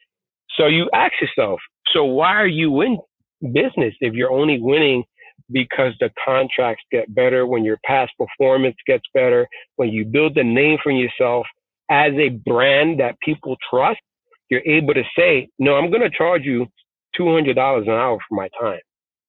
So 0.59 0.66
you 0.66 0.90
ask 0.94 1.12
yourself, 1.20 1.61
so 1.92 2.05
why 2.05 2.35
are 2.35 2.46
you 2.46 2.83
in 2.83 2.99
business 3.53 3.94
if 4.01 4.14
you're 4.14 4.33
only 4.33 4.61
winning 4.61 5.05
because 5.51 5.92
the 6.01 6.11
contracts 6.25 6.85
get 6.92 7.12
better, 7.14 7.46
when 7.46 7.64
your 7.64 7.79
past 7.85 8.12
performance 8.18 8.77
gets 8.87 9.05
better, 9.14 9.46
when 9.77 9.88
you 9.90 10.05
build 10.05 10.37
a 10.38 10.44
name 10.44 10.79
for 10.83 10.92
yourself? 10.92 11.46
as 11.90 12.12
a 12.14 12.31
brand 12.31 13.01
that 13.01 13.20
people 13.20 13.57
trust, 13.70 14.01
you're 14.51 14.62
able 14.66 14.94
to 14.94 15.05
say, 15.18 15.49
no, 15.59 15.77
I'm 15.77 15.90
going 15.90 16.03
to 16.03 16.11
charge 16.11 16.44
you 16.44 16.66
$200 17.18 17.83
an 17.83 17.88
hour 17.90 18.18
for 18.29 18.35
my 18.35 18.48
time. 18.61 18.81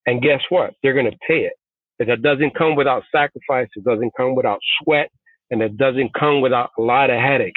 And 0.06 0.22
guess 0.22 0.42
what? 0.50 0.74
They're 0.82 0.94
going 0.94 1.12
to 1.12 1.18
pay 1.28 1.42
it. 1.42 1.54
Because 1.98 2.14
it 2.14 2.22
doesn't 2.22 2.56
come 2.56 2.76
without 2.76 3.04
sacrifice. 3.12 3.68
It 3.76 3.84
doesn't 3.84 4.12
come 4.16 4.36
without 4.36 4.60
sweat 4.84 5.10
and 5.50 5.62
it 5.62 5.78
doesn't 5.78 6.14
come 6.14 6.42
without 6.42 6.70
a 6.78 6.82
lot 6.82 7.10
of 7.10 7.20
headache. 7.20 7.56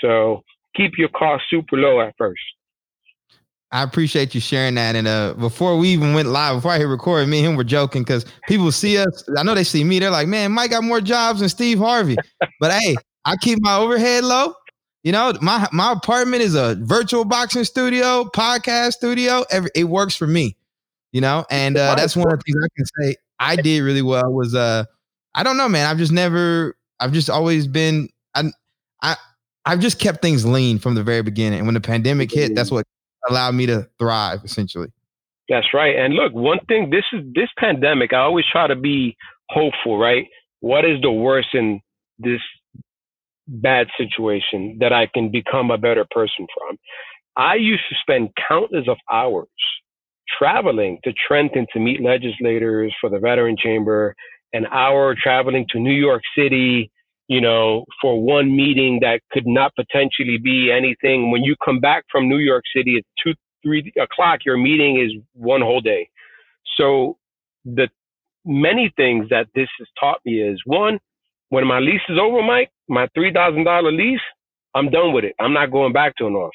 So 0.00 0.42
keep 0.76 0.92
your 0.96 1.08
costs 1.08 1.46
super 1.50 1.76
low 1.76 2.00
at 2.00 2.14
first. 2.18 2.40
I 3.72 3.82
appreciate 3.82 4.34
you 4.34 4.40
sharing 4.40 4.76
that. 4.76 4.94
And 4.94 5.08
uh, 5.08 5.34
before 5.34 5.76
we 5.76 5.88
even 5.88 6.14
went 6.14 6.28
live, 6.28 6.56
before 6.56 6.70
I 6.70 6.78
hit 6.78 6.84
record, 6.84 7.28
me 7.28 7.38
and 7.38 7.48
him 7.48 7.56
were 7.56 7.64
joking 7.64 8.02
because 8.02 8.24
people 8.46 8.70
see 8.70 8.98
us. 8.98 9.24
I 9.36 9.42
know 9.42 9.54
they 9.54 9.64
see 9.64 9.82
me. 9.82 9.98
They're 9.98 10.10
like, 10.10 10.28
"Man, 10.28 10.52
Mike 10.52 10.70
got 10.70 10.84
more 10.84 11.00
jobs 11.00 11.40
than 11.40 11.48
Steve 11.48 11.78
Harvey." 11.78 12.16
but 12.60 12.70
hey, 12.70 12.94
I 13.24 13.34
keep 13.36 13.58
my 13.60 13.76
overhead 13.76 14.22
low. 14.22 14.54
You 15.04 15.12
know, 15.12 15.34
my 15.42 15.68
my 15.70 15.92
apartment 15.92 16.42
is 16.42 16.54
a 16.54 16.76
virtual 16.80 17.24
boxing 17.26 17.64
studio, 17.64 18.24
podcast 18.24 18.94
studio. 18.94 19.44
Every, 19.50 19.70
it 19.74 19.84
works 19.84 20.16
for 20.16 20.26
me. 20.26 20.56
You 21.12 21.20
know, 21.20 21.44
and 21.50 21.76
uh, 21.76 21.94
that's 21.94 22.16
one 22.16 22.32
of 22.32 22.38
the 22.38 22.42
things 22.44 22.64
I 22.64 22.68
can 22.74 22.86
say 22.98 23.16
I 23.38 23.56
did 23.56 23.82
really 23.82 24.02
well. 24.02 24.32
Was 24.32 24.54
uh, 24.54 24.84
I 25.34 25.42
don't 25.42 25.58
know, 25.58 25.68
man. 25.68 25.86
I've 25.86 25.98
just 25.98 26.10
never. 26.10 26.76
I've 26.98 27.12
just 27.12 27.28
always 27.28 27.66
been. 27.66 28.08
I 28.34 28.44
I 29.02 29.16
I've 29.66 29.80
just 29.80 29.98
kept 29.98 30.22
things 30.22 30.46
lean 30.46 30.78
from 30.78 30.94
the 30.94 31.02
very 31.02 31.22
beginning. 31.22 31.58
And 31.58 31.66
when 31.66 31.74
the 31.74 31.80
pandemic 31.80 32.32
hit, 32.32 32.54
that's 32.54 32.70
what 32.70 32.86
allowed 33.28 33.54
me 33.54 33.66
to 33.66 33.88
thrive 33.98 34.40
essentially. 34.42 34.88
That's 35.48 35.66
right. 35.74 35.96
And 35.96 36.14
look, 36.14 36.32
one 36.32 36.60
thing 36.66 36.90
this 36.90 37.04
is 37.12 37.20
this 37.34 37.48
pandemic, 37.58 38.14
I 38.14 38.20
always 38.20 38.46
try 38.50 38.66
to 38.66 38.76
be 38.76 39.16
hopeful, 39.50 39.98
right? 39.98 40.26
What 40.60 40.86
is 40.86 41.00
the 41.02 41.12
worst 41.12 41.48
in 41.52 41.80
this 42.18 42.40
bad 43.46 43.88
situation 43.98 44.78
that 44.80 44.92
I 44.92 45.06
can 45.12 45.30
become 45.30 45.70
a 45.70 45.78
better 45.78 46.06
person 46.10 46.46
from? 46.56 46.78
I 47.36 47.56
used 47.56 47.82
to 47.90 47.96
spend 48.00 48.30
countless 48.48 48.86
of 48.88 48.96
hours 49.10 49.48
traveling 50.38 50.98
to 51.04 51.12
Trenton 51.12 51.66
to 51.72 51.80
meet 51.80 52.02
legislators 52.02 52.94
for 53.00 53.10
the 53.10 53.18
Veteran 53.18 53.56
Chamber, 53.56 54.14
an 54.52 54.66
hour 54.66 55.14
traveling 55.20 55.66
to 55.70 55.78
New 55.78 55.92
York 55.94 56.22
City, 56.36 56.90
you 57.28 57.40
know, 57.40 57.84
for 58.00 58.22
one 58.22 58.54
meeting 58.54 59.00
that 59.00 59.20
could 59.32 59.46
not 59.46 59.74
potentially 59.74 60.38
be 60.38 60.70
anything. 60.70 61.30
When 61.30 61.42
you 61.42 61.56
come 61.64 61.80
back 61.80 62.04
from 62.10 62.28
New 62.28 62.38
York 62.38 62.64
City 62.74 62.96
at 62.98 63.04
two, 63.22 63.34
three 63.62 63.92
o'clock, 64.00 64.40
your 64.44 64.56
meeting 64.56 65.00
is 65.00 65.12
one 65.32 65.60
whole 65.60 65.80
day. 65.80 66.08
So 66.76 67.18
the 67.64 67.88
many 68.44 68.92
things 68.96 69.28
that 69.30 69.48
this 69.54 69.68
has 69.78 69.88
taught 69.98 70.18
me 70.24 70.40
is 70.42 70.60
one, 70.66 70.98
when 71.48 71.66
my 71.66 71.78
lease 71.78 72.02
is 72.08 72.18
over, 72.18 72.42
Mike, 72.42 72.70
my 72.88 73.08
three 73.14 73.32
thousand 73.32 73.64
dollar 73.64 73.92
lease, 73.92 74.20
I'm 74.74 74.90
done 74.90 75.12
with 75.12 75.24
it. 75.24 75.34
I'm 75.40 75.52
not 75.52 75.70
going 75.70 75.92
back 75.92 76.16
to 76.16 76.26
an 76.26 76.34
office. 76.34 76.52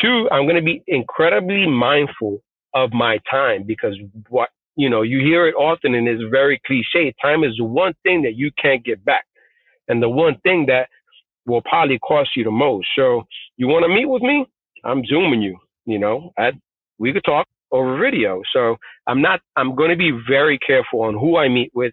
Two, 0.00 0.28
I'm 0.32 0.44
going 0.44 0.56
to 0.56 0.62
be 0.62 0.82
incredibly 0.86 1.66
mindful 1.66 2.42
of 2.74 2.92
my 2.92 3.18
time 3.30 3.64
because 3.64 3.96
what 4.28 4.48
you 4.76 4.88
know 4.88 5.02
you 5.02 5.20
hear 5.20 5.46
it 5.46 5.54
often 5.54 5.94
and 5.94 6.08
it's 6.08 6.22
very 6.30 6.60
cliche. 6.66 7.14
Time 7.22 7.44
is 7.44 7.54
the 7.58 7.64
one 7.64 7.94
thing 8.02 8.22
that 8.22 8.34
you 8.36 8.50
can't 8.60 8.84
get 8.84 9.04
back 9.04 9.24
and 9.88 10.02
the 10.02 10.08
one 10.08 10.36
thing 10.42 10.66
that 10.66 10.88
will 11.46 11.62
probably 11.62 11.98
cost 11.98 12.30
you 12.36 12.44
the 12.44 12.50
most. 12.50 12.88
So 12.96 13.24
you 13.56 13.68
want 13.68 13.84
to 13.84 13.88
meet 13.88 14.06
with 14.06 14.22
me? 14.22 14.46
I'm 14.84 15.04
zooming 15.04 15.42
you. 15.42 15.58
You 15.84 15.98
know, 15.98 16.32
at 16.38 16.54
we 16.98 17.12
could 17.12 17.24
talk 17.24 17.46
over 17.72 17.98
video. 17.98 18.42
So 18.52 18.76
I'm 19.06 19.20
not. 19.20 19.40
I'm 19.56 19.74
going 19.74 19.90
to 19.90 19.96
be 19.96 20.12
very 20.28 20.58
careful 20.58 21.02
on 21.02 21.14
who 21.14 21.36
I 21.36 21.48
meet 21.48 21.72
with 21.74 21.92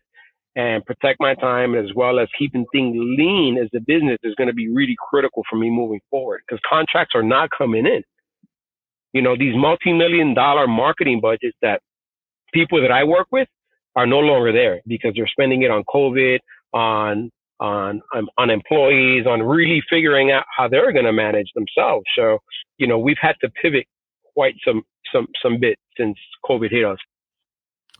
and 0.60 0.86
protect 0.86 1.22
my 1.22 1.36
time 1.36 1.74
as 1.74 1.86
well 1.96 2.20
as 2.20 2.28
keeping 2.38 2.66
things 2.74 2.94
lean 2.94 3.58
as 3.58 3.70
a 3.74 3.80
business 3.80 4.18
is 4.24 4.36
going 4.36 4.50
to 4.50 4.54
be 4.54 4.68
really 4.68 4.98
critical 5.10 5.42
for 5.50 5.56
me 5.56 5.70
moving 5.70 6.02
forward 6.10 6.42
because 6.46 6.60
contracts 6.70 7.16
are 7.16 7.24
not 7.24 7.50
coming 7.58 7.86
in. 7.86 8.04
You 9.14 9.22
know, 9.22 9.38
these 9.38 9.56
multi-million 9.56 10.34
dollar 10.34 10.68
marketing 10.68 11.22
budgets 11.22 11.56
that 11.62 11.80
people 12.54 12.82
that 12.82 12.92
I 12.92 13.06
work 13.06 13.28
with 13.32 13.48
are 13.96 14.06
no 14.06 14.20
longer 14.20 14.52
there 14.52 14.82
because 14.86 15.14
they're 15.16 15.28
spending 15.28 15.62
it 15.62 15.72
on 15.72 15.84
COVID, 15.86 16.40
on 16.74 17.32
on, 17.62 18.02
on, 18.14 18.28
on 18.38 18.50
employees, 18.50 19.26
on 19.28 19.44
really 19.44 19.82
figuring 19.90 20.32
out 20.32 20.46
how 20.56 20.70
they're 20.70 20.94
going 20.94 21.04
to 21.04 21.12
manage 21.12 21.52
themselves. 21.56 22.06
So, 22.18 22.40
you 22.78 22.88
know, 22.88 22.98
we've 22.98 23.18
had 23.20 23.36
to 23.42 23.50
pivot 23.62 23.86
quite 24.34 24.56
some 24.66 24.84
some 25.12 25.28
some 25.42 25.60
bit 25.60 25.78
since 25.98 26.18
COVID 26.46 26.70
hit 26.70 26.86
us. 26.86 27.00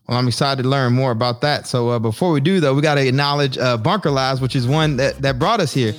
Well, 0.10 0.18
I'm 0.18 0.28
excited 0.28 0.64
to 0.64 0.68
learn 0.68 0.94
more 0.94 1.12
about 1.12 1.42
that. 1.42 1.68
So 1.68 1.90
uh, 1.90 2.00
before 2.00 2.32
we 2.32 2.42
do, 2.42 2.60
though, 2.60 2.74
we 2.74 2.82
got 2.82 2.96
to 2.96 3.08
acknowledge 3.08 3.60
uh, 3.60 3.78
Bunker 3.78 4.10
Labs, 4.10 4.42
which 4.42 4.56
is 4.56 4.66
one 4.68 4.98
that, 4.98 5.22
that 5.22 5.38
brought 5.38 5.60
us 5.60 5.72
here. 5.72 5.94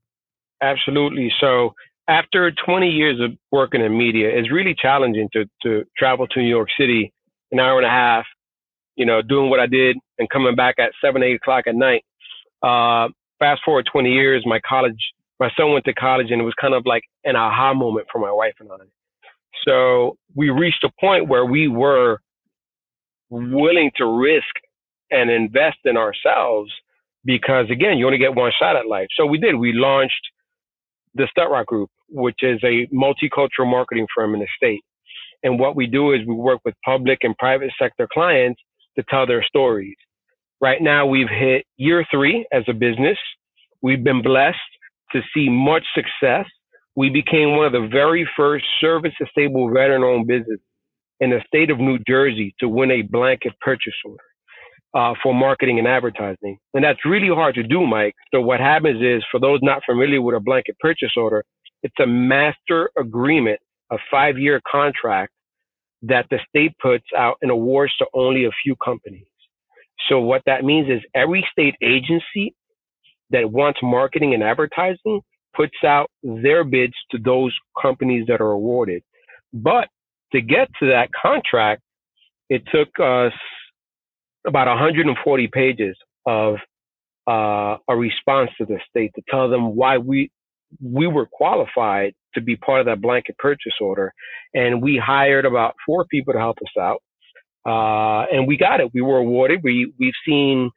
Absolutely. 0.62 1.30
So 1.38 1.74
after 2.08 2.50
20 2.50 2.88
years 2.88 3.20
of 3.20 3.32
working 3.52 3.82
in 3.82 3.96
media, 3.96 4.30
it's 4.30 4.50
really 4.50 4.74
challenging 4.80 5.28
to, 5.34 5.44
to 5.62 5.84
travel 5.96 6.26
to 6.28 6.40
New 6.40 6.48
York 6.48 6.68
City 6.78 7.12
an 7.52 7.60
hour 7.60 7.78
and 7.78 7.86
a 7.86 7.90
half, 7.90 8.24
you 8.96 9.06
know, 9.06 9.22
doing 9.22 9.50
what 9.50 9.60
I 9.60 9.66
did 9.66 9.96
and 10.18 10.28
coming 10.28 10.56
back 10.56 10.76
at 10.78 10.92
seven, 11.04 11.22
eight 11.22 11.36
o'clock 11.36 11.66
at 11.66 11.76
night. 11.76 12.02
Uh, 12.62 13.08
fast 13.38 13.60
forward 13.64 13.86
20 13.92 14.10
years, 14.10 14.44
my 14.46 14.60
college 14.66 14.98
my 15.38 15.50
son 15.56 15.72
went 15.72 15.84
to 15.84 15.92
college 15.92 16.30
and 16.30 16.40
it 16.40 16.44
was 16.44 16.54
kind 16.60 16.74
of 16.74 16.84
like 16.86 17.02
an 17.24 17.36
aha 17.36 17.74
moment 17.74 18.06
for 18.10 18.18
my 18.18 18.32
wife 18.32 18.54
and 18.60 18.70
I. 18.72 18.76
So 19.66 20.16
we 20.34 20.50
reached 20.50 20.84
a 20.84 20.90
point 21.00 21.28
where 21.28 21.44
we 21.44 21.68
were 21.68 22.20
willing 23.28 23.90
to 23.96 24.06
risk 24.06 24.44
and 25.10 25.30
invest 25.30 25.78
in 25.84 25.96
ourselves 25.96 26.72
because 27.24 27.66
again, 27.70 27.98
you 27.98 28.06
only 28.06 28.18
get 28.18 28.34
one 28.34 28.52
shot 28.58 28.76
at 28.76 28.86
life. 28.86 29.08
So 29.16 29.26
we 29.26 29.38
did. 29.38 29.56
We 29.56 29.72
launched 29.72 30.14
the 31.14 31.26
Rock 31.36 31.66
Group, 31.66 31.90
which 32.08 32.42
is 32.42 32.60
a 32.62 32.86
multicultural 32.94 33.66
marketing 33.70 34.06
firm 34.14 34.34
in 34.34 34.40
the 34.40 34.48
state. 34.56 34.82
And 35.42 35.58
what 35.58 35.76
we 35.76 35.86
do 35.86 36.12
is 36.12 36.20
we 36.26 36.34
work 36.34 36.60
with 36.64 36.74
public 36.84 37.20
and 37.22 37.36
private 37.38 37.72
sector 37.80 38.08
clients 38.12 38.60
to 38.96 39.04
tell 39.10 39.26
their 39.26 39.44
stories. 39.44 39.96
Right 40.60 40.80
now, 40.80 41.06
we've 41.06 41.28
hit 41.28 41.66
year 41.76 42.04
three 42.10 42.46
as 42.52 42.64
a 42.68 42.72
business. 42.72 43.18
We've 43.82 44.02
been 44.02 44.22
blessed 44.22 44.58
to 45.12 45.20
see 45.34 45.48
much 45.48 45.84
success. 45.94 46.46
We 46.96 47.10
became 47.10 47.56
one 47.56 47.66
of 47.66 47.72
the 47.72 47.88
very 47.92 48.28
first 48.36 48.64
service 48.80 49.12
disabled 49.18 49.74
veteran 49.74 50.02
owned 50.02 50.26
business 50.26 50.60
in 51.20 51.30
the 51.30 51.40
state 51.46 51.70
of 51.70 51.78
New 51.78 51.98
Jersey 52.08 52.54
to 52.60 52.68
win 52.68 52.90
a 52.90 53.02
blanket 53.02 53.52
purchase 53.60 53.94
order 54.04 54.22
uh, 54.94 55.14
for 55.22 55.34
marketing 55.34 55.78
and 55.78 55.88
advertising. 55.88 56.58
And 56.74 56.84
that's 56.84 57.04
really 57.04 57.28
hard 57.28 57.54
to 57.56 57.62
do, 57.62 57.86
Mike. 57.86 58.14
So 58.32 58.40
what 58.40 58.60
happens 58.60 59.02
is, 59.02 59.24
for 59.30 59.40
those 59.40 59.60
not 59.62 59.82
familiar 59.86 60.22
with 60.22 60.36
a 60.36 60.40
blanket 60.40 60.76
purchase 60.80 61.12
order, 61.16 61.44
it's 61.82 61.94
a 62.00 62.06
master 62.06 62.90
agreement, 62.98 63.60
a 63.90 63.98
five 64.10 64.38
year 64.38 64.60
contract 64.70 65.32
that 66.02 66.26
the 66.30 66.38
state 66.48 66.72
puts 66.80 67.04
out 67.16 67.36
and 67.42 67.50
awards 67.50 67.94
to 67.98 68.06
only 68.14 68.44
a 68.44 68.50
few 68.62 68.76
companies. 68.76 69.26
So 70.08 70.20
what 70.20 70.42
that 70.46 70.64
means 70.64 70.88
is 70.88 71.00
every 71.14 71.46
state 71.50 71.74
agency 71.82 72.54
that 73.30 73.50
wants 73.50 73.80
marketing 73.82 74.34
and 74.34 74.42
advertising 74.42 75.20
puts 75.54 75.76
out 75.84 76.10
their 76.22 76.64
bids 76.64 76.94
to 77.10 77.18
those 77.18 77.56
companies 77.80 78.26
that 78.28 78.40
are 78.40 78.50
awarded. 78.52 79.02
But 79.52 79.88
to 80.32 80.40
get 80.40 80.68
to 80.80 80.86
that 80.88 81.08
contract, 81.20 81.82
it 82.48 82.62
took 82.72 82.88
us 83.02 83.32
about 84.46 84.68
140 84.68 85.48
pages 85.48 85.96
of 86.26 86.56
uh, 87.28 87.76
a 87.88 87.96
response 87.96 88.50
to 88.58 88.66
the 88.66 88.78
state 88.88 89.12
to 89.16 89.22
tell 89.30 89.48
them 89.50 89.76
why 89.76 89.98
we 89.98 90.30
we 90.82 91.06
were 91.06 91.26
qualified 91.26 92.14
to 92.34 92.40
be 92.40 92.56
part 92.56 92.80
of 92.80 92.86
that 92.86 93.00
blanket 93.00 93.38
purchase 93.38 93.74
order, 93.80 94.12
and 94.54 94.82
we 94.82 95.00
hired 95.04 95.44
about 95.46 95.74
four 95.86 96.04
people 96.06 96.32
to 96.34 96.38
help 96.38 96.58
us 96.58 96.80
out, 96.80 97.02
uh, 97.66 98.26
and 98.32 98.46
we 98.48 98.56
got 98.56 98.80
it. 98.80 98.90
We 98.94 99.02
were 99.02 99.18
awarded. 99.18 99.60
We 99.62 99.92
we've 99.98 100.14
seen 100.26 100.70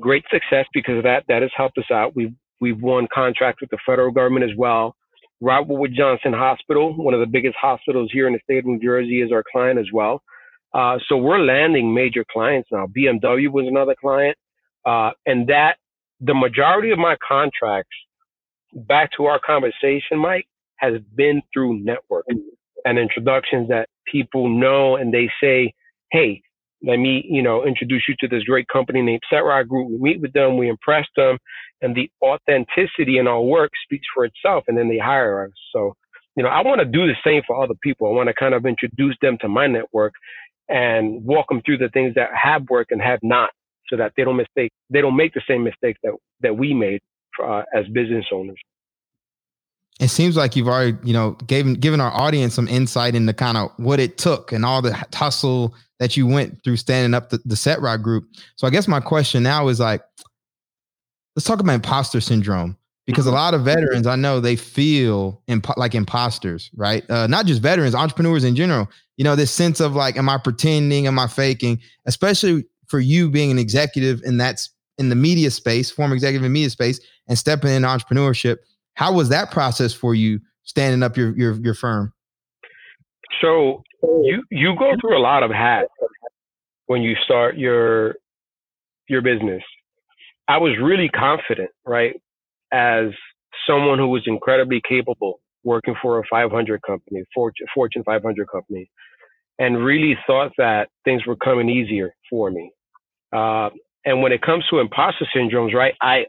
great 0.00 0.24
success 0.30 0.66
because 0.74 0.98
of 0.98 1.04
that. 1.04 1.24
That 1.28 1.42
has 1.42 1.50
helped 1.56 1.78
us 1.78 1.90
out. 1.92 2.16
We've 2.16 2.34
we've 2.60 2.80
won 2.80 3.08
contracts 3.12 3.60
with 3.60 3.70
the 3.70 3.78
federal 3.86 4.12
government 4.12 4.44
as 4.50 4.56
well. 4.56 4.96
Robert 5.40 5.74
Wood 5.74 5.92
Johnson 5.96 6.32
Hospital, 6.32 6.94
one 6.96 7.14
of 7.14 7.20
the 7.20 7.26
biggest 7.26 7.56
hospitals 7.60 8.10
here 8.12 8.26
in 8.26 8.32
the 8.34 8.40
state 8.44 8.58
of 8.60 8.66
New 8.66 8.80
Jersey, 8.80 9.20
is 9.22 9.32
our 9.32 9.44
client 9.52 9.78
as 9.78 9.88
well. 9.92 10.22
Uh, 10.74 10.98
so 11.08 11.16
we're 11.18 11.40
landing 11.40 11.94
major 11.94 12.24
clients 12.32 12.70
now. 12.72 12.86
BMW 12.88 13.50
was 13.52 13.66
another 13.68 13.96
client, 14.00 14.36
uh, 14.86 15.12
and 15.26 15.48
that 15.48 15.76
the 16.20 16.34
majority 16.34 16.92
of 16.92 16.98
my 16.98 17.16
contracts, 17.26 17.96
back 18.74 19.10
to 19.16 19.26
our 19.26 19.40
conversation, 19.40 20.18
Mike, 20.18 20.46
has 20.78 20.94
been 21.16 21.42
through 21.54 21.78
network 21.80 22.26
and 22.84 22.98
introductions 22.98 23.68
that 23.68 23.88
people 24.10 24.48
know 24.48 24.96
and 24.96 25.14
they 25.14 25.30
say, 25.42 25.74
hey, 26.12 26.42
let 26.84 26.98
me, 26.98 27.24
you 27.28 27.42
know, 27.42 27.64
introduce 27.66 28.04
you 28.08 28.16
to 28.20 28.28
this 28.28 28.44
great 28.44 28.68
company 28.68 29.02
named 29.02 29.22
Zetroc 29.32 29.68
Group. 29.68 29.90
We 29.90 29.98
meet 29.98 30.22
with 30.22 30.34
them, 30.34 30.58
we 30.58 30.68
impress 30.68 31.06
them, 31.16 31.38
and 31.82 31.96
the 31.96 32.10
authenticity 32.22 33.18
in 33.18 33.28
our 33.28 33.42
work 33.42 33.72
speaks 33.84 34.06
for 34.14 34.26
itself, 34.26 34.64
and 34.68 34.78
then 34.78 34.88
they 34.88 34.98
hire 34.98 35.46
us. 35.46 35.52
So, 35.74 35.94
you 36.36 36.42
know, 36.44 36.50
I 36.50 36.62
want 36.62 36.80
to 36.80 36.86
do 36.86 37.06
the 37.06 37.16
same 37.24 37.42
for 37.46 37.62
other 37.62 37.74
people. 37.82 38.08
I 38.08 38.12
want 38.12 38.28
to 38.28 38.34
kind 38.34 38.54
of 38.54 38.66
introduce 38.66 39.16
them 39.22 39.38
to 39.42 39.48
my 39.48 39.66
network 39.68 40.14
and 40.68 41.24
walk 41.24 41.48
them 41.48 41.62
through 41.64 41.78
the 41.78 41.88
things 41.90 42.14
that 42.14 42.30
have 42.34 42.68
worked 42.70 42.90
and 42.92 43.00
have 43.02 43.20
not, 43.22 43.50
so 43.88 43.96
that 43.96 44.12
they 44.16 44.24
don't 44.24 44.36
mistake, 44.36 44.72
they 44.90 45.00
don't 45.00 45.16
make 45.16 45.34
the 45.34 45.42
same 45.48 45.64
mistakes 45.64 45.98
that 46.02 46.12
that 46.40 46.56
we 46.56 46.74
made 46.74 47.00
uh, 47.42 47.62
as 47.74 47.86
business 47.88 48.26
owners 48.32 48.58
it 50.00 50.08
seems 50.08 50.36
like 50.36 50.56
you've 50.56 50.68
already, 50.68 50.96
you 51.04 51.12
know, 51.12 51.32
given 51.46 51.74
given 51.74 52.00
our 52.00 52.12
audience 52.12 52.54
some 52.54 52.66
insight 52.68 53.14
into 53.14 53.32
kind 53.32 53.56
of 53.56 53.70
what 53.76 54.00
it 54.00 54.18
took 54.18 54.52
and 54.52 54.64
all 54.64 54.82
the 54.82 54.92
hustle 55.14 55.74
that 56.00 56.16
you 56.16 56.26
went 56.26 56.62
through 56.64 56.76
standing 56.76 57.14
up 57.14 57.30
the, 57.30 57.38
the 57.44 57.54
Zetroc 57.54 58.02
group. 58.02 58.26
So 58.56 58.66
I 58.66 58.70
guess 58.70 58.88
my 58.88 59.00
question 59.00 59.44
now 59.44 59.68
is 59.68 59.78
like, 59.78 60.02
let's 61.36 61.46
talk 61.46 61.60
about 61.60 61.74
imposter 61.74 62.20
syndrome 62.20 62.76
because 63.06 63.26
a 63.26 63.28
mm-hmm. 63.28 63.36
lot 63.36 63.54
of 63.54 63.62
veterans 63.62 64.08
I 64.08 64.16
know 64.16 64.40
they 64.40 64.56
feel 64.56 65.40
imp- 65.46 65.76
like 65.76 65.94
imposters, 65.94 66.70
right? 66.74 67.08
Uh, 67.08 67.28
not 67.28 67.46
just 67.46 67.62
veterans, 67.62 67.94
entrepreneurs 67.94 68.42
in 68.42 68.56
general. 68.56 68.90
You 69.16 69.24
know, 69.24 69.36
this 69.36 69.50
sense 69.50 69.80
of 69.80 69.94
like, 69.94 70.16
am 70.16 70.28
I 70.28 70.38
pretending? 70.38 71.06
Am 71.06 71.18
I 71.18 71.26
faking? 71.26 71.80
Especially 72.04 72.64
for 72.86 73.00
you 73.00 73.30
being 73.30 73.50
an 73.50 73.58
executive 73.58 74.22
in 74.24 74.38
that's 74.38 74.70
in 74.98 75.08
the 75.08 75.14
media 75.14 75.50
space, 75.50 75.90
former 75.90 76.14
executive 76.14 76.44
in 76.44 76.52
media 76.52 76.70
space, 76.70 77.00
and 77.28 77.38
stepping 77.38 77.70
in 77.70 77.82
entrepreneurship 77.82 78.58
how 78.94 79.12
was 79.12 79.28
that 79.28 79.50
process 79.50 79.92
for 79.92 80.14
you 80.14 80.40
standing 80.62 81.02
up 81.02 81.16
your 81.16 81.36
your 81.36 81.54
your 81.54 81.74
firm? 81.74 82.12
So 83.40 83.82
you 84.02 84.42
you 84.50 84.74
go 84.78 84.92
through 85.00 85.18
a 85.18 85.20
lot 85.20 85.42
of 85.42 85.50
hats 85.50 85.90
when 86.86 87.02
you 87.02 87.14
start 87.24 87.56
your 87.56 88.14
your 89.08 89.20
business. 89.20 89.62
I 90.46 90.58
was 90.58 90.76
really 90.80 91.08
confident, 91.08 91.70
right, 91.86 92.14
as 92.72 93.06
someone 93.66 93.98
who 93.98 94.08
was 94.08 94.22
incredibly 94.26 94.80
capable 94.86 95.40
working 95.64 95.94
for 96.00 96.18
a 96.18 96.22
500 96.30 96.82
company, 96.82 97.24
Fortune, 97.34 97.66
Fortune 97.74 98.04
500 98.04 98.48
company, 98.50 98.90
and 99.58 99.84
really 99.84 100.16
thought 100.26 100.52
that 100.58 100.88
things 101.04 101.26
were 101.26 101.36
coming 101.36 101.68
easier 101.68 102.14
for 102.30 102.50
me. 102.50 102.70
Uh, 103.32 103.70
and 104.04 104.22
when 104.22 104.32
it 104.32 104.42
comes 104.42 104.64
to 104.70 104.78
imposter 104.78 105.26
syndromes, 105.34 105.74
right, 105.74 105.94
I 106.00 106.26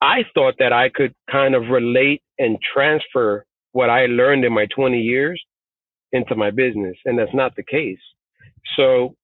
I 0.00 0.24
thought 0.34 0.54
that 0.58 0.72
I 0.72 0.88
could 0.88 1.14
kind 1.30 1.54
of 1.54 1.68
relate 1.68 2.22
and 2.38 2.58
transfer 2.74 3.46
what 3.70 3.88
I 3.88 4.06
learned 4.06 4.44
in 4.44 4.52
my 4.52 4.66
20 4.66 5.00
years 5.00 5.40
into 6.12 6.34
my 6.34 6.50
business, 6.50 6.96
and 7.04 7.18
that's 7.18 7.34
not 7.34 7.54
the 7.56 7.62
case. 7.62 8.00
So 8.76 9.14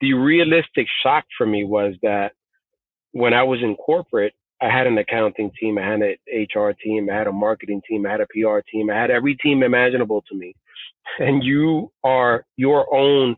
the 0.00 0.14
realistic 0.14 0.86
shock 1.02 1.24
for 1.38 1.46
me 1.46 1.64
was 1.64 1.94
that 2.02 2.32
when 3.12 3.32
I 3.32 3.44
was 3.44 3.60
in 3.62 3.76
corporate, 3.76 4.34
I 4.62 4.70
had 4.70 4.86
an 4.86 4.98
accounting 4.98 5.50
team, 5.58 5.78
I 5.78 5.82
had 5.82 6.00
an 6.00 6.16
HR 6.32 6.72
team, 6.72 7.08
I 7.10 7.16
had 7.16 7.26
a 7.26 7.32
marketing 7.32 7.82
team, 7.88 8.06
I 8.06 8.12
had 8.12 8.20
a 8.20 8.26
PR 8.26 8.60
team, 8.70 8.90
I 8.90 8.94
had 8.94 9.10
every 9.10 9.36
team 9.36 9.62
imaginable 9.62 10.22
to 10.30 10.36
me. 10.36 10.54
And 11.18 11.44
you 11.44 11.92
are 12.02 12.44
your 12.56 12.92
own 12.94 13.36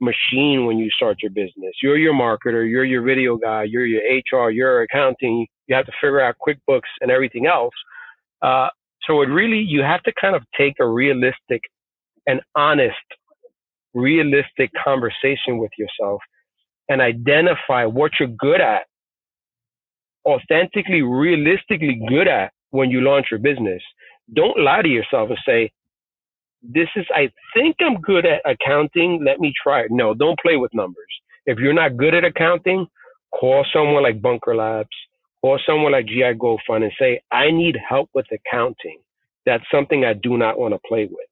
machine 0.00 0.66
when 0.66 0.78
you 0.78 0.90
start 0.90 1.18
your 1.22 1.30
business. 1.30 1.74
You're 1.82 1.98
your 1.98 2.14
marketer, 2.14 2.68
you're 2.68 2.84
your 2.84 3.02
video 3.02 3.36
guy, 3.36 3.64
you're 3.64 3.86
your 3.86 4.02
HR, 4.02 4.50
you're 4.50 4.82
accounting, 4.82 5.46
you 5.66 5.74
have 5.74 5.86
to 5.86 5.92
figure 6.00 6.20
out 6.20 6.36
QuickBooks 6.46 6.88
and 7.00 7.10
everything 7.10 7.46
else. 7.46 7.74
Uh, 8.42 8.68
so 9.06 9.22
it 9.22 9.26
really, 9.26 9.58
you 9.58 9.82
have 9.82 10.02
to 10.04 10.12
kind 10.20 10.36
of 10.36 10.42
take 10.56 10.74
a 10.80 10.86
realistic 10.86 11.62
and 12.26 12.40
honest, 12.54 12.96
realistic 13.94 14.70
conversation 14.82 15.58
with 15.58 15.70
yourself 15.78 16.20
and 16.88 17.00
identify 17.00 17.84
what 17.84 18.12
you're 18.18 18.28
good 18.28 18.60
at, 18.60 18.82
authentically, 20.26 21.02
realistically 21.02 22.00
good 22.08 22.28
at 22.28 22.52
when 22.70 22.90
you 22.90 23.00
launch 23.00 23.26
your 23.30 23.40
business. 23.40 23.82
Don't 24.34 24.58
lie 24.60 24.82
to 24.82 24.88
yourself 24.88 25.30
and 25.30 25.38
say, 25.46 25.72
this 26.62 26.88
is, 26.94 27.06
I 27.14 27.30
think 27.54 27.76
I'm 27.80 28.00
good 28.00 28.26
at 28.26 28.42
accounting. 28.44 29.22
Let 29.24 29.40
me 29.40 29.52
try 29.62 29.80
it. 29.80 29.90
No, 29.90 30.14
don't 30.14 30.38
play 30.40 30.56
with 30.56 30.74
numbers. 30.74 31.08
If 31.46 31.58
you're 31.58 31.72
not 31.72 31.96
good 31.96 32.14
at 32.14 32.24
accounting, 32.24 32.86
call 33.32 33.64
someone 33.72 34.02
like 34.02 34.20
Bunker 34.20 34.54
Labs 34.54 34.88
or 35.42 35.58
someone 35.66 35.92
like 35.92 36.06
GI 36.06 36.34
GoFund 36.38 36.82
and 36.82 36.92
say, 36.98 37.22
I 37.32 37.50
need 37.50 37.76
help 37.88 38.10
with 38.14 38.26
accounting. 38.30 39.00
That's 39.46 39.64
something 39.72 40.04
I 40.04 40.12
do 40.12 40.36
not 40.36 40.58
want 40.58 40.74
to 40.74 40.80
play 40.86 41.08
with. 41.10 41.28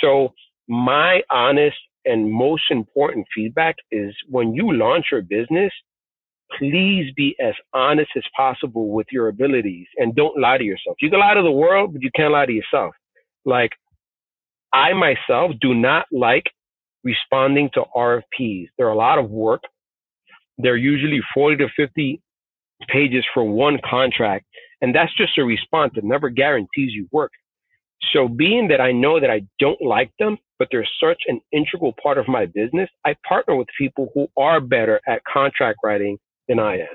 So 0.00 0.32
my 0.68 1.22
honest 1.30 1.76
and 2.04 2.30
most 2.30 2.64
important 2.70 3.26
feedback 3.34 3.76
is 3.92 4.14
when 4.28 4.54
you 4.54 4.72
launch 4.72 5.06
your 5.12 5.22
business, 5.22 5.72
please 6.58 7.12
be 7.16 7.34
as 7.40 7.54
honest 7.72 8.10
as 8.16 8.24
possible 8.36 8.90
with 8.90 9.06
your 9.10 9.28
abilities 9.28 9.86
and 9.96 10.14
don't 10.14 10.38
lie 10.40 10.58
to 10.58 10.64
yourself. 10.64 10.96
You 11.00 11.10
can 11.10 11.20
lie 11.20 11.34
to 11.34 11.42
the 11.42 11.50
world, 11.50 11.92
but 11.92 12.02
you 12.02 12.10
can't 12.14 12.32
lie 12.32 12.46
to 12.46 12.52
yourself. 12.52 12.94
Like 13.44 13.72
I 14.72 14.92
myself 14.92 15.52
do 15.60 15.74
not 15.74 16.06
like 16.12 16.44
responding 17.02 17.70
to 17.74 17.84
RFPs. 17.94 18.68
They're 18.76 18.88
a 18.88 18.96
lot 18.96 19.18
of 19.18 19.30
work. 19.30 19.62
They're 20.58 20.76
usually 20.76 21.20
40 21.34 21.56
to 21.58 21.68
50 21.76 22.20
pages 22.88 23.24
for 23.32 23.44
one 23.44 23.78
contract. 23.88 24.46
And 24.80 24.94
that's 24.94 25.14
just 25.16 25.38
a 25.38 25.44
response 25.44 25.92
that 25.94 26.04
never 26.04 26.28
guarantees 26.28 26.92
you 26.92 27.08
work. 27.12 27.32
So 28.12 28.28
being 28.28 28.68
that 28.68 28.80
I 28.80 28.92
know 28.92 29.18
that 29.20 29.30
I 29.30 29.42
don't 29.58 29.80
like 29.80 30.10
them, 30.18 30.36
but 30.58 30.68
they're 30.70 30.86
such 31.02 31.22
an 31.26 31.40
integral 31.52 31.94
part 32.02 32.18
of 32.18 32.28
my 32.28 32.46
business, 32.46 32.88
I 33.04 33.16
partner 33.26 33.56
with 33.56 33.68
people 33.78 34.10
who 34.14 34.28
are 34.36 34.60
better 34.60 35.00
at 35.08 35.22
contract 35.32 35.78
writing 35.82 36.18
than 36.48 36.58
I 36.58 36.78
am. 36.78 36.94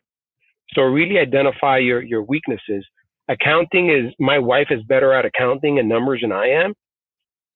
So 0.73 0.83
really 0.83 1.17
identify 1.19 1.77
your, 1.77 2.01
your 2.01 2.23
weaknesses. 2.23 2.85
Accounting 3.27 3.89
is, 3.89 4.13
my 4.19 4.39
wife 4.39 4.67
is 4.69 4.81
better 4.83 5.13
at 5.13 5.25
accounting 5.25 5.79
and 5.79 5.89
numbers 5.89 6.21
than 6.21 6.31
I 6.31 6.47
am. 6.47 6.73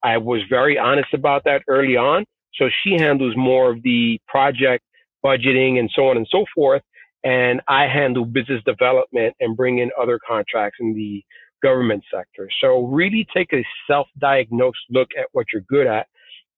I 0.03 0.17
was 0.17 0.41
very 0.49 0.77
honest 0.77 1.13
about 1.13 1.43
that 1.45 1.63
early 1.67 1.95
on. 1.95 2.25
So 2.56 2.69
she 2.84 2.93
handles 2.93 3.36
more 3.36 3.71
of 3.71 3.82
the 3.84 4.19
project 4.27 4.84
budgeting 5.25 5.79
and 5.79 5.89
so 5.95 6.10
on 6.10 6.17
and 6.17 6.27
so 6.29 6.45
forth. 6.53 6.82
And 7.23 7.62
I 7.67 7.88
handle 7.88 8.25
business 8.25 8.62
development 8.65 9.36
and 9.39 9.56
bring 9.56 9.79
in 9.79 9.89
other 9.99 10.19
contracts 10.27 10.77
in 10.82 10.93
the 10.93 11.23
government 11.63 12.03
sector. 12.13 12.49
So 12.60 12.86
really 12.88 13.25
take 13.34 13.53
a 13.53 13.65
self-diagnosed 13.88 14.77
look 14.89 15.10
at 15.17 15.27
what 15.32 15.47
you're 15.53 15.63
good 15.69 15.88
at 15.88 16.08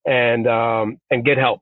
and 0.05 0.47
um, 0.47 0.97
and 1.11 1.23
get 1.23 1.37
help. 1.37 1.61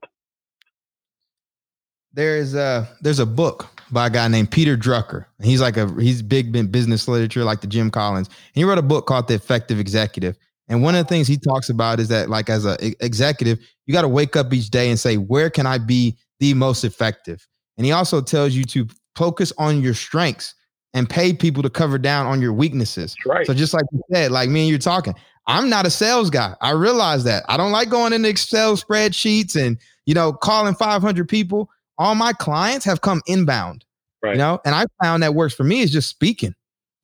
There's 2.14 2.54
a 2.54 2.88
there's 3.00 3.18
a 3.18 3.26
book 3.26 3.68
by 3.90 4.06
a 4.06 4.10
guy 4.10 4.28
named 4.28 4.50
Peter 4.50 4.76
Drucker. 4.76 5.26
He's 5.42 5.60
like 5.60 5.76
a 5.76 5.92
he's 6.00 6.22
big 6.22 6.54
in 6.56 6.68
business 6.68 7.08
literature, 7.08 7.44
like 7.44 7.60
the 7.60 7.66
Jim 7.66 7.90
Collins. 7.90 8.28
And 8.28 8.36
He 8.54 8.64
wrote 8.64 8.78
a 8.78 8.82
book 8.82 9.06
called 9.06 9.28
The 9.28 9.34
Effective 9.34 9.78
Executive. 9.78 10.36
And 10.68 10.82
one 10.82 10.94
of 10.94 11.04
the 11.04 11.08
things 11.08 11.28
he 11.28 11.36
talks 11.36 11.68
about 11.68 12.00
is 12.00 12.08
that, 12.08 12.30
like, 12.30 12.48
as 12.48 12.64
an 12.64 12.78
executive, 13.00 13.58
you 13.86 13.92
got 13.92 14.02
to 14.02 14.08
wake 14.08 14.34
up 14.34 14.52
each 14.52 14.70
day 14.70 14.88
and 14.88 14.98
say, 14.98 15.16
where 15.16 15.50
can 15.50 15.66
I 15.66 15.78
be 15.78 16.16
the 16.40 16.54
most 16.54 16.84
effective? 16.84 17.46
And 17.76 17.84
he 17.84 17.92
also 17.92 18.22
tells 18.22 18.54
you 18.54 18.64
to 18.64 18.88
focus 19.14 19.52
on 19.58 19.82
your 19.82 19.94
strengths 19.94 20.54
and 20.94 21.10
pay 21.10 21.32
people 21.34 21.62
to 21.62 21.70
cover 21.70 21.98
down 21.98 22.26
on 22.26 22.40
your 22.40 22.52
weaknesses. 22.52 23.14
Right. 23.26 23.46
So 23.46 23.52
just 23.52 23.74
like 23.74 23.84
you 23.92 24.00
said, 24.12 24.30
like 24.30 24.48
me 24.48 24.62
and 24.62 24.70
you're 24.70 24.78
talking, 24.78 25.14
I'm 25.46 25.68
not 25.68 25.86
a 25.86 25.90
sales 25.90 26.30
guy. 26.30 26.54
I 26.62 26.70
realize 26.70 27.24
that. 27.24 27.44
I 27.48 27.56
don't 27.58 27.72
like 27.72 27.90
going 27.90 28.12
into 28.12 28.28
Excel 28.28 28.76
spreadsheets 28.76 29.56
and, 29.56 29.76
you 30.06 30.14
know, 30.14 30.32
calling 30.32 30.74
500 30.74 31.28
people. 31.28 31.68
All 31.98 32.14
my 32.14 32.32
clients 32.32 32.84
have 32.84 33.00
come 33.00 33.22
inbound. 33.26 33.84
Right. 34.22 34.32
You 34.32 34.38
know, 34.38 34.60
and 34.64 34.74
I 34.74 34.86
found 35.02 35.22
that 35.22 35.34
works 35.34 35.54
for 35.54 35.64
me 35.64 35.80
is 35.80 35.90
just 35.90 36.08
speaking, 36.08 36.54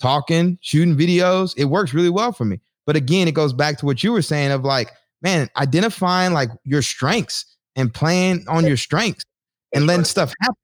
talking, 0.01 0.59
shooting 0.63 0.97
videos. 0.97 1.55
It 1.57 1.67
works 1.67 1.93
really 1.93 2.09
well 2.11 2.33
for 2.33 2.45
me. 2.45 2.61
But 2.87 2.97
again, 2.97 3.29
it 3.29 3.33
goes 3.33 3.53
back 3.53 3.79
to 3.79 3.87
what 3.87 4.03
you 4.03 4.13
were 4.13 4.23
saying 4.23 4.51
of 4.53 4.65
like, 4.65 4.91
man, 5.23 5.49
identifying 5.57 6.33
like 6.33 6.49
your 6.65 6.83
strengths 6.83 7.45
and 7.77 7.93
playing 7.93 8.45
on 8.49 8.67
your 8.67 8.79
strengths 8.79 9.25
and 9.73 9.83
That's 9.83 9.89
letting 9.89 10.01
right. 10.01 10.07
stuff 10.07 10.33
happen. 10.41 10.57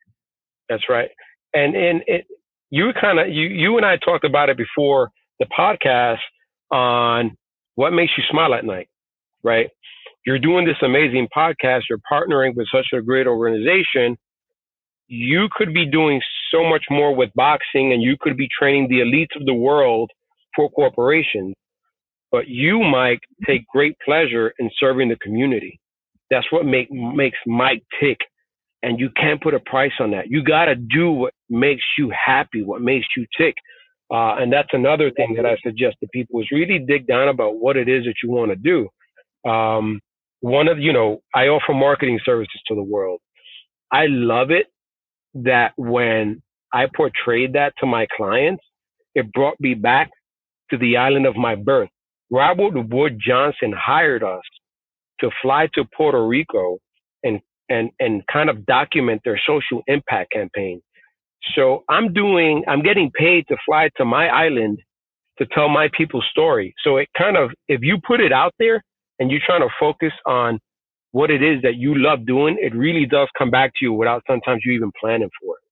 That's 0.69 0.85
right. 0.89 1.11
And 1.55 1.77
and 1.77 2.03
it, 2.07 2.27
you 2.71 2.91
kind 3.01 3.19
of 3.19 3.29
you 3.29 3.47
you 3.47 3.77
and 3.77 3.87
I 3.87 3.97
talked 3.99 4.25
about 4.25 4.49
it 4.49 4.57
before 4.57 5.11
the 5.39 5.47
podcast 5.47 6.19
on 6.71 7.37
what 7.75 7.93
makes 7.93 8.13
you 8.17 8.25
smile 8.31 8.55
at 8.55 8.65
night, 8.65 8.89
right? 9.43 9.71
You're 10.27 10.39
doing 10.39 10.67
this 10.67 10.77
amazing 10.83 11.29
podcast. 11.35 11.83
You're 11.89 12.01
partnering 12.11 12.55
with 12.57 12.67
such 12.75 12.87
a 12.93 13.01
great 13.01 13.27
organization. 13.27 14.17
You 15.07 15.49
could 15.57 15.73
be 15.73 15.87
doing 15.87 16.21
so 16.51 16.65
much 16.65 16.85
more 16.91 17.15
with 17.15 17.31
boxing, 17.35 17.93
and 17.93 18.03
you 18.03 18.17
could 18.21 18.37
be 18.37 18.49
training 18.59 18.89
the 18.89 19.01
elites 19.01 19.41
of 19.41 19.47
the 19.47 19.55
world 19.55 20.11
for 20.57 20.69
corporations. 20.71 21.55
But 22.33 22.49
you, 22.49 22.81
Mike, 22.81 23.21
take 23.47 23.67
great 23.69 23.97
pleasure 24.05 24.53
in 24.59 24.69
serving 24.79 25.09
the 25.09 25.17
community. 25.17 25.81
That's 26.29 26.51
what 26.51 26.67
make 26.67 26.91
makes 26.91 27.39
Mike 27.47 27.85
tick 28.01 28.19
and 28.87 29.01
you 29.01 29.11
can't 29.17 29.43
put 29.43 29.55
a 29.55 29.61
price 29.61 29.93
on 30.01 30.13
that. 30.13 30.29
You 30.29 30.45
got 30.45 30.67
to 30.67 30.77
do 30.77 31.11
what 31.11 31.35
makes 31.49 31.83
you 31.99 32.11
happy, 32.11 32.63
what 32.63 32.81
makes 32.81 33.07
you 33.17 33.27
tick. 33.37 33.55
Uh, 34.13 34.37
and 34.37 34.53
that's 34.53 34.69
another 34.73 35.11
thing 35.11 35.35
that 35.37 35.45
I 35.47 35.57
suggest 35.63 35.97
to 36.01 36.09
people 36.13 36.41
is 36.41 36.49
really 36.53 36.79
dig 36.79 37.07
down 37.07 37.29
about 37.29 37.57
what 37.57 37.77
it 37.77 37.89
is 37.89 38.05
that 38.05 38.15
you 38.23 38.31
want 38.31 38.53
to 38.53 38.57
do. 38.57 39.51
Um, 39.51 40.01
one 40.47 40.69
of, 40.69 40.79
you 40.79 40.93
know, 40.93 41.23
I 41.35 41.49
offer 41.49 41.75
marketing 41.75 42.21
services 42.25 42.61
to 42.69 42.77
the 42.77 42.83
world. 42.83 43.21
I 43.93 44.07
love 44.09 44.53
it 44.53 44.69
that 45.35 45.73
when 45.77 46.43
I 46.73 46.87
portrayed 46.95 47.55
that 47.55 47.75
to 47.81 47.87
my 47.87 48.07
clients, 48.17 48.63
it 49.17 49.33
brought 49.33 49.61
me 49.61 49.75
back 49.75 50.11
to 50.71 50.79
the 50.79 50.99
island 50.99 51.27
of 51.27 51.37
my 51.37 51.57
birth. 51.57 51.89
Robert 52.31 52.75
Wood 52.91 53.19
Johnson 53.25 53.75
hired 53.77 54.23
us 54.23 54.43
to 55.21 55.31
fly 55.43 55.69
to 55.75 55.85
Puerto 55.97 56.25
Rico 56.27 56.79
and 57.25 57.41
and 57.69 57.91
and 57.99 58.23
kind 58.33 58.49
of 58.49 58.67
document 58.67 59.23
their 59.25 59.41
social 59.47 59.83
impact 59.89 60.33
campaign. 60.33 60.81
So 61.57 61.85
I'm 61.89 62.13
doing 62.13 62.65
I'm 62.69 62.83
getting 62.83 63.11
paid 63.19 63.49
to 63.49 63.57
fly 63.67 63.91
to 63.97 64.05
my 64.05 64.29
island 64.29 64.79
to 65.39 65.47
tell 65.47 65.69
my 65.69 65.89
people's 65.97 66.27
story. 66.31 66.75
So 66.85 66.99
it 66.99 67.09
kind 67.19 67.37
of 67.37 67.51
if 67.69 67.81
you 67.83 67.99
put 68.07 68.21
it 68.21 68.33
out 68.33 68.55
there 68.61 68.85
and 69.19 69.31
you're 69.31 69.41
trying 69.45 69.61
to 69.63 69.69
focus 69.79 70.13
on 70.27 70.61
what 71.13 71.31
it 71.31 71.43
is 71.43 71.63
that 71.63 71.77
you 71.77 71.95
love 71.97 72.27
doing, 72.27 72.59
it 72.61 72.75
really 72.75 73.07
does 73.07 73.29
come 73.39 73.51
back 73.51 73.71
to 73.79 73.85
you 73.87 73.93
without 73.93 74.23
sometimes 74.27 74.63
you 74.65 74.73
even 74.73 74.93
planning 75.01 75.31
for 75.41 75.57
it. 75.57 75.63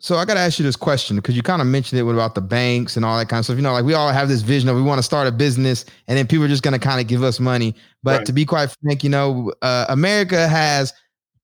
So 0.00 0.16
I 0.16 0.24
got 0.26 0.34
to 0.34 0.40
ask 0.40 0.58
you 0.58 0.64
this 0.64 0.76
question 0.76 1.16
because 1.16 1.34
you 1.34 1.42
kind 1.42 1.62
of 1.62 1.68
mentioned 1.68 1.98
it 1.98 2.06
about 2.06 2.34
the 2.34 2.42
banks 2.42 2.96
and 2.96 3.06
all 3.06 3.16
that 3.16 3.28
kind 3.28 3.38
of 3.38 3.44
stuff. 3.46 3.56
You 3.56 3.62
know, 3.62 3.72
like 3.72 3.84
we 3.86 3.94
all 3.94 4.10
have 4.12 4.28
this 4.28 4.42
vision 4.42 4.68
of 4.68 4.76
we 4.76 4.82
want 4.82 4.98
to 4.98 5.02
start 5.02 5.26
a 5.26 5.32
business, 5.32 5.86
and 6.08 6.18
then 6.18 6.26
people 6.26 6.44
are 6.44 6.48
just 6.48 6.62
going 6.62 6.78
to 6.78 6.84
kind 6.84 7.00
of 7.00 7.06
give 7.06 7.22
us 7.22 7.40
money. 7.40 7.74
But 8.02 8.18
Right. 8.18 8.26
to 8.26 8.32
be 8.32 8.44
quite 8.44 8.74
frank, 8.82 9.02
you 9.02 9.08
know, 9.08 9.52
uh, 9.62 9.86
America 9.88 10.46
has 10.46 10.92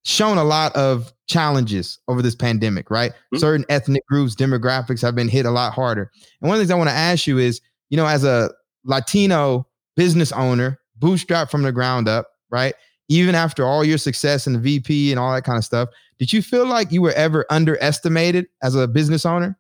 shown 0.05 0.37
a 0.37 0.45
lot 0.45 0.75
of 0.77 1.13
challenges 1.27 1.99
over 2.09 2.21
this 2.21 2.35
pandemic, 2.35 2.91
right? 2.91 3.13
Mhm. 3.33 3.39
Certain 3.39 3.65
ethnic 3.69 4.05
groups, 4.07 4.35
demographics 4.35 5.01
have 5.01 5.15
been 5.15 5.29
hit 5.29 5.47
a 5.47 5.51
lot 5.51 5.73
harder. 5.73 6.11
And 6.43 6.49
one 6.49 6.57
of 6.57 6.59
the 6.59 6.65
things 6.65 6.71
I 6.71 6.75
want 6.77 6.91
to 6.91 6.97
ask 6.97 7.27
you 7.27 7.39
is, 7.39 7.61
you 7.89 7.97
know, 7.97 8.07
as 8.07 8.25
a 8.25 8.51
Latino 8.85 9.67
business 9.97 10.33
owner, 10.33 10.79
bootstrap 10.97 11.51
from 11.51 11.63
the 11.63 11.73
ground 11.73 12.09
up, 12.09 12.29
right? 12.51 12.75
Even 13.09 13.35
after 13.35 13.65
all 13.65 13.85
your 13.85 13.99
success 13.99 14.47
in 14.47 14.53
the 14.53 14.59
VP 14.59 15.11
and 15.11 15.19
all 15.19 15.33
that 15.33 15.45
kind 15.45 15.59
of 15.59 15.65
stuff, 15.65 15.89
did 16.19 16.33
you 16.33 16.43
feel 16.43 16.67
like 16.67 16.93
you 16.93 17.03
were 17.03 17.13
ever 17.13 17.47
underestimated 17.51 18.47
as 18.63 18.75
a 18.75 18.87
business 18.87 19.27
owner? 19.27 19.59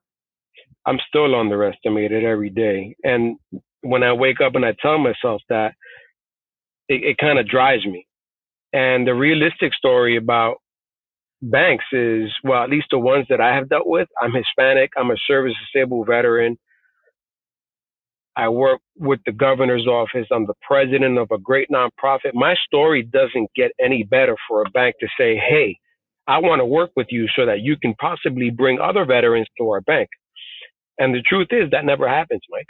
I'm 0.86 0.98
still 1.08 1.34
underestimated 1.34 2.24
every 2.24 2.50
day. 2.50 2.96
And 3.02 3.38
when 3.82 4.02
I 4.02 4.12
wake 4.12 4.40
up 4.40 4.54
and 4.54 4.64
I 4.64 4.74
tell 4.80 4.98
myself 4.98 5.42
that, 5.48 5.74
it, 6.88 7.02
it 7.02 7.18
kind 7.18 7.38
of 7.38 7.48
drives 7.48 7.86
me. 7.86 8.06
And 8.72 9.06
the 9.06 9.14
realistic 9.14 9.74
story 9.74 10.16
about 10.16 10.56
banks 11.42 11.84
is, 11.92 12.30
well, 12.44 12.62
at 12.62 12.70
least 12.70 12.88
the 12.90 12.98
ones 12.98 13.26
that 13.30 13.40
I 13.40 13.54
have 13.54 13.68
dealt 13.68 13.86
with, 13.86 14.08
I'm 14.20 14.32
Hispanic, 14.32 14.90
I'm 14.96 15.10
a 15.10 15.16
service 15.26 15.54
disabled 15.72 16.06
veteran. 16.06 16.58
I 18.36 18.48
work 18.48 18.80
with 18.96 19.20
the 19.26 19.32
governor's 19.32 19.86
office. 19.86 20.26
I'm 20.32 20.46
the 20.46 20.54
president 20.62 21.18
of 21.18 21.30
a 21.32 21.38
great 21.38 21.68
nonprofit. 21.70 22.32
My 22.34 22.54
story 22.66 23.02
doesn't 23.02 23.50
get 23.56 23.72
any 23.80 24.04
better 24.04 24.36
for 24.48 24.62
a 24.62 24.70
bank 24.70 24.96
to 25.00 25.08
say, 25.18 25.36
hey, 25.36 25.78
I 26.26 26.38
want 26.38 26.60
to 26.60 26.64
work 26.66 26.90
with 26.96 27.08
you 27.10 27.26
so 27.36 27.46
that 27.46 27.60
you 27.60 27.76
can 27.76 27.94
possibly 28.00 28.50
bring 28.50 28.80
other 28.80 29.04
veterans 29.04 29.48
to 29.58 29.68
our 29.70 29.80
bank. 29.80 30.08
And 30.98 31.14
the 31.14 31.22
truth 31.22 31.48
is 31.50 31.70
that 31.72 31.84
never 31.84 32.08
happens, 32.08 32.42
Mike. 32.50 32.66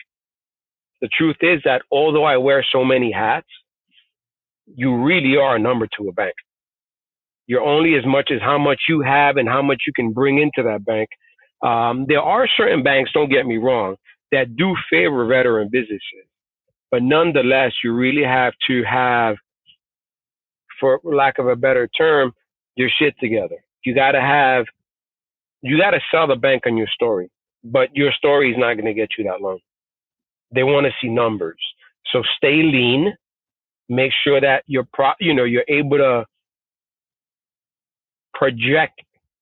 The 1.03 1.09
truth 1.17 1.37
is 1.41 1.61
that 1.65 1.83
although 1.91 2.25
I 2.25 2.39
wear 2.39 2.65
so 2.73 2.85
many 2.85 3.13
hats, 3.13 3.49
you 4.67 4.97
really 5.03 5.37
are 5.37 5.57
a 5.57 5.59
number 5.59 5.89
to 5.99 6.09
a 6.09 6.13
bank. 6.13 6.35
You're 7.47 7.63
only 7.63 7.97
as 7.97 8.07
much 8.07 8.31
as 8.33 8.41
how 8.41 8.59
much 8.59 8.81
you 8.89 9.03
have 9.03 9.37
and 9.37 9.49
how 9.49 9.63
much 9.63 9.83
you 9.87 9.93
can 9.95 10.13
bring 10.13 10.39
into 10.39 10.69
that 10.69 10.85
bank. 10.85 11.09
Um, 11.63 12.07
there 12.09 12.21
are 12.23 12.49
certain 12.57 12.83
banks, 12.83 13.11
don't 13.13 13.31
get 13.31 13.47
me 13.47 13.57
wrong, 13.59 13.97
that 14.33 14.57
do 14.57 14.75
favor 14.91 15.27
veteran 15.27 15.69
businesses. 15.71 16.27
But 16.91 17.03
nonetheless, 17.03 17.73
you 17.85 17.93
really 17.93 18.25
have 18.25 18.53
to 18.67 18.83
have, 18.85 19.37
for 20.79 21.01
lack 21.05 21.39
of 21.39 21.47
a 21.47 21.57
better 21.57 21.89
term, 21.89 22.33
your 22.77 22.89
shit 22.99 23.15
together. 23.21 23.57
You 23.85 23.95
got 23.95 24.13
to 24.13 24.21
have, 24.21 24.67
you 25.63 25.79
got 25.79 25.91
to 25.91 26.01
sell 26.11 26.27
the 26.27 26.37
bank 26.37 26.65
on 26.67 26.77
your 26.77 26.89
story, 26.89 27.31
but 27.63 27.95
your 27.95 28.13
story 28.13 28.51
is 28.51 28.59
not 28.59 28.75
going 28.75 28.87
to 28.87 28.95
get 28.95 29.11
you 29.19 29.25
that 29.25 29.41
loan. 29.41 29.59
They 30.53 30.65
want 30.65 30.87
to 30.87 30.93
see 31.01 31.09
numbers. 31.09 31.61
So 32.13 32.23
stay 32.37 32.63
lean. 32.63 33.15
Make 33.89 34.13
sure 34.25 34.41
that 34.41 34.63
you're 34.67 34.87
pro, 34.93 35.13
you 35.21 35.35
know, 35.35 35.45
you're 35.45 35.65
able 35.69 35.99
to 35.99 36.25
project, 38.35 39.01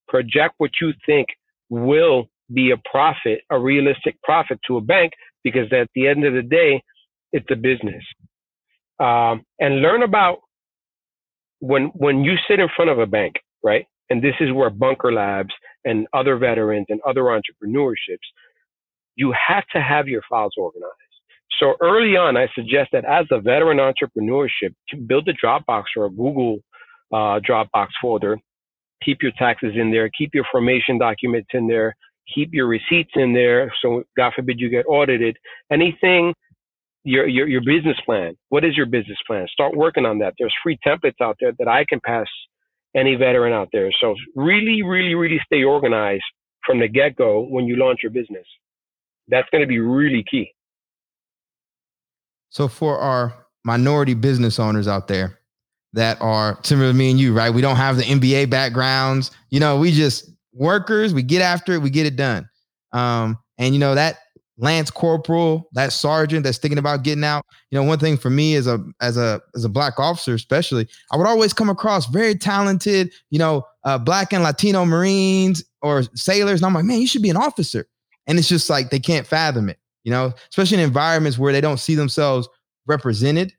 project 0.09 0.55
what 0.59 0.72
you 0.81 0.92
think 1.07 1.29
will 1.70 2.29
be 2.52 2.70
a 2.70 2.76
profit, 2.90 3.40
a 3.50 3.58
realistic 3.58 4.20
profit 4.22 4.58
to 4.66 4.76
a 4.76 4.80
bank, 4.80 5.12
because 5.44 5.72
at 5.72 5.88
the 5.94 6.06
end 6.06 6.24
of 6.24 6.34
the 6.34 6.42
day, 6.42 6.82
it's 7.32 7.46
a 7.50 7.56
business. 7.56 8.02
Um, 8.98 9.42
and 9.61 9.80
learn 9.80 10.02
about 10.02 10.38
when 11.61 11.87
when 11.94 12.24
you 12.24 12.34
sit 12.48 12.61
in 12.61 12.68
front 12.74 12.90
of 12.90 12.98
a 12.98 13.06
bank, 13.06 13.37
right? 13.62 13.87
And 14.11 14.22
this 14.22 14.34
is 14.40 14.52
where 14.52 14.70
Bunker 14.70 15.12
Labs 15.12 15.52
and 15.84 16.06
other 16.12 16.37
veterans 16.37 16.87
and 16.88 17.00
other 17.06 17.24
entrepreneurships, 17.24 18.26
you 19.16 19.34
have 19.48 19.64
to 19.74 19.80
have 19.80 20.08
your 20.08 20.22
files 20.28 20.54
organized. 20.56 20.94
So 21.61 21.74
early 21.80 22.16
on, 22.16 22.37
I 22.37 22.48
suggest 22.54 22.90
that 22.92 23.04
as 23.04 23.26
a 23.30 23.40
veteran 23.40 23.78
entrepreneurship, 23.78 24.74
build 25.06 25.28
a 25.28 25.34
Dropbox 25.34 25.84
or 25.96 26.06
a 26.06 26.11
Google 26.11 26.58
uh, 27.12 27.40
Dropbox 27.40 27.88
folder, 28.00 28.38
keep 29.04 29.22
your 29.22 29.32
taxes 29.38 29.72
in 29.74 29.90
there, 29.90 30.08
keep 30.16 30.34
your 30.34 30.44
formation 30.50 30.98
documents 30.98 31.48
in 31.52 31.66
there, 31.66 31.96
keep 32.32 32.50
your 32.52 32.66
receipts 32.66 33.12
in 33.14 33.32
there. 33.34 33.72
So 33.82 34.04
God 34.16 34.32
forbid 34.34 34.60
you 34.60 34.68
get 34.68 34.86
audited. 34.86 35.36
Anything, 35.70 36.34
your, 37.04 37.26
your, 37.26 37.48
your 37.48 37.60
business 37.60 37.96
plan. 38.04 38.36
What 38.48 38.64
is 38.64 38.76
your 38.76 38.86
business 38.86 39.18
plan? 39.26 39.46
Start 39.50 39.76
working 39.76 40.04
on 40.04 40.18
that. 40.18 40.34
There's 40.38 40.54
free 40.62 40.78
templates 40.86 41.20
out 41.22 41.36
there 41.40 41.52
that 41.58 41.68
I 41.68 41.84
can 41.88 42.00
pass 42.04 42.26
any 42.96 43.14
veteran 43.14 43.52
out 43.52 43.68
there. 43.72 43.90
So 44.00 44.14
really, 44.34 44.82
really, 44.82 45.14
really 45.14 45.40
stay 45.44 45.62
organized 45.62 46.24
from 46.64 46.80
the 46.80 46.88
get 46.88 47.16
go 47.16 47.46
when 47.48 47.66
you 47.66 47.76
launch 47.76 48.00
your 48.02 48.12
business. 48.12 48.46
That's 49.28 49.48
going 49.50 49.62
to 49.62 49.68
be 49.68 49.78
really 49.78 50.24
key. 50.28 50.52
So 52.50 52.68
for 52.68 52.98
our 52.98 53.34
minority 53.64 54.14
business 54.14 54.58
owners 54.58 54.88
out 54.88 55.08
there 55.08 55.38
that 55.92 56.20
are 56.20 56.58
similar 56.62 56.90
to 56.90 56.96
me 56.96 57.10
and 57.10 57.20
you, 57.20 57.34
right? 57.34 57.52
We 57.52 57.62
don't 57.62 57.76
have 57.76 57.96
the 57.96 58.02
MBA 58.02 58.50
backgrounds. 58.50 59.30
You 59.50 59.60
know, 59.60 59.78
we 59.78 59.92
just 59.92 60.30
workers, 60.52 61.14
we 61.14 61.22
get 61.22 61.42
after 61.42 61.72
it, 61.72 61.82
we 61.82 61.90
get 61.90 62.06
it 62.06 62.16
done. 62.16 62.48
Um, 62.92 63.38
and 63.58 63.75
you 63.75 63.81
know, 63.81 63.94
that 63.94 64.18
Lance 64.58 64.90
Corporal, 64.90 65.68
that 65.73 65.92
sergeant 65.92 66.42
that's 66.42 66.58
thinking 66.58 66.79
about 66.79 67.04
getting 67.04 67.25
out. 67.25 67.44
You 67.70 67.79
know, 67.79 67.85
one 67.85 67.98
thing 67.98 68.16
for 68.16 68.29
me 68.29 68.56
as 68.56 68.66
a 68.66 68.85
as 69.00 69.16
a 69.16 69.40
as 69.54 69.64
a 69.64 69.68
black 69.68 69.98
officer, 69.98 70.35
especially, 70.35 70.88
I 71.12 71.16
would 71.16 71.27
always 71.27 71.52
come 71.52 71.70
across 71.70 72.06
very 72.06 72.35
talented, 72.35 73.12
you 73.31 73.38
know, 73.38 73.64
uh, 73.85 73.98
black 73.98 74.33
and 74.33 74.42
Latino 74.42 74.85
Marines 74.85 75.64
or 75.81 76.02
sailors, 76.14 76.60
and 76.60 76.66
I'm 76.66 76.75
like, 76.75 76.85
man, 76.85 77.00
you 77.00 77.06
should 77.06 77.23
be 77.23 77.31
an 77.31 77.37
officer. 77.37 77.87
And 78.27 78.38
it's 78.38 78.48
just 78.48 78.68
like 78.68 78.90
they 78.90 79.00
can't 79.00 79.27
fathom 79.27 79.68
it, 79.68 79.79
you 80.04 80.10
know, 80.10 80.35
especially 80.50 80.79
in 80.79 80.85
environments 80.85 81.38
where 81.38 81.52
they 81.52 81.60
don't 81.60 81.79
see 81.79 81.94
themselves 81.94 82.48
represented 82.87 83.52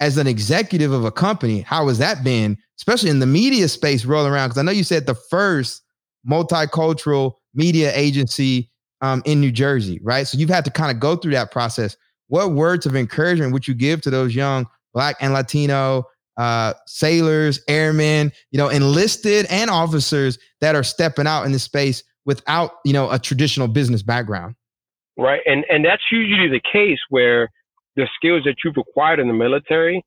as 0.00 0.16
an 0.16 0.26
executive 0.26 0.92
of 0.92 1.04
a 1.04 1.10
company. 1.10 1.60
How 1.60 1.88
has 1.88 1.98
that 1.98 2.22
been, 2.22 2.56
especially 2.78 3.10
in 3.10 3.18
the 3.18 3.26
media 3.26 3.68
space 3.68 4.04
rolling 4.04 4.32
around? 4.32 4.48
Because 4.48 4.58
I 4.58 4.62
know 4.62 4.72
you 4.72 4.84
said 4.84 5.06
the 5.06 5.14
first 5.14 5.82
multicultural 6.28 7.34
media 7.54 7.92
agency 7.94 8.70
um, 9.00 9.22
in 9.24 9.40
New 9.40 9.52
Jersey, 9.52 10.00
right? 10.02 10.26
So 10.26 10.38
you've 10.38 10.50
had 10.50 10.64
to 10.64 10.70
kind 10.70 10.90
of 10.90 11.00
go 11.00 11.16
through 11.16 11.32
that 11.32 11.50
process. 11.50 11.96
What 12.28 12.52
words 12.52 12.86
of 12.86 12.94
encouragement 12.94 13.52
would 13.52 13.66
you 13.66 13.74
give 13.74 14.00
to 14.02 14.10
those 14.10 14.34
young 14.34 14.66
Black 14.94 15.16
and 15.20 15.32
Latino 15.32 16.04
uh, 16.36 16.74
sailors, 16.86 17.60
airmen, 17.68 18.32
you 18.50 18.58
know, 18.58 18.68
enlisted 18.68 19.46
and 19.46 19.70
officers 19.70 20.38
that 20.60 20.74
are 20.74 20.84
stepping 20.84 21.26
out 21.26 21.44
in 21.44 21.52
this 21.52 21.64
space 21.64 22.02
without, 22.24 22.72
you 22.84 22.92
know, 22.92 23.10
a 23.10 23.18
traditional 23.18 23.68
business 23.68 24.02
background. 24.02 24.54
Right. 25.16 25.40
And 25.46 25.64
and 25.68 25.84
that's 25.84 26.02
usually 26.12 26.48
the 26.48 26.60
case 26.60 26.98
where 27.08 27.50
the 27.98 28.08
skills 28.14 28.42
that 28.44 28.54
you've 28.64 28.76
acquired 28.78 29.18
in 29.18 29.26
the 29.26 29.34
military 29.34 30.02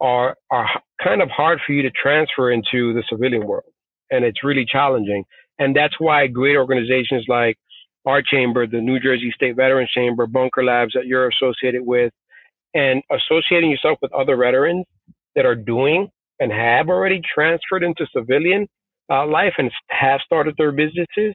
are 0.00 0.36
are 0.50 0.68
kind 1.02 1.22
of 1.22 1.30
hard 1.30 1.60
for 1.64 1.72
you 1.72 1.82
to 1.82 1.90
transfer 1.90 2.50
into 2.50 2.92
the 2.92 3.04
civilian 3.08 3.46
world. 3.46 3.72
And 4.10 4.24
it's 4.24 4.42
really 4.42 4.66
challenging. 4.66 5.24
And 5.58 5.76
that's 5.76 5.94
why 5.98 6.26
great 6.26 6.56
organizations 6.56 7.24
like 7.28 7.56
our 8.04 8.20
chamber, 8.22 8.66
the 8.66 8.80
New 8.80 8.98
Jersey 8.98 9.30
State 9.34 9.56
Veterans 9.56 9.90
Chamber, 9.90 10.26
Bunker 10.26 10.64
Labs 10.64 10.92
that 10.94 11.06
you're 11.06 11.28
associated 11.28 11.82
with, 11.82 12.12
and 12.74 13.02
associating 13.12 13.70
yourself 13.70 13.98
with 14.02 14.12
other 14.12 14.36
veterans 14.36 14.86
that 15.36 15.46
are 15.46 15.54
doing 15.54 16.08
and 16.40 16.50
have 16.50 16.88
already 16.88 17.20
transferred 17.32 17.84
into 17.84 18.06
civilian 18.16 18.66
uh, 19.12 19.26
life 19.26 19.52
and 19.58 19.70
have 19.90 20.20
started 20.24 20.54
their 20.56 20.72
businesses, 20.72 21.34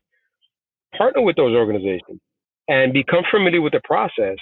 partner 0.97 1.21
with 1.21 1.35
those 1.37 1.55
organizations 1.55 2.19
and 2.67 2.91
become 2.93 3.23
familiar 3.31 3.61
with 3.61 3.73
the 3.73 3.81
process 3.83 4.37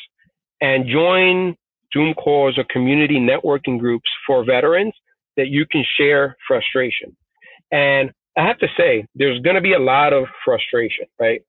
and 0.64 0.88
join 0.88 1.56
Zoom 1.94 2.14
calls 2.16 2.58
or 2.58 2.64
community 2.72 3.20
networking 3.20 3.78
groups 3.78 4.10
for 4.26 4.46
veterans 4.46 4.94
that 5.36 5.50
you 5.50 5.66
can 5.70 5.84
share 5.98 6.38
frustration. 6.48 7.16
And 7.72 8.12
I 8.38 8.48
have 8.48 8.58
to 8.60 8.68
say, 8.78 9.06
there's 9.14 9.40
going 9.42 9.56
to 9.58 9.62
be 9.62 9.74
a 9.74 9.80
lot 9.80 10.14
of 10.14 10.26
frustration, 10.46 11.06
right? 11.20 11.42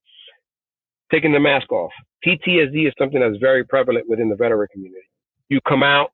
Taking 1.11 1.31
the 1.31 1.39
mask 1.39 1.71
off. 1.71 1.91
PTSD 2.27 2.87
is 2.87 2.93
something 2.99 3.21
that's 3.21 3.37
very 3.37 3.63
prevalent 3.63 4.09
within 4.09 4.29
the 4.29 4.35
veteran 4.35 4.67
community. 4.71 5.07
You 5.47 5.61
come 5.67 5.81
out, 5.81 6.11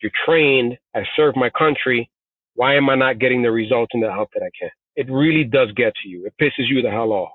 you're 0.00 0.12
trained, 0.24 0.78
I 0.94 1.02
serve 1.16 1.34
my 1.34 1.50
country. 1.50 2.08
Why 2.54 2.76
am 2.76 2.88
I 2.88 2.94
not 2.94 3.18
getting 3.18 3.42
the 3.42 3.50
results 3.50 3.90
and 3.94 4.02
the 4.02 4.12
help 4.12 4.30
that 4.34 4.42
I 4.42 4.50
can? 4.58 4.70
It 4.96 5.10
really 5.10 5.44
does 5.44 5.72
get 5.72 5.92
to 6.02 6.08
you. 6.08 6.26
It 6.26 6.34
pisses 6.40 6.68
you 6.68 6.82
the 6.82 6.90
hell 6.90 7.12
off. 7.12 7.32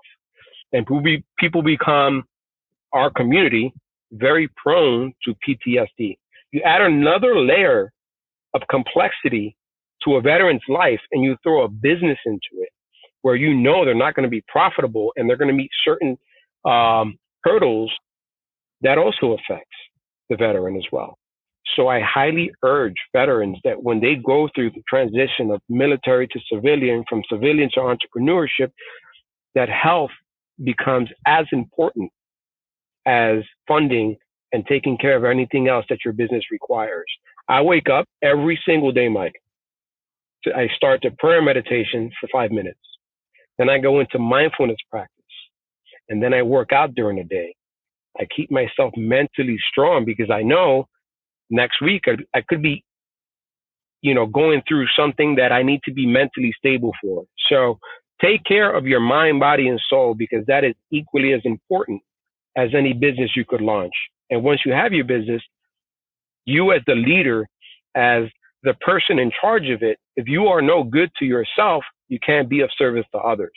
And 0.72 0.88
people 1.39 1.62
become 1.62 2.24
our 2.93 3.10
community 3.12 3.74
very 4.16 4.49
prone 4.55 5.13
to 5.24 5.36
PTSD. 5.47 6.18
You 6.51 6.61
add 6.61 6.82
another 6.82 7.39
layer 7.39 7.91
of 8.53 8.61
complexity 8.70 9.55
to 10.03 10.16
a 10.16 10.22
veteran's 10.22 10.61
life 10.70 11.01
and 11.11 11.24
you 11.24 11.36
throw 11.43 11.63
a 11.63 11.70
business 11.70 12.18
into 12.26 12.61
it 12.61 12.70
where 13.22 13.36
you 13.36 13.55
know 13.55 13.84
they're 13.84 13.95
not 13.95 14.13
going 14.13 14.24
to 14.24 14.30
be 14.30 14.43
profitable 14.47 15.11
and 15.16 15.28
they're 15.28 15.38
going 15.38 15.49
to 15.49 15.53
meet 15.53 15.72
certain 15.84 16.18
um, 16.63 17.18
hurdles, 17.43 17.91
that 18.82 18.97
also 18.97 19.34
affects 19.34 19.76
the 20.30 20.36
veteran 20.36 20.76
as 20.76 20.86
well. 20.91 21.18
So 21.76 21.88
I 21.88 22.01
highly 22.01 22.51
urge 22.63 22.95
veterans 23.13 23.57
that 23.63 23.82
when 23.82 23.99
they 23.99 24.16
go 24.16 24.47
through 24.53 24.72
the 24.72 24.84
transition 24.88 25.49
of 25.49 25.59
military 25.70 26.28
to 26.28 26.39
civilian, 26.51 27.03
from 27.09 27.24
civilian 27.28 27.70
to 27.74 27.80
entrepreneurship, 27.80 28.72
that 29.55 29.70
health 29.70 30.11
becomes 30.63 31.09
as 31.26 31.45
important 31.51 32.11
as 33.06 33.43
funding 33.68 34.16
and 34.51 34.66
taking 34.68 34.97
care 34.97 35.18
of 35.18 35.26
anything 35.26 35.68
else 35.68 35.86
that 35.89 35.99
your 36.06 36.14
business 36.14 36.43
requires. 36.51 37.06
I 37.47 37.62
wake 37.62 37.89
up 37.89 38.06
every 38.24 38.60
single 38.66 38.91
day, 38.91 39.10
Mike. 39.10 39.36
I 40.56 40.68
start 40.76 41.01
the 41.03 41.12
prayer 41.18 41.41
meditation 41.41 42.12
for 42.20 42.28
five 42.32 42.51
minutes. 42.51 42.80
Then 43.58 43.70
I 43.70 43.80
go 43.80 43.99
into 43.99 44.20
mindfulness 44.20 44.78
practice. 44.89 45.12
And 46.10 46.22
then 46.22 46.34
I 46.34 46.43
work 46.43 46.72
out 46.72 46.93
during 46.95 47.18
the 47.18 47.24
day. 47.24 47.56
I 48.20 48.28
keep 48.36 48.51
myself 48.51 48.93
mentally 48.95 49.58
strong 49.72 50.06
because 50.06 50.30
I 50.30 50.43
know 50.43 50.88
next 51.49 51.82
week 51.82 52.03
I, 52.06 52.38
I 52.38 52.41
could 52.47 52.62
be, 52.62 52.84
you 54.01 54.14
know, 54.14 54.26
going 54.26 54.62
through 54.68 54.88
something 54.97 55.36
that 55.36 55.51
I 55.51 55.64
need 55.64 55.82
to 55.86 55.93
be 55.93 56.06
mentally 56.06 56.53
stable 56.58 56.91
for. 57.01 57.26
So 57.49 57.80
take 58.22 58.43
care 58.45 58.72
of 58.72 58.86
your 58.86 58.99
mind, 58.99 59.39
body, 59.39 59.68
and 59.68 59.82
soul 59.89 60.14
because 60.14 60.45
that 60.47 60.64
is 60.64 60.76
equally 60.91 61.34
as 61.34 61.41
important 61.43 62.01
as 62.56 62.70
any 62.74 62.93
business 62.93 63.32
you 63.36 63.45
could 63.45 63.62
launch. 63.62 63.93
And 64.30 64.43
once 64.43 64.62
you 64.66 64.74
have 64.74 64.93
your 64.93 65.06
business, 65.06 65.41
you 66.45 66.72
as 66.72 66.82
the 66.88 66.95
leader, 66.95 67.47
as 67.95 68.24
the 68.64 68.74
person 68.76 69.20
in 69.20 69.32
charge 69.39 69.70
of 69.70 69.84
it, 69.84 69.97
if 70.16 70.28
you 70.28 70.47
are 70.47 70.62
no 70.62 70.84
good 70.84 71.12
to 71.20 71.26
yourself, 71.26 71.84
you 72.08 72.20
can't 72.26 72.49
be 72.49 72.62
of 72.62 72.70
service 72.78 73.06
to 73.12 73.18
others. 73.20 73.51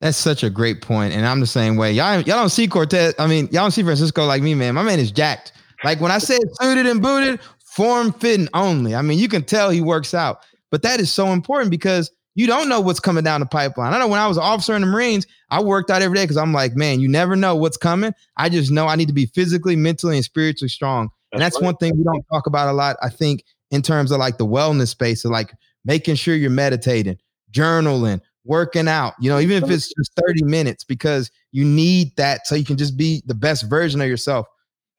That's 0.00 0.16
such 0.16 0.42
a 0.42 0.50
great 0.50 0.82
point, 0.82 1.14
and 1.14 1.24
I'm 1.24 1.38
the 1.38 1.46
same 1.46 1.76
way. 1.76 1.92
Y'all, 1.92 2.16
y'all 2.16 2.24
don't 2.24 2.48
see 2.48 2.66
Cortez. 2.66 3.14
I 3.20 3.28
mean, 3.28 3.44
y'all 3.46 3.62
don't 3.62 3.70
see 3.70 3.84
Francisco 3.84 4.26
like 4.26 4.42
me, 4.42 4.54
man. 4.54 4.74
My 4.74 4.82
man 4.82 4.98
is 4.98 5.12
jacked. 5.12 5.52
Like 5.84 6.00
when 6.00 6.10
I 6.10 6.18
said 6.18 6.40
suited 6.60 6.86
and 6.86 7.00
booted, 7.00 7.40
form 7.64 8.12
fitting 8.12 8.48
only. 8.52 8.94
I 8.94 9.02
mean, 9.02 9.18
you 9.18 9.28
can 9.28 9.42
tell 9.44 9.70
he 9.70 9.80
works 9.80 10.12
out. 10.12 10.44
But 10.70 10.82
that 10.82 11.00
is 11.00 11.12
so 11.12 11.28
important 11.28 11.70
because 11.70 12.10
you 12.34 12.46
don't 12.46 12.68
know 12.68 12.80
what's 12.80 13.00
coming 13.00 13.24
down 13.24 13.40
the 13.40 13.46
pipeline. 13.46 13.92
I 13.92 13.98
know 13.98 14.08
when 14.08 14.20
I 14.20 14.26
was 14.26 14.36
an 14.36 14.42
officer 14.42 14.74
in 14.74 14.80
the 14.80 14.86
Marines, 14.86 15.26
I 15.50 15.62
worked 15.62 15.90
out 15.90 16.02
every 16.02 16.16
day 16.16 16.24
because 16.24 16.36
I'm 16.36 16.52
like, 16.52 16.74
man, 16.74 17.00
you 17.00 17.08
never 17.08 17.36
know 17.36 17.56
what's 17.56 17.76
coming. 17.76 18.12
I 18.36 18.48
just 18.48 18.70
know 18.70 18.86
I 18.86 18.96
need 18.96 19.08
to 19.08 19.14
be 19.14 19.26
physically, 19.26 19.76
mentally, 19.76 20.16
and 20.16 20.24
spiritually 20.24 20.70
strong. 20.70 21.08
That's 21.08 21.32
and 21.32 21.42
that's 21.42 21.56
right. 21.56 21.66
one 21.66 21.76
thing 21.76 21.96
we 21.96 22.04
don't 22.04 22.24
talk 22.32 22.46
about 22.46 22.68
a 22.68 22.72
lot, 22.72 22.96
I 23.02 23.10
think, 23.10 23.44
in 23.70 23.82
terms 23.82 24.12
of 24.12 24.18
like 24.18 24.38
the 24.38 24.46
wellness 24.46 24.88
space 24.88 25.24
of 25.24 25.30
like 25.30 25.52
making 25.84 26.14
sure 26.14 26.34
you're 26.34 26.50
meditating, 26.50 27.18
journaling, 27.50 28.20
working 28.44 28.88
out, 28.88 29.14
you 29.20 29.30
know, 29.30 29.38
even 29.38 29.62
if 29.62 29.70
it's 29.70 29.92
just 29.94 30.12
30 30.26 30.44
minutes, 30.44 30.84
because 30.84 31.30
you 31.52 31.64
need 31.64 32.16
that 32.16 32.46
so 32.46 32.54
you 32.54 32.64
can 32.64 32.76
just 32.76 32.96
be 32.96 33.22
the 33.26 33.34
best 33.34 33.68
version 33.68 34.00
of 34.00 34.08
yourself. 34.08 34.46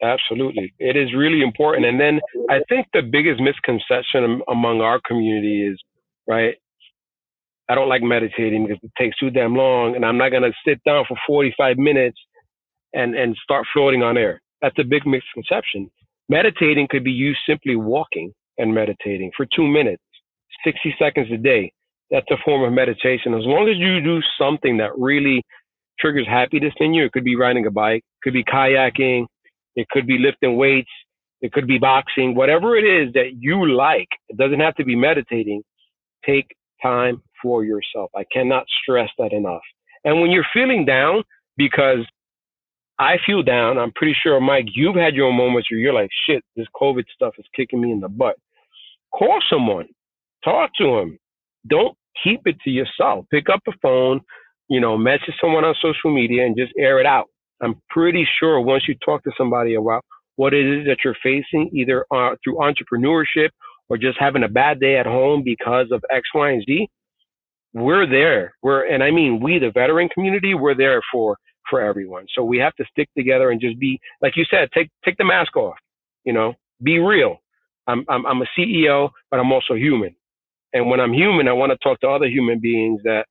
Absolutely. 0.02 0.74
It 0.80 0.98
is 0.98 1.14
really 1.14 1.42
important. 1.42 1.86
And 1.86 2.00
then 2.00 2.20
I 2.50 2.60
think 2.68 2.88
the 2.94 3.02
biggest 3.02 3.40
misconception 3.42 4.42
among 4.50 4.82
our 4.82 5.00
community 5.08 5.66
is, 5.66 5.82
right, 6.28 6.56
I 7.70 7.76
don't 7.76 7.90
like 7.90 8.02
meditating 8.04 8.68
because 8.68 8.80
it 8.84 8.92
takes 8.98 9.18
too 9.18 9.30
damn 9.30 9.56
long 9.56 9.96
and 9.96 10.06
I'm 10.06 10.18
not 10.18 10.30
to 10.30 10.52
sit 10.68 10.84
down 10.84 11.06
for 11.08 11.18
45 11.26 11.78
minutes 11.78 12.20
and, 12.94 13.16
and 13.16 13.36
start 13.44 13.66
floating 13.74 14.04
on 14.04 14.18
air. 14.18 14.42
That's 14.62 14.78
a 14.80 14.84
big 14.84 15.06
misconception. 15.06 15.90
Meditating 16.30 16.88
could 16.90 17.04
be 17.04 17.12
used 17.12 17.40
simply 17.48 17.76
walking 17.76 18.34
and 18.58 18.74
meditating 18.74 19.32
for 19.36 19.46
two 19.56 19.68
minutes, 19.68 20.04
60 20.66 20.96
seconds 21.00 21.28
a 21.34 21.38
day. 21.38 21.72
That's 22.12 22.30
a 22.32 22.38
form 22.46 22.64
of 22.64 22.74
meditation. 22.74 23.34
As 23.34 23.46
long 23.46 23.70
as 23.70 23.78
you 23.78 24.02
do 24.02 24.20
something 24.38 24.78
that 24.78 24.92
really 24.98 25.44
triggers 26.00 26.28
happiness 26.28 26.74
in 26.80 26.94
you, 26.94 27.06
it 27.06 27.12
could 27.12 27.24
be 27.24 27.36
riding 27.36 27.66
a 27.66 27.72
bike, 27.72 28.04
it 28.04 28.24
could 28.24 28.34
be 28.34 28.44
kayaking, 28.44 29.26
it 29.76 29.88
could 29.90 30.06
be 30.06 30.18
lifting 30.18 30.58
weights, 30.58 30.92
it 31.42 31.52
could 31.52 31.68
be 31.68 31.78
boxing, 31.78 32.36
whatever 32.36 32.76
it 32.76 32.84
is 32.84 33.14
that 33.14 33.32
you 33.40 33.70
like. 33.70 34.08
It 34.30 34.38
doesn't 34.38 34.60
have 34.60 34.76
to 34.76 34.86
be 34.86 34.96
meditating. 34.96 35.64
Take 36.26 36.56
time 36.82 37.22
for 37.44 37.64
yourself. 37.64 38.10
I 38.16 38.24
cannot 38.34 38.66
stress 38.82 39.10
that 39.20 39.34
enough. 39.34 39.62
And 40.04 40.20
when 40.20 40.32
you're 40.32 40.46
feeling 40.52 40.86
down, 40.86 41.24
because 41.58 42.00
I 42.98 43.18
feel 43.26 43.44
down, 43.44 43.78
I'm 43.78 43.92
pretty 43.92 44.16
sure, 44.22 44.40
Mike, 44.40 44.66
you've 44.74 44.96
had 44.96 45.14
your 45.14 45.32
moments 45.32 45.70
where 45.70 45.80
you're 45.80 45.94
like, 45.94 46.10
shit, 46.28 46.44
this 46.56 46.68
COVID 46.76 47.04
stuff 47.14 47.34
is 47.38 47.46
kicking 47.56 47.82
me 47.82 47.92
in 47.92 48.00
the 48.00 48.10
butt. 48.10 48.38
Call 49.14 49.40
someone, 49.50 49.88
talk 50.44 50.72
to 50.80 50.86
them. 50.98 51.20
Don't 51.68 51.96
keep 52.24 52.42
it 52.46 52.60
to 52.62 52.70
yourself. 52.70 53.26
Pick 53.30 53.50
up 53.50 53.60
the 53.66 53.74
phone, 53.82 54.22
you 54.70 54.80
know, 54.80 54.98
message 54.98 55.36
someone 55.40 55.64
on 55.64 55.76
social 55.82 56.14
media 56.14 56.46
and 56.46 56.58
just 56.58 56.74
air 56.78 57.00
it 57.00 57.06
out. 57.06 57.28
I'm 57.62 57.82
pretty 57.90 58.28
sure 58.40 58.60
once 58.60 58.88
you 58.88 58.96
talk 59.06 59.24
to 59.24 59.32
somebody 59.38 59.76
about 59.76 60.04
what 60.36 60.54
it 60.54 60.66
is 60.66 60.86
that 60.88 60.98
you're 61.04 61.16
facing, 61.24 61.70
either 61.74 62.06
uh, 62.12 62.36
through 62.44 62.58
entrepreneurship 62.58 63.50
or 63.90 63.98
just 63.98 64.18
having 64.20 64.44
a 64.44 64.48
bad 64.48 64.80
day 64.80 64.98
at 64.98 65.06
home 65.06 65.44
because 65.44 65.88
of 65.92 66.04
X, 66.12 66.28
Y, 66.34 66.52
and 66.52 66.64
Z, 66.66 66.90
we're 67.74 68.08
there. 68.08 68.54
We're, 68.62 68.88
and 68.88 69.04
I 69.04 69.12
mean, 69.12 69.40
we, 69.42 69.60
the 69.60 69.72
veteran 69.72 70.10
community, 70.10 70.54
we're 70.54 70.76
there 70.76 71.02
for, 71.12 71.38
for 71.70 71.82
everyone. 71.82 72.26
So 72.36 72.44
we 72.44 72.58
have 72.60 72.76
to 72.76 72.86
stick 72.92 73.10
together 73.18 73.50
and 73.50 73.60
just 73.60 73.80
be, 73.80 74.00
like 74.22 74.34
you 74.36 74.46
said, 74.50 74.70
take, 74.74 74.90
take 75.04 75.18
the 75.18 75.26
mask 75.26 75.56
off, 75.56 75.78
you 76.24 76.34
know, 76.34 76.54
be 76.82 77.00
real. 77.00 77.38
I'm, 77.88 78.06
I'm, 78.10 78.26
I'm 78.26 78.42
a 78.42 78.46
CEO, 78.58 79.10
but 79.32 79.40
I'm 79.40 79.52
also 79.52 79.74
human. 79.74 80.16
And 80.74 80.90
when 80.90 81.00
I'm 81.00 81.14
human, 81.14 81.48
I 81.48 81.54
want 81.54 81.72
to 81.72 81.78
talk 81.78 82.00
to 82.02 82.08
other 82.08 82.28
human 82.28 82.60
beings 82.60 83.02
that 83.04 83.26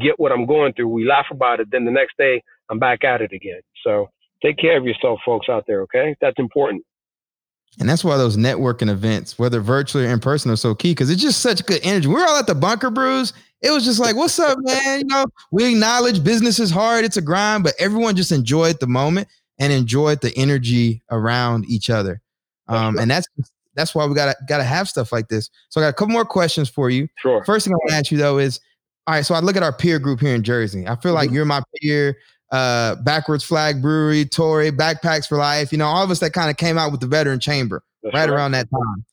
get 0.00 0.18
what 0.18 0.32
I'm 0.32 0.46
going 0.46 0.72
through. 0.72 0.88
We 0.88 1.06
laugh 1.06 1.26
about 1.30 1.60
it. 1.60 1.68
Then 1.70 1.84
the 1.84 1.90
next 1.90 2.16
day, 2.18 2.42
I'm 2.70 2.78
back 2.78 3.04
at 3.04 3.22
it 3.22 3.32
again. 3.32 3.60
So 3.84 4.10
take 4.42 4.58
care 4.58 4.76
of 4.76 4.84
yourself, 4.84 5.20
folks 5.24 5.48
out 5.48 5.64
there. 5.66 5.82
Okay. 5.82 6.16
That's 6.20 6.38
important. 6.38 6.82
And 7.78 7.88
that's 7.88 8.04
why 8.04 8.16
those 8.16 8.36
networking 8.36 8.88
events, 8.88 9.38
whether 9.38 9.60
virtually 9.60 10.06
or 10.06 10.10
in 10.10 10.20
person, 10.20 10.50
are 10.50 10.56
so 10.56 10.74
key 10.74 10.92
because 10.92 11.10
it's 11.10 11.20
just 11.20 11.40
such 11.40 11.64
good 11.66 11.80
energy. 11.84 12.08
We 12.08 12.14
are 12.14 12.26
all 12.26 12.38
at 12.38 12.46
the 12.46 12.54
Bunker 12.54 12.90
Brews. 12.90 13.32
It 13.62 13.70
was 13.70 13.84
just 13.84 13.98
like, 13.98 14.16
what's 14.16 14.38
up, 14.38 14.58
man? 14.60 15.00
You 15.00 15.06
know, 15.06 15.26
we 15.50 15.72
acknowledge 15.72 16.22
business 16.22 16.58
is 16.58 16.70
hard, 16.70 17.04
it's 17.04 17.16
a 17.16 17.22
grind, 17.22 17.64
but 17.64 17.74
everyone 17.78 18.14
just 18.16 18.32
enjoyed 18.32 18.80
the 18.80 18.86
moment 18.86 19.28
and 19.58 19.72
enjoyed 19.72 20.20
the 20.20 20.36
energy 20.36 21.02
around 21.10 21.64
each 21.68 21.88
other. 21.88 22.20
Um, 22.68 22.98
and 22.98 23.10
that's 23.10 23.26
that's 23.74 23.94
why 23.94 24.06
we 24.06 24.14
gotta 24.14 24.36
gotta 24.48 24.64
have 24.64 24.88
stuff 24.88 25.12
like 25.12 25.28
this. 25.28 25.50
So 25.68 25.80
I 25.80 25.84
got 25.84 25.90
a 25.90 25.92
couple 25.92 26.12
more 26.12 26.24
questions 26.24 26.68
for 26.68 26.90
you. 26.90 27.08
Sure. 27.16 27.44
First 27.44 27.64
thing 27.66 27.74
I 27.74 27.76
want 27.76 27.90
to 27.90 27.96
ask 27.96 28.10
you 28.10 28.18
though 28.18 28.38
is, 28.38 28.60
all 29.06 29.14
right, 29.14 29.24
so 29.24 29.34
I 29.34 29.40
look 29.40 29.56
at 29.56 29.62
our 29.62 29.72
peer 29.72 29.98
group 29.98 30.20
here 30.20 30.34
in 30.34 30.42
Jersey. 30.42 30.86
I 30.86 30.96
feel 30.96 31.12
like 31.12 31.28
mm-hmm. 31.28 31.36
you're 31.36 31.44
my 31.44 31.62
peer 31.80 32.16
uh, 32.52 32.96
Backwards 32.96 33.44
Flag 33.44 33.82
Brewery, 33.82 34.24
Tory, 34.24 34.70
Backpacks 34.70 35.28
for 35.28 35.36
Life, 35.36 35.72
you 35.72 35.78
know, 35.78 35.86
all 35.86 36.02
of 36.02 36.10
us 36.10 36.20
that 36.20 36.32
kind 36.32 36.50
of 36.50 36.56
came 36.56 36.78
out 36.78 36.92
with 36.92 37.00
the 37.00 37.06
veteran 37.06 37.40
chamber 37.40 37.82
That's 38.02 38.14
right, 38.14 38.28
right, 38.28 38.30
around 38.30 38.52
that 38.52 38.68
time. 38.70 39.04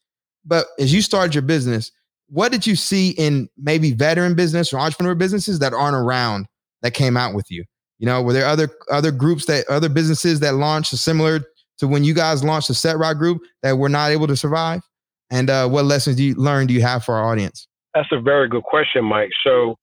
but 0.45 0.67
as 0.79 0.93
you 0.93 1.01
started 1.01 1.33
your 1.33 1.41
business, 1.41 1.91
what 2.33 2.51
did 2.51 2.65
you 2.65 2.75
see 2.75 3.11
in 3.11 3.47
maybe 3.57 3.91
veteran 3.91 4.33
business 4.33 4.73
or 4.73 4.79
entrepreneur 4.79 5.13
businesses 5.13 5.59
that 5.59 5.71
aren't 5.71 5.95
around 5.95 6.47
that 6.81 6.95
came 6.95 7.15
out 7.15 7.35
with 7.35 7.51
you? 7.51 7.63
You 7.99 8.07
know, 8.07 8.23
were 8.23 8.33
there 8.33 8.47
other 8.47 8.69
other 8.89 9.11
groups 9.11 9.45
that 9.45 9.69
other 9.69 9.87
businesses 9.87 10.39
that 10.39 10.55
launched 10.55 10.97
similar 10.97 11.41
to 11.77 11.87
when 11.87 12.03
you 12.03 12.15
guys 12.15 12.43
launched 12.43 12.69
the 12.69 12.73
Zetroc 12.73 13.19
Group 13.19 13.43
that 13.61 13.77
were 13.77 13.87
not 13.87 14.09
able 14.09 14.25
to 14.25 14.35
survive? 14.35 14.81
And 15.29 15.51
uh, 15.51 15.69
what 15.69 15.85
lessons 15.85 16.15
do 16.15 16.23
you 16.23 16.33
learn 16.33 16.65
do 16.65 16.73
you 16.73 16.81
have 16.81 17.05
for 17.05 17.13
our 17.15 17.31
audience? 17.31 17.67
That's 17.93 18.09
a 18.11 18.19
very 18.19 18.49
good 18.49 18.63
question, 18.63 19.05
Mike. 19.05 19.29
So 19.45 19.75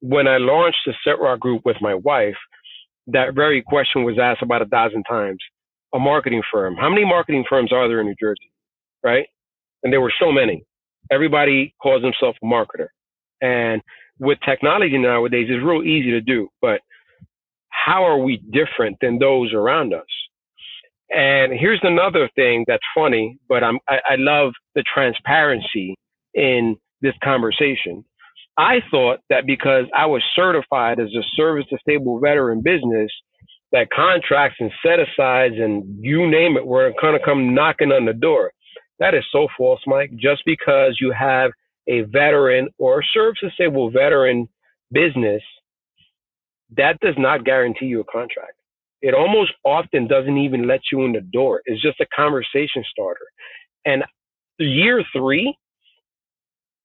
when 0.00 0.28
I 0.28 0.36
launched 0.36 0.80
the 0.84 0.92
Zetroc 1.06 1.38
Group 1.40 1.62
with 1.64 1.76
my 1.80 1.94
wife, 1.94 2.36
that 3.06 3.34
very 3.34 3.62
question 3.62 4.04
was 4.04 4.18
asked 4.20 4.42
about 4.42 4.60
a 4.60 4.66
thousand 4.66 5.04
times. 5.04 5.38
A 5.94 5.98
marketing 5.98 6.42
firm. 6.52 6.76
How 6.76 6.90
many 6.90 7.04
marketing 7.04 7.44
firms 7.48 7.72
are 7.72 7.88
there 7.88 8.00
in 8.00 8.06
New 8.06 8.14
Jersey? 8.20 8.52
Right? 9.02 9.26
And 9.82 9.92
there 9.92 10.00
were 10.00 10.12
so 10.20 10.30
many. 10.30 10.64
Everybody 11.12 11.74
calls 11.82 12.02
himself 12.04 12.36
a 12.42 12.46
marketer. 12.46 12.88
And 13.42 13.82
with 14.20 14.38
technology 14.46 14.98
nowadays, 14.98 15.48
it's 15.50 15.64
real 15.64 15.82
easy 15.82 16.12
to 16.12 16.22
do. 16.22 16.48
But 16.62 16.80
how 17.70 18.04
are 18.04 18.18
we 18.18 18.38
different 18.52 18.98
than 19.00 19.18
those 19.18 19.52
around 19.52 19.94
us? 19.94 20.06
And 21.10 21.52
here's 21.52 21.80
another 21.82 22.30
thing 22.36 22.64
that's 22.66 22.82
funny, 22.96 23.38
but 23.48 23.64
I'm, 23.64 23.78
I, 23.88 23.98
I 24.10 24.14
love 24.16 24.52
the 24.74 24.84
transparency 24.94 25.96
in 26.34 26.76
this 27.02 27.14
conversation. 27.22 28.04
I 28.58 28.76
thought 28.90 29.20
that 29.30 29.46
because 29.46 29.86
I 29.96 30.06
was 30.06 30.22
certified 30.36 31.00
as 31.00 31.08
a 31.08 31.22
service 31.36 31.66
disabled 31.70 32.22
veteran 32.22 32.62
business, 32.62 33.10
that 33.72 33.90
contracts 33.90 34.58
and 34.60 34.70
set 34.84 35.00
asides 35.00 35.54
and 35.58 35.84
you 36.00 36.30
name 36.30 36.56
it 36.56 36.66
were 36.66 36.92
going 37.00 37.18
to 37.18 37.24
come 37.24 37.54
knocking 37.54 37.90
on 37.92 38.04
the 38.06 38.12
door. 38.12 38.52
That 39.02 39.14
is 39.14 39.24
so 39.32 39.48
false, 39.58 39.80
Mike. 39.84 40.12
Just 40.14 40.44
because 40.46 40.96
you 41.00 41.10
have 41.10 41.50
a 41.88 42.02
veteran 42.02 42.68
or 42.78 43.00
a 43.00 43.02
service 43.12 43.40
disabled 43.42 43.94
veteran 43.94 44.48
business, 44.92 45.42
that 46.76 47.00
does 47.00 47.16
not 47.18 47.44
guarantee 47.44 47.86
you 47.86 47.98
a 47.98 48.04
contract. 48.04 48.52
It 49.00 49.12
almost 49.12 49.54
often 49.64 50.06
doesn't 50.06 50.38
even 50.38 50.68
let 50.68 50.82
you 50.92 51.04
in 51.04 51.14
the 51.14 51.20
door. 51.20 51.62
It's 51.64 51.82
just 51.82 51.98
a 51.98 52.06
conversation 52.14 52.84
starter. 52.88 53.26
And 53.84 54.04
year 54.60 55.02
three, 55.12 55.52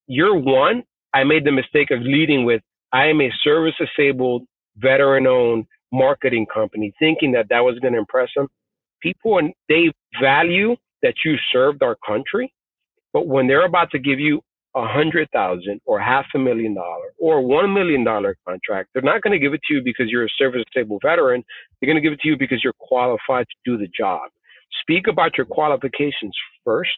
year 0.08 0.34
one, 0.34 0.86
I 1.14 1.24
made 1.24 1.46
the 1.46 1.52
mistake 1.52 1.92
of 1.92 2.02
leading 2.02 2.46
with, 2.46 2.64
I 2.92 3.10
am 3.10 3.22
a 3.22 3.30
service 3.44 3.76
disabled, 3.78 4.42
veteran 4.78 5.28
owned 5.28 5.68
marketing 5.92 6.48
company, 6.52 6.96
thinking 6.98 7.34
that 7.34 7.50
that 7.50 7.60
was 7.60 7.78
going 7.78 7.94
to 7.94 8.00
impress 8.00 8.30
them. 8.36 8.48
People, 9.04 9.38
and 9.38 9.54
they 9.70 9.92
value 10.20 10.76
that 11.04 11.16
you 11.26 11.36
served 11.52 11.84
our 11.84 11.98
country, 12.06 12.54
but 13.14 13.28
when 13.28 13.48
they're 13.48 13.66
about 13.66 13.92
to 13.92 14.00
give 14.00 14.20
you 14.20 14.42
a 14.76 14.88
hundred 14.88 15.28
thousand 15.32 15.82
or 15.86 16.00
half 16.00 16.26
a 16.36 16.40
million 16.40 16.76
dollar 16.76 17.14
or 17.20 17.42
one 17.42 17.74
million 17.74 18.04
dollar 18.04 18.36
contract, 18.48 18.90
they're 18.94 19.02
not 19.02 19.22
going 19.22 19.34
to 19.34 19.40
give 19.40 19.54
it 19.54 19.62
to 19.68 19.76
you 19.76 19.82
because 19.84 20.08
you're 20.10 20.26
a 20.26 20.30
service 20.38 20.64
disabled 20.74 21.02
veteran. 21.04 21.44
They're 21.82 21.88
going 21.88 22.02
to 22.02 22.02
give 22.02 22.14
it 22.14 22.20
to 22.22 22.28
you 22.28 22.38
because 22.38 22.64
you're 22.64 22.74
qualified 22.80 23.48
to 23.48 23.72
do 23.72 23.78
the 23.78 23.90
job. 23.98 24.30
Speak 24.82 25.08
about 25.08 25.38
your 25.38 25.46
qualifications 25.46 26.36
first 26.64 26.98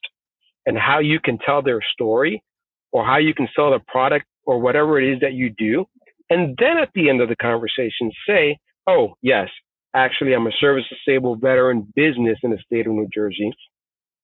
and 0.65 0.77
how 0.77 0.99
you 0.99 1.19
can 1.19 1.37
tell 1.45 1.61
their 1.61 1.79
story 1.93 2.43
or 2.91 3.05
how 3.05 3.17
you 3.17 3.33
can 3.33 3.47
sell 3.55 3.71
the 3.71 3.79
product 3.87 4.25
or 4.45 4.59
whatever 4.59 4.99
it 4.99 5.13
is 5.13 5.19
that 5.21 5.33
you 5.33 5.49
do. 5.57 5.85
And 6.29 6.57
then 6.59 6.77
at 6.77 6.89
the 6.93 7.09
end 7.09 7.21
of 7.21 7.29
the 7.29 7.35
conversation, 7.35 8.11
say, 8.27 8.57
oh, 8.87 9.15
yes, 9.21 9.47
actually, 9.95 10.33
I'm 10.33 10.47
a 10.47 10.51
service 10.59 10.85
disabled 10.89 11.41
veteran 11.41 11.91
business 11.95 12.37
in 12.43 12.51
the 12.51 12.59
state 12.65 12.87
of 12.87 12.93
New 12.93 13.07
Jersey. 13.13 13.51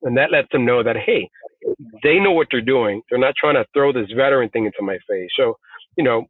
And 0.03 0.17
that 0.17 0.31
lets 0.31 0.47
them 0.51 0.65
know 0.65 0.83
that, 0.83 0.95
hey, 0.97 1.29
they 2.03 2.19
know 2.19 2.31
what 2.31 2.47
they're 2.51 2.61
doing. 2.61 3.01
They're 3.09 3.19
not 3.19 3.33
trying 3.39 3.55
to 3.55 3.65
throw 3.73 3.91
this 3.91 4.09
veteran 4.15 4.49
thing 4.49 4.65
into 4.65 4.81
my 4.81 4.97
face. 5.09 5.29
So, 5.37 5.57
you 5.97 6.03
know, 6.03 6.25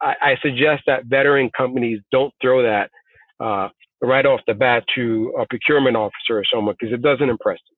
I, 0.00 0.14
I 0.20 0.34
suggest 0.42 0.82
that 0.86 1.04
veteran 1.06 1.50
companies 1.56 2.00
don't 2.10 2.32
throw 2.42 2.62
that 2.62 2.90
uh, 3.38 3.68
right 4.02 4.26
off 4.26 4.40
the 4.46 4.54
bat 4.54 4.84
to 4.96 5.34
a 5.38 5.46
procurement 5.48 5.96
officer 5.96 6.38
or 6.38 6.44
someone 6.52 6.74
because 6.78 6.92
it 6.92 7.02
doesn't 7.02 7.28
impress 7.28 7.58
them. 7.68 7.76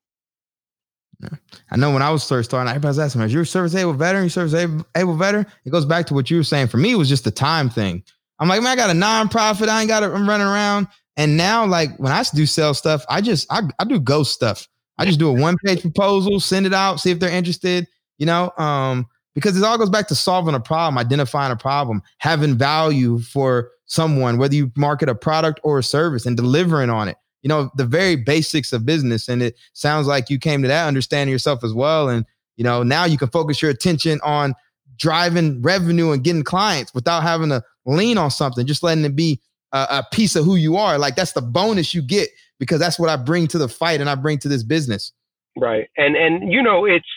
I 1.71 1.77
know 1.77 1.93
when 1.93 2.03
I 2.03 2.11
was 2.11 2.27
first 2.27 2.51
starting, 2.51 2.69
I 2.69 2.73
everybody's 2.73 2.99
asking 2.99 3.23
me, 3.23 3.29
"You're 3.29 3.43
a 3.43 3.47
service 3.47 3.75
able 3.77 3.93
veteran? 3.93 4.25
You 4.25 4.31
service 4.31 4.55
able, 4.55 4.85
able 4.97 5.15
veteran?" 5.15 5.47
It 5.65 5.71
goes 5.71 5.85
back 5.85 6.07
to 6.07 6.15
what 6.15 6.31
you 6.31 6.39
were 6.39 6.43
saying. 6.43 6.67
For 6.69 6.79
me, 6.79 6.93
it 6.93 6.97
was 6.97 7.09
just 7.09 7.23
the 7.25 7.31
time 7.31 7.71
thing. 7.71 8.03
I'm 8.41 8.49
like, 8.49 8.61
man, 8.61 8.73
I 8.73 8.77
got 8.77 8.91
a 8.91 8.93
nonprofit. 8.93 9.69
I 9.69 9.81
ain't 9.81 9.89
got 9.89 10.01
to. 10.01 10.13
I'm 10.13 10.29
running 10.29 10.47
around. 10.47 10.89
And 11.17 11.37
now, 11.37 11.65
like 11.67 11.97
when 11.99 12.11
I 12.11 12.25
do 12.35 12.47
sell 12.47 12.75
stuff, 12.75 13.05
I 13.09 13.21
just 13.21 13.47
I, 13.53 13.63
I 13.79 13.85
do 13.85 14.01
ghost 14.01 14.33
stuff. 14.33 14.67
I 14.99 15.05
just 15.05 15.19
do 15.19 15.29
a 15.29 15.33
one 15.33 15.57
page 15.65 15.81
proposal, 15.81 16.41
send 16.41 16.67
it 16.67 16.75
out, 16.75 17.01
see 17.01 17.11
if 17.11 17.19
they're 17.19 17.31
interested, 17.31 17.87
you 18.19 18.27
know, 18.27 18.53
um, 18.59 19.07
because 19.35 19.57
it 19.57 19.65
all 19.65 19.79
goes 19.79 19.91
back 19.91 20.09
to 20.09 20.15
solving 20.15 20.55
a 20.55 20.61
problem, 20.61 20.99
identifying 20.99 21.53
a 21.53 21.57
problem, 21.57 22.03
having 22.19 22.57
value 22.57 23.19
for 23.21 23.71
someone, 23.87 24.39
whether 24.39 24.55
you 24.55 24.71
market 24.77 25.09
a 25.09 25.15
product 25.15 25.61
or 25.63 25.79
a 25.79 25.83
service 25.83 26.27
and 26.27 26.37
delivering 26.37 26.91
on 26.91 27.09
it. 27.09 27.17
You 27.43 27.49
know, 27.49 27.71
the 27.77 27.85
very 27.85 28.17
basics 28.17 28.73
of 28.73 28.87
business. 28.87 29.29
And 29.29 29.43
it 29.43 29.57
sounds 29.73 30.07
like 30.07 30.31
you 30.31 30.39
came 30.39 30.63
to 30.63 30.69
that 30.69 30.87
understanding 30.87 31.33
yourself 31.33 31.65
as 31.65 31.75
well. 31.75 32.09
And, 32.09 32.25
you 32.57 32.65
know, 32.65 32.83
now 32.83 33.05
you 33.05 33.19
can 33.19 33.29
focus 33.29 33.61
your 33.61 33.71
attention 33.71 34.21
on 34.23 34.55
driving 34.97 35.61
revenue 35.61 36.13
and 36.13 36.23
getting 36.23 36.45
clients 36.45 36.95
without 36.95 37.23
having 37.23 37.49
to 37.49 37.63
lean 37.85 38.19
on 38.19 38.31
something, 38.31 38.67
just 38.67 38.83
letting 38.83 39.05
it 39.05 39.17
be 39.17 39.41
a, 39.73 39.87
a 39.91 40.07
piece 40.13 40.37
of 40.37 40.45
who 40.45 40.55
you 40.57 40.77
are. 40.77 40.99
Like 40.99 41.17
that's 41.17 41.33
the 41.33 41.43
bonus 41.43 41.95
you 41.95 42.03
get 42.03 42.29
because 42.63 42.79
that's 42.79 42.97
what 42.97 43.11
I 43.11 43.17
bring 43.17 43.49
to 43.49 43.59
the 43.59 43.67
fight 43.67 44.01
and 44.01 44.09
I 44.09 44.15
bring 44.15 44.39
to 44.39 44.49
this 44.49 44.63
business. 44.63 45.11
Right. 45.59 45.89
And 45.97 46.15
and 46.15 46.53
you 46.53 46.63
know, 46.63 46.85
it's 46.85 47.09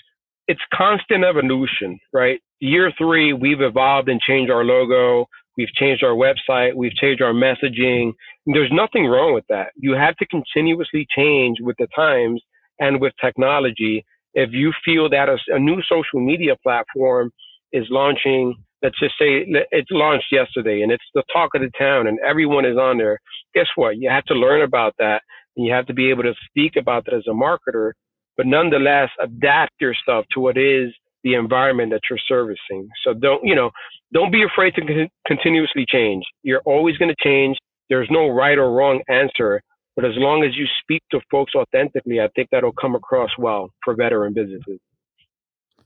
it's 0.47 0.59
constant 0.73 1.23
evolution, 1.23 1.99
right? 2.11 2.39
Year 2.59 2.91
3 2.97 3.33
we've 3.33 3.61
evolved 3.61 4.09
and 4.09 4.19
changed 4.27 4.51
our 4.51 4.63
logo, 4.63 5.27
we've 5.55 5.71
changed 5.75 6.03
our 6.03 6.15
website, 6.15 6.73
we've 6.73 6.95
changed 6.95 7.21
our 7.21 7.31
messaging. 7.31 8.13
There's 8.47 8.71
nothing 8.71 9.05
wrong 9.05 9.35
with 9.35 9.43
that. 9.49 9.67
You 9.75 9.93
have 9.93 10.15
to 10.15 10.25
continuously 10.25 11.05
change 11.15 11.57
with 11.61 11.75
the 11.77 11.87
times 11.95 12.41
and 12.79 12.99
with 12.99 13.13
technology. 13.23 14.03
If 14.33 14.49
you 14.51 14.73
feel 14.83 15.11
that 15.11 15.29
a, 15.29 15.37
a 15.49 15.59
new 15.59 15.79
social 15.87 16.25
media 16.25 16.55
platform 16.63 17.31
is 17.71 17.85
launching 17.91 18.55
let's 18.85 18.99
just 18.99 19.15
say 19.19 19.45
it 19.49 19.85
launched 19.91 20.27
yesterday 20.31 20.83
and 20.83 20.93
it's 20.93 21.03
the 21.15 21.23
talk 21.33 21.51
of 21.55 21.61
the 21.63 21.71
town 21.77 22.07
and 22.07 22.19
everyone 22.27 22.65
is 22.65 22.77
on 22.77 22.99
there. 22.99 23.19
Guess 23.55 23.67
what? 23.75 23.97
You 23.97 24.09
have 24.11 24.25
to 24.25 24.35
learn 24.35 24.61
about 24.61 24.93
that 24.99 25.23
and 25.57 25.65
you 25.65 25.73
have 25.73 25.87
to 25.87 25.95
be 25.95 26.11
able 26.11 26.23
to 26.23 26.35
speak 26.49 26.73
about 26.77 27.05
that 27.05 27.15
as 27.15 27.23
a 27.27 27.33
marketer, 27.33 27.93
but 28.37 28.45
nonetheless 28.45 29.09
adapt 29.21 29.73
yourself 29.81 30.25
to 30.33 30.41
what 30.41 30.57
is 30.57 30.93
the 31.23 31.33
environment 31.33 31.91
that 31.91 32.01
you're 32.09 32.19
servicing. 32.29 32.87
So 33.03 33.15
don't, 33.15 33.43
you 33.43 33.55
know, 33.55 33.71
don't 34.13 34.31
be 34.31 34.43
afraid 34.43 34.75
to 34.75 34.81
con- 34.81 35.09
continuously 35.27 35.85
change. 35.89 36.23
You're 36.43 36.61
always 36.65 36.97
going 36.97 37.09
to 37.09 37.23
change. 37.27 37.57
There's 37.89 38.09
no 38.11 38.29
right 38.29 38.57
or 38.59 38.71
wrong 38.71 39.01
answer. 39.09 39.61
But 39.97 40.05
as 40.05 40.13
long 40.17 40.45
as 40.45 40.55
you 40.57 40.67
speak 40.83 41.03
to 41.11 41.21
folks 41.31 41.53
authentically, 41.55 42.21
I 42.21 42.29
think 42.35 42.49
that'll 42.51 42.73
come 42.73 42.95
across 42.95 43.31
well 43.39 43.71
for 43.83 43.95
veteran 43.95 44.33
businesses. 44.35 44.79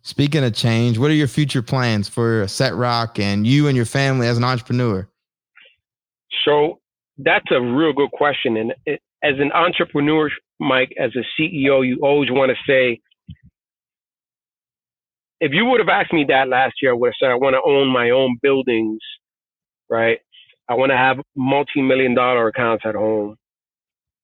Speaking 0.01 0.43
of 0.43 0.53
change, 0.53 0.97
what 0.97 1.11
are 1.11 1.15
your 1.15 1.27
future 1.27 1.61
plans 1.61 2.07
for 2.07 2.45
Zetroc 2.45 3.19
and 3.19 3.45
you 3.45 3.67
and 3.67 3.75
your 3.75 3.85
family 3.85 4.27
as 4.27 4.37
an 4.37 4.43
entrepreneur? 4.43 5.07
So 6.45 6.79
that's 7.17 7.51
a 7.51 7.61
real 7.61 7.93
good 7.93 8.11
question. 8.11 8.57
And 8.57 8.73
it, 8.85 9.01
as 9.23 9.35
an 9.39 9.51
entrepreneur, 9.51 10.29
Mike, 10.59 10.93
as 10.97 11.11
a 11.15 11.41
CEO, 11.41 11.85
you 11.85 11.99
always 12.01 12.31
want 12.31 12.51
to 12.51 12.57
say, 12.65 13.01
if 15.41 15.51
you 15.53 15.65
would 15.65 15.79
have 15.79 15.89
asked 15.89 16.13
me 16.13 16.25
that 16.29 16.49
last 16.49 16.75
year, 16.81 16.91
I 16.91 16.95
would 16.95 17.07
have 17.07 17.13
said, 17.19 17.31
I 17.31 17.35
want 17.35 17.55
to 17.55 17.61
own 17.65 17.87
my 17.87 18.09
own 18.09 18.37
buildings, 18.41 18.99
right? 19.89 20.19
I 20.69 20.75
want 20.75 20.91
to 20.91 20.97
have 20.97 21.17
multi 21.35 21.81
million 21.81 22.13
dollar 22.13 22.47
accounts 22.47 22.83
at 22.85 22.95
home. 22.95 23.35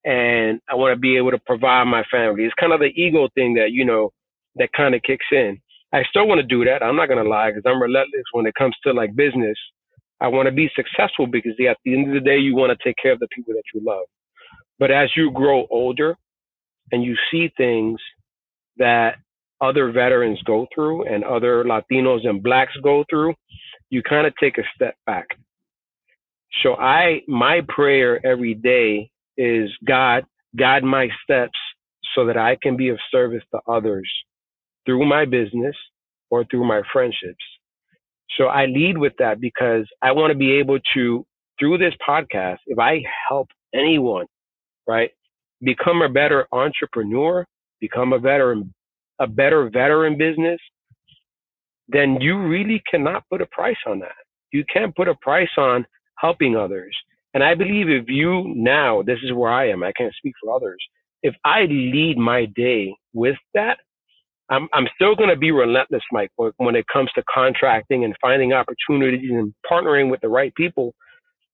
And 0.05 0.61
I 0.69 0.75
want 0.75 0.93
to 0.93 0.99
be 0.99 1.17
able 1.17 1.31
to 1.31 1.39
provide 1.39 1.85
my 1.85 2.03
family. 2.11 2.43
It's 2.43 2.53
kind 2.59 2.73
of 2.73 2.79
the 2.79 2.93
ego 2.95 3.27
thing 3.33 3.55
that, 3.55 3.71
you 3.71 3.85
know, 3.85 4.11
that 4.55 4.71
kind 4.71 4.93
of 4.93 5.01
kicks 5.01 5.25
in. 5.31 5.59
I 5.95 6.03
still 6.09 6.27
want 6.27 6.39
to 6.39 6.45
do 6.45 6.65
that. 6.65 6.83
I'm 6.83 6.97
not 6.97 7.07
going 7.07 7.23
to 7.23 7.29
lie 7.29 7.51
because 7.51 7.63
I'm 7.65 7.81
relentless 7.81 8.25
when 8.33 8.45
it 8.45 8.55
comes 8.55 8.75
to 8.83 8.91
like 8.91 9.15
business. 9.15 9.57
I 10.19 10.27
want 10.27 10.47
to 10.47 10.51
be 10.51 10.69
successful 10.75 11.25
because 11.25 11.53
at 11.69 11.77
the 11.85 11.93
end 11.93 12.09
of 12.09 12.13
the 12.13 12.19
day, 12.19 12.37
you 12.37 12.53
want 12.53 12.77
to 12.77 12.83
take 12.83 12.97
care 13.01 13.13
of 13.13 13.19
the 13.19 13.29
people 13.33 13.53
that 13.53 13.63
you 13.73 13.79
love. 13.81 14.03
But 14.77 14.91
as 14.91 15.09
you 15.15 15.31
grow 15.31 15.65
older 15.71 16.17
and 16.91 17.01
you 17.01 17.15
see 17.31 17.49
things 17.55 18.01
that 18.75 19.15
other 19.61 19.89
veterans 19.93 20.41
go 20.43 20.67
through 20.75 21.07
and 21.07 21.23
other 21.23 21.63
Latinos 21.63 22.27
and 22.27 22.43
blacks 22.43 22.73
go 22.83 23.05
through, 23.09 23.33
you 23.89 24.03
kind 24.03 24.27
of 24.27 24.33
take 24.37 24.57
a 24.57 24.63
step 24.75 24.95
back. 25.05 25.27
So 26.61 26.75
I, 26.75 27.21
my 27.29 27.61
prayer 27.69 28.19
every 28.25 28.53
day 28.53 29.11
is 29.37 29.69
God, 29.87 30.25
guide 30.57 30.83
my 30.83 31.07
steps 31.23 31.57
so 32.15 32.25
that 32.25 32.35
I 32.35 32.57
can 32.61 32.75
be 32.75 32.89
of 32.89 32.99
service 33.11 33.43
to 33.51 33.61
others 33.65 34.09
through 34.85 35.05
my 35.05 35.25
business 35.25 35.75
or 36.29 36.45
through 36.45 36.67
my 36.67 36.81
friendships. 36.91 37.43
So 38.37 38.45
I 38.45 38.65
lead 38.65 38.97
with 38.97 39.13
that 39.19 39.39
because 39.39 39.85
I 40.01 40.11
want 40.11 40.31
to 40.31 40.37
be 40.37 40.53
able 40.53 40.79
to, 40.93 41.25
through 41.59 41.77
this 41.77 41.93
podcast, 42.07 42.57
if 42.67 42.79
I 42.79 43.03
help 43.29 43.47
anyone, 43.73 44.25
right, 44.87 45.11
become 45.61 46.01
a 46.01 46.09
better 46.09 46.47
entrepreneur, 46.51 47.45
become 47.79 48.13
a 48.13 48.19
better 48.19 48.55
a 49.19 49.27
better 49.27 49.69
veteran 49.69 50.17
business, 50.17 50.59
then 51.87 52.19
you 52.19 52.37
really 52.39 52.81
cannot 52.89 53.23
put 53.29 53.41
a 53.41 53.45
price 53.47 53.77
on 53.87 53.99
that. 53.99 54.15
You 54.51 54.63
can't 54.71 54.95
put 54.95 55.07
a 55.07 55.15
price 55.15 55.49
on 55.57 55.85
helping 56.19 56.55
others. 56.57 56.95
And 57.33 57.43
I 57.43 57.55
believe 57.55 57.89
if 57.89 58.09
you 58.09 58.43
now, 58.55 59.01
this 59.03 59.19
is 59.23 59.33
where 59.33 59.51
I 59.51 59.69
am, 59.69 59.83
I 59.83 59.91
can't 59.93 60.13
speak 60.15 60.33
for 60.41 60.55
others. 60.55 60.77
If 61.23 61.35
I 61.43 61.61
lead 61.61 62.17
my 62.17 62.45
day 62.55 62.93
with 63.13 63.37
that, 63.53 63.77
I'm, 64.49 64.67
I'm 64.73 64.87
still 64.95 65.15
going 65.15 65.29
to 65.29 65.35
be 65.35 65.51
relentless, 65.51 66.03
Mike, 66.11 66.31
when 66.35 66.75
it 66.75 66.85
comes 66.91 67.09
to 67.15 67.23
contracting 67.33 68.03
and 68.03 68.15
finding 68.21 68.53
opportunities 68.53 69.31
and 69.31 69.53
partnering 69.69 70.11
with 70.11 70.21
the 70.21 70.29
right 70.29 70.53
people. 70.55 70.93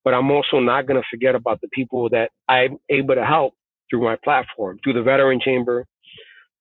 But 0.04 0.14
I'm 0.14 0.32
also 0.32 0.60
not 0.60 0.88
going 0.88 1.02
to 1.02 1.08
forget 1.10 1.36
about 1.36 1.62
the 1.62 1.70
people 1.74 2.10
that 2.10 2.32
I'm 2.50 2.78
able 2.89 3.16
to 3.16 3.26
help 3.26 3.54
through 3.89 4.04
my 4.04 4.18
platform, 4.24 4.80
through 4.84 4.94
the 4.94 5.04
Veteran 5.04 5.39
Chamber, 5.39 5.86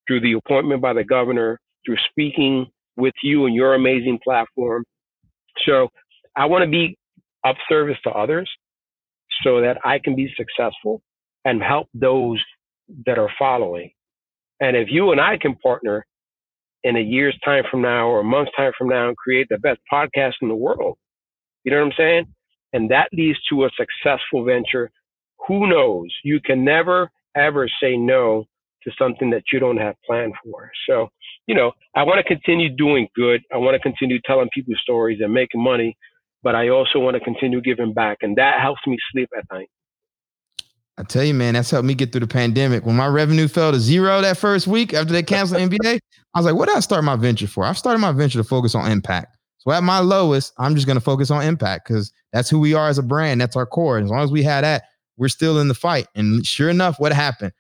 through 0.07 0.21
the 0.21 0.33
appointment 0.35 0.83
by 0.83 0.93
the 0.93 1.05
governor, 1.05 1.61
through 1.85 1.97
speaking 2.11 2.67
with 2.97 3.15
you 3.23 3.47
and 3.47 3.55
your 3.55 3.75
amazing 3.75 4.19
platform. 4.23 4.85
So 5.67 5.89
I 6.37 6.47
want 6.47 6.65
to 6.65 6.71
be 6.71 6.97
of 7.45 7.57
service 7.69 7.97
to 8.05 8.11
others 8.11 8.51
so 9.43 9.61
that 9.63 9.79
I 9.85 9.99
can 9.99 10.15
be 10.15 10.33
successful 10.37 11.03
and 11.45 11.63
help 11.63 11.89
those 11.95 12.43
that 13.07 13.19
are 13.19 13.31
following. 13.39 13.93
And 14.61 14.77
if 14.77 14.89
you 14.91 15.13
and 15.13 15.21
I 15.21 15.39
can 15.39 15.55
partner 15.57 16.05
in 16.85 16.97
a 16.97 17.01
year's 17.01 17.39
time 17.45 17.65
from 17.71 17.83
now 17.83 18.09
or 18.09 18.21
a 18.21 18.25
month's 18.25 18.53
time 18.57 18.73
from 18.77 18.89
now 18.89 19.09
and 19.09 19.17
create 19.17 19.47
the 19.51 19.59
best 19.59 19.81
podcast 19.93 20.35
in 20.43 20.49
the 20.49 20.55
world, 20.55 20.97
you 21.65 21.71
know 21.71 21.79
what 21.79 21.87
I'm 21.87 21.93
saying? 21.97 22.27
And 22.73 22.91
that 22.91 23.09
leads 23.13 23.39
to 23.51 23.65
a 23.65 23.71
successful 23.77 24.45
venture. 24.45 24.91
Who 25.49 25.69
knows? 25.69 26.09
You 26.25 26.41
can 26.41 26.65
never, 26.65 27.11
ever 27.37 27.69
say 27.83 27.97
no 27.97 28.45
to 28.85 28.91
something 28.99 29.31
that 29.31 29.45
you 29.53 29.59
don't 29.59 29.77
have 29.77 29.97
planned 30.07 30.35
for. 30.45 30.71
So, 30.89 31.09
you 31.47 31.55
know, 31.55 31.73
I 31.95 32.05
want 32.05 32.19
to 32.19 32.25
continue 32.25 32.75
doing 32.75 33.09
good. 33.15 33.43
I 33.53 33.59
want 33.59 33.75
to 33.75 33.81
continue 33.81 34.21
telling 34.25 34.49
people 34.55 34.75
stories 34.81 35.21
and 35.21 35.33
making 35.35 35.63
money, 35.63 35.97
but 36.43 36.55
I 36.55 36.69
also 36.69 36.99
want 36.99 37.15
to 37.17 37.21
continue 37.21 37.61
giving 37.61 37.93
back. 37.93 38.19
And 38.23 38.37
that 38.37 38.61
helps 38.61 38.81
me 38.87 38.97
sleep 39.13 39.29
at 39.37 39.45
night. 39.53 39.69
I 41.01 41.03
tell 41.05 41.25
you, 41.25 41.33
man, 41.33 41.55
that's 41.55 41.71
helped 41.71 41.87
me 41.87 41.95
get 41.95 42.13
through 42.13 42.21
the 42.21 42.27
pandemic. 42.27 42.85
When 42.85 42.95
my 42.95 43.07
revenue 43.07 43.49
fell 43.49 43.73
to 43.73 43.81
zero 43.81 44.21
that 44.21 44.37
first 44.37 44.67
week 44.67 44.93
after 44.93 45.15
they 45.15 45.23
canceled 45.23 45.63
NBA, 45.63 45.99
I 46.35 46.39
was 46.39 46.45
like, 46.45 46.55
what 46.55 46.69
did 46.69 46.77
I 46.77 46.81
start 46.81 47.05
my 47.05 47.17
venture 47.17 47.47
for? 47.47 47.65
I 47.65 47.73
started 47.73 48.01
my 48.01 48.13
venture 48.13 48.37
to 48.37 48.45
focus 48.45 48.75
on 48.75 48.91
impact. 48.91 49.39
So 49.59 49.73
at 49.73 49.83
my 49.83 50.01
lowest, 50.01 50.53
I'm 50.59 50.75
just 50.75 50.87
going 50.87 50.99
to 50.99 51.05
focus 51.05 51.31
on 51.31 51.43
impact 51.43 51.89
because 51.89 52.13
that's 52.35 52.51
who 52.51 52.61
we 52.61 52.75
are 52.75 52.89
as 52.89 52.99
a 52.99 53.03
brand. 53.03 53.41
That's 53.41 53.57
our 53.57 53.65
core. 53.65 53.97
And 53.97 54.05
as 54.05 54.11
long 54.11 54.21
as 54.21 54.31
we 54.31 54.43
have 54.43 54.61
that, 54.61 54.85
we're 55.17 55.29
still 55.29 55.59
in 55.59 55.69
the 55.69 55.75
fight. 55.75 56.07
And 56.15 56.47
sure 56.47 56.69
enough, 56.69 57.01
what 57.01 57.15
happened? 57.15 57.53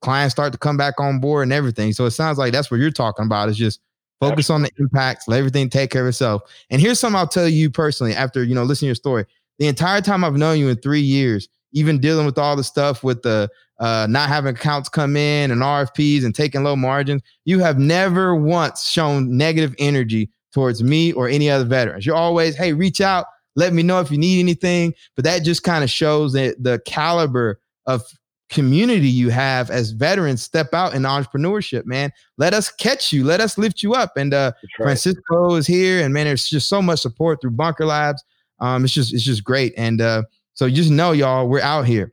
Clients 0.00 0.32
start 0.32 0.52
to 0.52 0.58
come 0.58 0.76
back 0.76 1.00
on 1.00 1.18
board 1.18 1.42
and 1.42 1.52
everything. 1.52 1.92
So 1.94 2.04
it 2.06 2.12
sounds 2.12 2.38
like 2.38 2.52
that's 2.52 2.70
what 2.70 2.78
you're 2.78 2.92
talking 2.92 3.26
about 3.26 3.48
is 3.48 3.56
just 3.56 3.80
focus 4.20 4.50
on 4.50 4.62
the 4.62 4.70
impacts, 4.78 5.26
let 5.26 5.38
everything 5.38 5.68
take 5.68 5.90
care 5.90 6.02
of 6.02 6.08
itself. 6.08 6.42
And 6.70 6.80
here's 6.80 7.00
something 7.00 7.18
I'll 7.18 7.26
tell 7.26 7.48
you 7.48 7.70
personally 7.70 8.14
after, 8.14 8.44
you 8.44 8.54
know, 8.54 8.62
listening 8.62 8.86
to 8.86 8.90
your 8.90 8.94
story. 8.94 9.26
The 9.58 9.66
entire 9.66 10.00
time 10.00 10.22
I've 10.22 10.36
known 10.36 10.58
you 10.58 10.68
in 10.68 10.76
three 10.76 11.00
years, 11.00 11.48
even 11.74 11.98
dealing 11.98 12.24
with 12.24 12.38
all 12.38 12.56
the 12.56 12.64
stuff 12.64 13.04
with 13.04 13.22
the 13.22 13.50
uh, 13.80 14.06
not 14.08 14.28
having 14.28 14.54
accounts 14.54 14.88
come 14.88 15.16
in 15.16 15.50
and 15.50 15.60
RFPs 15.60 16.24
and 16.24 16.34
taking 16.34 16.62
low 16.62 16.76
margins, 16.76 17.22
you 17.44 17.58
have 17.58 17.78
never 17.78 18.34
once 18.34 18.88
shown 18.88 19.36
negative 19.36 19.74
energy 19.78 20.30
towards 20.52 20.82
me 20.82 21.12
or 21.12 21.28
any 21.28 21.50
other 21.50 21.64
veterans. 21.64 22.06
You're 22.06 22.16
always, 22.16 22.56
hey, 22.56 22.72
reach 22.72 23.00
out, 23.00 23.26
let 23.56 23.72
me 23.72 23.82
know 23.82 24.00
if 24.00 24.10
you 24.10 24.18
need 24.18 24.38
anything. 24.38 24.94
But 25.16 25.24
that 25.24 25.42
just 25.42 25.64
kind 25.64 25.82
of 25.82 25.90
shows 25.90 26.32
that 26.34 26.62
the 26.62 26.80
caliber 26.86 27.60
of 27.86 28.02
community 28.48 29.08
you 29.08 29.30
have 29.30 29.70
as 29.70 29.90
veterans 29.90 30.42
step 30.42 30.72
out 30.72 30.94
in 30.94 31.02
entrepreneurship, 31.02 31.84
man. 31.84 32.12
Let 32.38 32.54
us 32.54 32.70
catch 32.70 33.12
you, 33.12 33.24
let 33.24 33.40
us 33.40 33.58
lift 33.58 33.82
you 33.82 33.94
up. 33.94 34.16
And 34.16 34.32
uh 34.32 34.52
right. 34.62 34.86
Francisco 34.86 35.56
is 35.56 35.66
here, 35.66 36.04
and 36.04 36.14
man, 36.14 36.26
there's 36.26 36.48
just 36.48 36.68
so 36.68 36.80
much 36.80 37.00
support 37.00 37.40
through 37.40 37.50
Bunker 37.50 37.86
Labs. 37.86 38.22
Um, 38.60 38.84
it's 38.84 38.94
just 38.94 39.12
it's 39.12 39.24
just 39.24 39.44
great. 39.44 39.74
And 39.76 40.00
uh, 40.00 40.22
so 40.54 40.68
just 40.70 40.90
know, 40.90 41.12
y'all, 41.12 41.48
we're 41.48 41.60
out 41.60 41.86
here. 41.86 42.12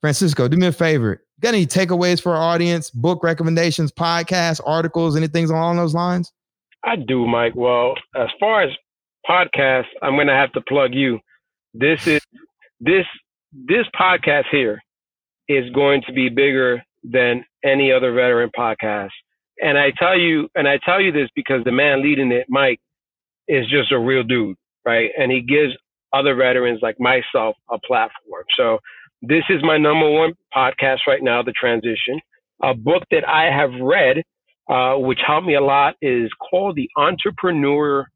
Francisco, 0.00 0.46
do 0.48 0.56
me 0.56 0.66
a 0.66 0.72
favor. 0.72 1.22
Got 1.40 1.54
any 1.54 1.66
takeaways 1.66 2.20
for 2.22 2.34
our 2.34 2.42
audience? 2.42 2.90
Book 2.90 3.22
recommendations, 3.22 3.92
podcasts, 3.92 4.60
articles, 4.64 5.16
anything 5.16 5.44
along 5.50 5.76
those 5.76 5.94
lines? 5.94 6.32
I 6.84 6.96
do, 6.96 7.26
Mike. 7.26 7.54
Well, 7.54 7.94
as 8.14 8.28
far 8.38 8.62
as 8.62 8.70
podcasts, 9.28 9.86
I'm 10.02 10.14
going 10.14 10.28
to 10.28 10.34
have 10.34 10.52
to 10.52 10.60
plug 10.62 10.94
you. 10.94 11.18
This 11.74 12.06
is 12.06 12.20
this 12.80 13.04
this 13.52 13.86
podcast 13.98 14.44
here 14.50 14.80
is 15.48 15.70
going 15.74 16.02
to 16.06 16.12
be 16.12 16.28
bigger 16.28 16.82
than 17.02 17.44
any 17.64 17.92
other 17.92 18.12
veteran 18.12 18.50
podcast. 18.56 19.10
And 19.60 19.78
I 19.78 19.92
tell 19.98 20.18
you, 20.18 20.48
and 20.54 20.68
I 20.68 20.78
tell 20.84 21.00
you 21.00 21.12
this 21.12 21.28
because 21.34 21.64
the 21.64 21.72
man 21.72 22.02
leading 22.02 22.32
it, 22.32 22.46
Mike, 22.48 22.80
is 23.48 23.68
just 23.68 23.92
a 23.92 23.98
real 23.98 24.22
dude, 24.22 24.56
right? 24.84 25.10
And 25.18 25.30
he 25.30 25.40
gives 25.40 25.74
other 26.18 26.34
veterans 26.36 26.80
like 26.82 26.96
myself 27.00 27.56
a 27.70 27.78
platform. 27.86 28.44
So 28.58 28.78
this 29.22 29.44
is 29.50 29.62
my 29.62 29.78
number 29.78 30.10
one 30.10 30.34
podcast 30.56 31.00
right 31.06 31.22
now, 31.22 31.42
The 31.42 31.52
Transition. 31.52 32.20
A 32.62 32.74
book 32.74 33.02
that 33.10 33.28
I 33.28 33.44
have 33.54 33.70
read 33.82 34.18
uh, 34.68 34.94
which 34.96 35.20
helped 35.26 35.46
me 35.46 35.54
a 35.54 35.60
lot, 35.60 35.94
is 36.02 36.30
called 36.50 36.76
The 36.76 36.88
Entrepreneur 36.96 38.06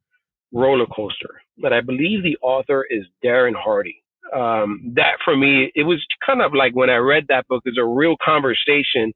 Roller 0.53 0.87
Coaster. 0.87 1.43
But 1.59 1.73
I 1.73 1.81
believe 1.81 2.23
the 2.23 2.39
author 2.43 2.87
is 2.89 3.05
Darren 3.25 3.55
Hardy. 3.55 4.03
Um, 4.35 4.93
that 4.97 5.19
for 5.25 5.37
me, 5.37 5.73
it 5.75 5.85
was 5.85 6.05
kind 6.25 6.41
of 6.43 6.55
like 6.55 6.75
when 6.75 6.91
I 6.91 6.97
read 6.97 7.27
that 7.29 7.47
book, 7.49 7.63
is 7.67 7.79
a 7.81 7.85
real 7.85 8.17
conversation 8.25 9.13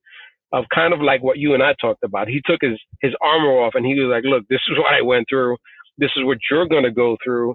of 0.53 0.65
kind 0.75 0.93
of 0.93 1.01
like 1.01 1.23
what 1.23 1.39
you 1.39 1.55
and 1.55 1.63
I 1.63 1.75
talked 1.81 2.05
about. 2.05 2.29
He 2.29 2.41
took 2.45 2.61
his, 2.63 2.79
his 3.01 3.13
armor 3.21 3.51
off 3.61 3.75
and 3.75 3.87
he 3.87 3.95
was 3.95 4.11
like, 4.11 4.25
look, 4.25 4.47
this 4.49 4.61
is 4.71 4.79
what 4.79 4.93
I 4.93 5.03
went 5.03 5.27
through. 5.29 5.57
This 5.99 6.11
is 6.17 6.25
what 6.25 6.39
you're 6.51 6.69
going 6.69 6.85
to 6.85 6.93
go 6.93 7.17
through. 7.25 7.55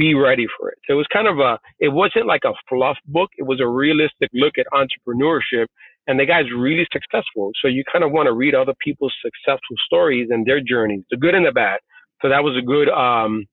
Be 0.00 0.14
ready 0.14 0.46
for 0.58 0.70
it. 0.70 0.78
So 0.86 0.94
it 0.94 0.96
was 0.96 1.06
kind 1.12 1.28
of 1.28 1.38
a, 1.40 1.58
it 1.78 1.92
wasn't 1.92 2.26
like 2.26 2.44
a 2.46 2.54
fluff 2.68 2.98
book. 3.06 3.30
It 3.36 3.44
was 3.44 3.60
a 3.60 3.68
realistic 3.68 4.30
look 4.32 4.54
at 4.58 4.66
entrepreneurship 4.72 5.66
and 6.06 6.18
the 6.18 6.26
guy's 6.26 6.50
really 6.56 6.86
successful. 6.92 7.52
So 7.62 7.68
you 7.68 7.84
kind 7.92 8.04
of 8.04 8.12
want 8.12 8.26
to 8.26 8.32
read 8.32 8.54
other 8.54 8.74
people's 8.84 9.14
successful 9.24 9.76
stories 9.86 10.28
and 10.30 10.46
their 10.46 10.60
journeys, 10.60 11.04
the 11.10 11.18
good 11.18 11.34
and 11.34 11.46
the 11.46 11.52
bad. 11.52 11.80
So 12.22 12.28
that 12.30 12.42
was 12.42 12.56
a 12.58 12.66
good 12.66 12.88
um, 12.88 13.46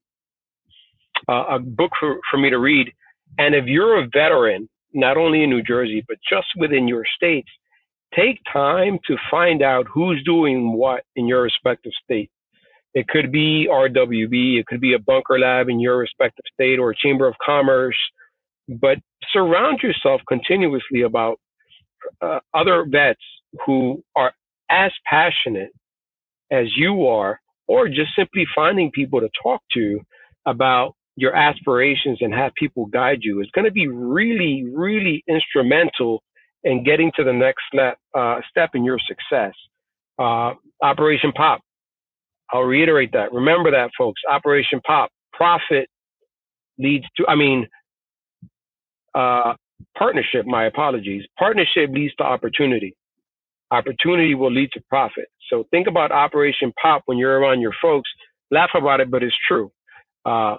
uh, 1.29 1.55
a 1.55 1.59
book 1.59 1.91
for, 1.99 2.17
for 2.31 2.37
me 2.37 2.49
to 2.49 2.57
read. 2.57 2.91
And 3.37 3.55
if 3.55 3.65
you're 3.65 4.01
a 4.03 4.07
veteran, 4.07 4.69
not 4.93 5.17
only 5.17 5.43
in 5.43 5.49
New 5.49 5.63
Jersey, 5.63 6.03
but 6.07 6.17
just 6.29 6.47
within 6.57 6.87
your 6.87 7.03
states, 7.15 7.49
take 8.15 8.39
time 8.51 8.99
to 9.07 9.17
find 9.29 9.61
out 9.61 9.85
who's 9.93 10.23
doing 10.25 10.73
what 10.73 11.03
in 11.15 11.27
your 11.27 11.43
respective 11.43 11.91
state. 12.03 12.31
It 12.97 13.07
could 13.07 13.31
be 13.31 13.67
RWB, 13.71 14.59
it 14.59 14.65
could 14.65 14.81
be 14.81 14.93
a 14.95 14.99
bunker 14.99 15.37
lab 15.37 15.69
in 15.69 15.79
your 15.79 15.97
respective 15.99 16.45
state 16.51 16.79
or 16.79 16.89
a 16.91 16.95
chamber 16.95 17.27
of 17.27 17.35
commerce, 17.45 17.97
but 18.67 18.97
surround 19.31 19.81
yourself 19.83 20.21
continuously 20.27 21.03
about 21.03 21.39
uh, 22.23 22.39
other 22.55 22.87
vets 22.89 23.21
who 23.67 24.03
are 24.15 24.33
as 24.71 24.91
passionate 25.05 25.71
as 26.51 26.65
you 26.75 27.05
are, 27.05 27.39
or 27.67 27.87
just 27.87 28.15
simply 28.17 28.45
finding 28.55 28.89
people 28.91 29.19
to 29.19 29.29
talk 29.43 29.61
to 29.73 29.99
about 30.47 30.95
your 31.17 31.35
aspirations 31.35 32.17
and 32.21 32.33
have 32.33 32.51
people 32.55 32.87
guide 32.87 33.19
you 33.21 33.41
is 33.41 33.49
going 33.53 33.65
to 33.65 33.71
be 33.71 33.87
really, 33.87 34.65
really 34.73 35.23
instrumental 35.29 36.23
in 36.63 36.83
getting 36.83 37.11
to 37.15 37.23
the 37.23 37.33
next 37.33 37.61
step, 37.71 37.99
uh, 38.17 38.39
step 38.49 38.71
in 38.73 38.83
your 38.83 38.99
success. 39.07 39.53
Uh, 40.17 40.53
Operation 40.81 41.31
Pop. 41.33 41.61
I'll 42.51 42.63
reiterate 42.63 43.11
that. 43.13 43.33
Remember 43.33 43.71
that, 43.71 43.91
folks. 43.97 44.21
Operation 44.29 44.81
Pop. 44.85 45.09
Profit 45.33 45.89
leads 46.79 47.05
to, 47.17 47.25
I 47.27 47.35
mean, 47.35 47.67
uh, 49.15 49.53
partnership, 49.97 50.45
my 50.45 50.65
apologies. 50.65 51.23
Partnership 51.39 51.89
leads 51.91 52.15
to 52.15 52.23
opportunity. 52.23 52.95
Opportunity 53.71 54.35
will 54.35 54.51
lead 54.51 54.71
to 54.73 54.81
profit. 54.89 55.25
So 55.49 55.65
think 55.71 55.87
about 55.87 56.11
Operation 56.11 56.73
Pop 56.81 57.03
when 57.05 57.17
you're 57.17 57.39
around 57.39 57.61
your 57.61 57.73
folks. 57.81 58.09
Laugh 58.51 58.71
about 58.75 59.01
it, 59.01 59.11
but 59.11 59.23
it's 59.23 59.35
true. 59.47 59.71
Uh, 60.25 60.57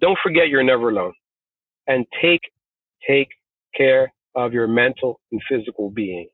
don't 0.00 0.18
forget 0.22 0.48
you're 0.48 0.64
never 0.64 0.90
alone. 0.90 1.14
And 1.86 2.06
take, 2.22 2.40
take 3.08 3.28
care 3.76 4.12
of 4.34 4.52
your 4.52 4.68
mental 4.68 5.20
and 5.32 5.40
physical 5.50 5.90
being. 5.90 6.28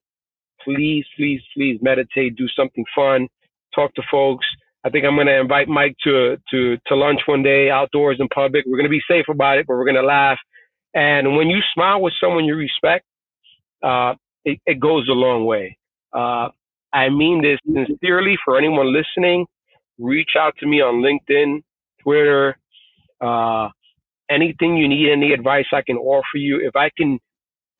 Please, 0.64 1.06
please, 1.16 1.40
please 1.56 1.78
meditate, 1.82 2.36
do 2.36 2.48
something 2.56 2.84
fun, 2.94 3.28
talk 3.74 3.94
to 3.94 4.02
folks. 4.10 4.46
I 4.84 4.90
think 4.90 5.04
I'm 5.04 5.16
going 5.16 5.26
to 5.26 5.40
invite 5.40 5.68
Mike 5.68 5.96
to, 6.04 6.36
to, 6.50 6.78
to 6.86 6.96
lunch 6.96 7.20
one 7.26 7.42
day 7.42 7.68
outdoors 7.70 8.18
in 8.20 8.28
public. 8.28 8.64
We're 8.66 8.78
going 8.78 8.84
to 8.84 8.90
be 8.90 9.02
safe 9.10 9.26
about 9.28 9.58
it, 9.58 9.66
but 9.66 9.74
we're 9.74 9.84
going 9.84 9.96
to 9.96 10.02
laugh 10.02 10.38
and 10.94 11.36
when 11.36 11.48
you 11.48 11.60
smile 11.74 12.00
with 12.00 12.14
someone 12.20 12.44
you 12.44 12.56
respect, 12.56 13.04
uh, 13.82 14.14
it, 14.44 14.58
it, 14.66 14.80
goes 14.80 15.08
a 15.08 15.12
long 15.12 15.44
way. 15.44 15.78
Uh, 16.12 16.48
I 16.92 17.10
mean 17.10 17.42
this 17.42 17.58
sincerely 17.64 18.36
for 18.44 18.56
anyone 18.58 18.92
listening. 18.92 19.46
Reach 19.98 20.30
out 20.38 20.54
to 20.58 20.66
me 20.66 20.80
on 20.80 21.02
LinkedIn, 21.02 21.62
Twitter, 22.02 22.56
uh, 23.20 23.68
anything 24.30 24.76
you 24.76 24.88
need, 24.88 25.10
any 25.12 25.32
advice 25.32 25.66
I 25.72 25.82
can 25.82 25.96
offer 25.96 26.36
you. 26.36 26.60
If 26.66 26.74
I 26.76 26.90
can 26.96 27.18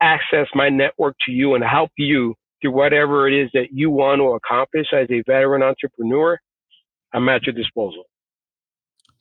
access 0.00 0.46
my 0.54 0.68
network 0.68 1.16
to 1.26 1.32
you 1.32 1.54
and 1.54 1.64
help 1.64 1.90
you 1.96 2.34
to 2.62 2.68
whatever 2.68 3.28
it 3.28 3.34
is 3.34 3.50
that 3.54 3.68
you 3.72 3.90
want 3.90 4.20
to 4.20 4.34
accomplish 4.34 4.88
as 4.92 5.08
a 5.10 5.22
veteran 5.26 5.62
entrepreneur, 5.62 6.38
I'm 7.12 7.28
at 7.28 7.44
your 7.46 7.54
disposal. 7.54 8.04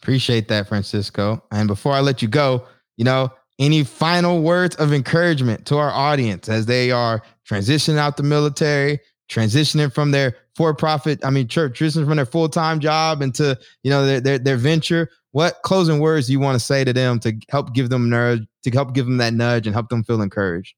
Appreciate 0.01 0.47
that, 0.49 0.67
Francisco. 0.67 1.43
And 1.51 1.67
before 1.67 1.93
I 1.93 2.01
let 2.01 2.21
you 2.21 2.27
go, 2.27 2.65
you 2.97 3.05
know, 3.05 3.31
any 3.59 3.83
final 3.83 4.41
words 4.41 4.75
of 4.75 4.93
encouragement 4.93 5.65
to 5.65 5.77
our 5.77 5.89
audience 5.89 6.47
as 6.47 6.67
they 6.67 6.91
are 6.91 7.23
transitioning 7.49 7.97
out 7.97 8.17
the 8.17 8.23
military, 8.23 8.99
transitioning 9.29 9.91
from 9.91 10.11
their 10.11 10.35
for-profit, 10.55 11.23
I 11.25 11.31
mean, 11.31 11.47
church, 11.47 11.79
transitioning 11.79 12.07
from 12.07 12.17
their 12.17 12.25
full-time 12.25 12.79
job 12.79 13.21
into, 13.21 13.57
you 13.83 13.89
know, 13.89 14.05
their, 14.05 14.19
their, 14.19 14.37
their 14.37 14.57
venture. 14.57 15.09
What 15.31 15.55
closing 15.63 15.99
words 15.99 16.27
do 16.27 16.33
you 16.33 16.39
want 16.39 16.59
to 16.59 16.65
say 16.65 16.83
to 16.83 16.93
them 16.93 17.19
to 17.21 17.33
help 17.49 17.73
give 17.73 17.89
them 17.89 18.09
nudge, 18.09 18.45
to 18.63 18.71
help 18.71 18.93
give 18.93 19.05
them 19.05 19.17
that 19.17 19.33
nudge 19.33 19.65
and 19.65 19.73
help 19.73 19.89
them 19.89 20.03
feel 20.03 20.21
encouraged? 20.21 20.75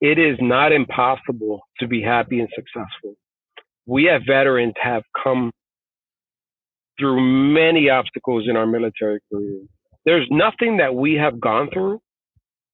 It 0.00 0.18
is 0.18 0.36
not 0.40 0.72
impossible 0.72 1.60
to 1.80 1.88
be 1.88 2.02
happy 2.02 2.38
and 2.40 2.48
successful. 2.54 3.16
We 3.88 4.10
as 4.10 4.22
veterans 4.28 4.74
have 4.82 5.04
come 5.24 5.52
through 7.00 7.20
many 7.20 7.90
obstacles 7.90 8.46
in 8.48 8.56
our 8.56 8.66
military 8.66 9.20
career. 9.32 9.62
There's 10.06 10.28
nothing 10.30 10.78
that 10.78 10.94
we 10.94 11.14
have 11.14 11.40
gone 11.40 11.70
through 11.72 12.00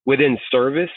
within 0.07 0.39
service 0.51 0.91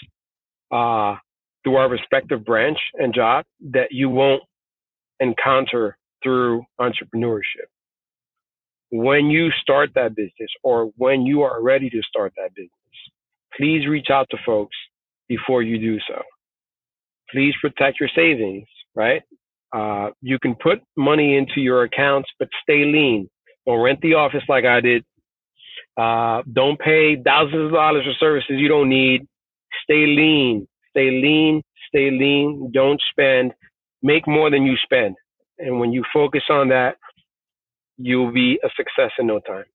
uh, 0.72 1.16
through 1.64 1.78
our 1.78 1.90
respective 1.90 2.46
branch 2.46 2.80
and 2.96 3.14
job 3.14 3.46
that 3.72 3.90
you 3.92 4.10
won't 4.10 4.44
encounter 5.20 5.98
through 6.24 6.64
entrepreneurship. 6.80 7.70
When 8.92 9.28
you 9.30 9.50
start 9.62 9.92
that 9.96 10.16
business 10.16 10.52
or 10.64 10.92
when 10.98 11.24
you 11.26 11.44
are 11.44 11.62
ready 11.62 11.90
to 11.90 12.02
start 12.10 12.34
that 12.38 12.56
business, 12.56 12.72
please 13.58 13.88
reach 13.88 14.08
out 14.12 14.28
to 14.32 14.38
folks 14.46 14.76
before 15.28 15.64
you 15.64 15.80
do 15.80 16.00
so. 16.08 16.22
Please 17.32 17.54
protect 17.62 18.00
your 18.00 18.10
savings, 18.16 18.68
right? 18.96 19.24
Uh, 19.74 20.10
you 20.22 20.40
can 20.40 20.56
put 20.56 20.82
money 20.96 21.38
into 21.38 21.62
your 21.62 21.84
accounts, 21.84 22.30
but 22.40 22.48
stay 22.64 22.86
lean. 22.86 23.30
Don't 23.66 23.82
rent 23.82 24.00
the 24.02 24.14
office 24.16 24.44
like 24.48 24.66
I 24.66 24.82
did. 24.82 25.04
Uh, 25.98 26.44
don't 26.54 26.80
pay 26.80 27.22
thousands 27.22 27.66
of 27.68 27.72
dollars 27.72 28.06
for 28.06 28.14
services 28.20 28.52
you 28.58 28.68
don't 28.68 28.90
need. 28.90 29.28
Stay 29.84 30.06
lean. 30.06 30.68
Stay 30.92 31.12
lean. 31.12 31.62
Stay 31.90 32.12
lean. 32.12 32.72
Don't 32.74 33.02
spend. 33.12 33.54
Make 34.02 34.28
more 34.28 34.50
than 34.50 34.64
you 34.64 34.76
spend. 34.84 35.16
And 35.60 35.80
when 35.80 35.92
you 35.92 36.04
focus 36.14 36.44
on 36.50 36.70
that, 36.70 36.98
you'll 37.98 38.32
be 38.32 38.60
a 38.64 38.70
success 38.78 39.12
in 39.20 39.28
no 39.28 39.40
time. 39.40 39.66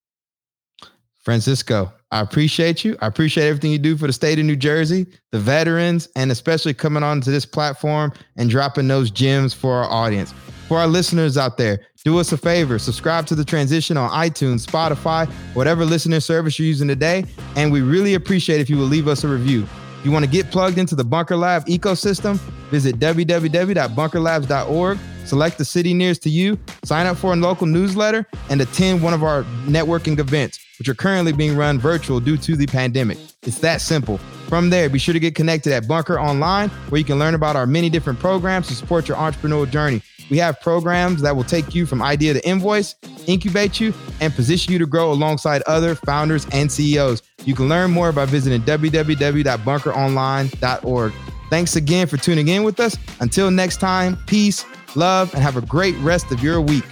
Francisco, 1.22 1.90
I 2.10 2.20
appreciate 2.20 2.84
you. 2.84 2.98
I 3.00 3.06
appreciate 3.06 3.48
everything 3.48 3.70
you 3.70 3.78
do 3.78 3.96
for 3.96 4.06
the 4.06 4.12
state 4.12 4.38
of 4.38 4.44
New 4.44 4.56
Jersey, 4.56 5.06
the 5.30 5.38
veterans, 5.38 6.10
and 6.16 6.30
especially 6.32 6.74
coming 6.74 7.02
onto 7.02 7.30
this 7.30 7.46
platform 7.46 8.12
and 8.36 8.50
dropping 8.50 8.88
those 8.88 9.10
gems 9.10 9.54
for 9.54 9.76
our 9.76 9.90
audience. 9.90 10.34
For 10.68 10.76
our 10.78 10.86
listeners 10.86 11.38
out 11.38 11.56
there, 11.58 11.80
do 12.04 12.18
us 12.18 12.32
a 12.32 12.36
favor 12.36 12.80
subscribe 12.80 13.26
to 13.26 13.36
the 13.36 13.44
transition 13.44 13.96
on 13.96 14.10
iTunes, 14.10 14.66
Spotify, 14.66 15.30
whatever 15.54 15.84
listening 15.84 16.18
service 16.20 16.58
you're 16.58 16.66
using 16.66 16.88
today. 16.88 17.24
And 17.54 17.70
we 17.70 17.80
really 17.80 18.14
appreciate 18.14 18.60
if 18.60 18.68
you 18.68 18.76
will 18.76 18.86
leave 18.86 19.06
us 19.06 19.22
a 19.22 19.28
review. 19.28 19.68
If 20.00 20.06
you 20.06 20.10
want 20.10 20.24
to 20.24 20.30
get 20.30 20.50
plugged 20.50 20.78
into 20.78 20.96
the 20.96 21.04
Bunker 21.04 21.36
Lab 21.36 21.64
ecosystem, 21.66 22.38
visit 22.70 22.98
www.bunkerlabs.org 22.98 24.98
select 25.24 25.58
the 25.58 25.64
city 25.64 25.94
nearest 25.94 26.22
to 26.22 26.30
you, 26.30 26.58
sign 26.84 27.06
up 27.06 27.16
for 27.16 27.32
a 27.32 27.36
local 27.36 27.66
newsletter, 27.66 28.26
and 28.50 28.60
attend 28.60 29.02
one 29.02 29.14
of 29.14 29.22
our 29.22 29.44
networking 29.66 30.18
events, 30.18 30.58
which 30.82 30.88
are 30.88 30.94
currently 30.94 31.32
being 31.32 31.56
run 31.56 31.78
virtual 31.78 32.18
due 32.18 32.36
to 32.36 32.56
the 32.56 32.66
pandemic. 32.66 33.16
It's 33.44 33.60
that 33.60 33.80
simple. 33.80 34.18
From 34.48 34.68
there, 34.68 34.90
be 34.90 34.98
sure 34.98 35.12
to 35.12 35.20
get 35.20 35.36
connected 35.36 35.72
at 35.72 35.86
Bunker 35.86 36.18
Online, 36.18 36.70
where 36.88 36.98
you 36.98 37.04
can 37.04 37.20
learn 37.20 37.34
about 37.34 37.54
our 37.54 37.68
many 37.68 37.88
different 37.88 38.18
programs 38.18 38.66
to 38.66 38.74
support 38.74 39.06
your 39.06 39.16
entrepreneurial 39.16 39.70
journey. 39.70 40.02
We 40.28 40.38
have 40.38 40.60
programs 40.60 41.22
that 41.22 41.36
will 41.36 41.44
take 41.44 41.72
you 41.72 41.86
from 41.86 42.02
idea 42.02 42.34
to 42.34 42.44
invoice, 42.44 42.96
incubate 43.28 43.78
you, 43.78 43.94
and 44.20 44.34
position 44.34 44.72
you 44.72 44.80
to 44.80 44.86
grow 44.86 45.12
alongside 45.12 45.62
other 45.68 45.94
founders 45.94 46.48
and 46.50 46.72
CEOs. 46.72 47.22
You 47.44 47.54
can 47.54 47.68
learn 47.68 47.92
more 47.92 48.10
by 48.10 48.24
visiting 48.24 48.62
www.bunkeronline.org. 48.62 51.12
Thanks 51.48 51.76
again 51.76 52.08
for 52.08 52.16
tuning 52.16 52.48
in 52.48 52.64
with 52.64 52.80
us. 52.80 52.96
Until 53.20 53.52
next 53.52 53.76
time, 53.76 54.18
peace, 54.26 54.64
love, 54.96 55.32
and 55.32 55.44
have 55.44 55.56
a 55.56 55.62
great 55.62 55.94
rest 55.98 56.32
of 56.32 56.42
your 56.42 56.60
week. 56.60 56.82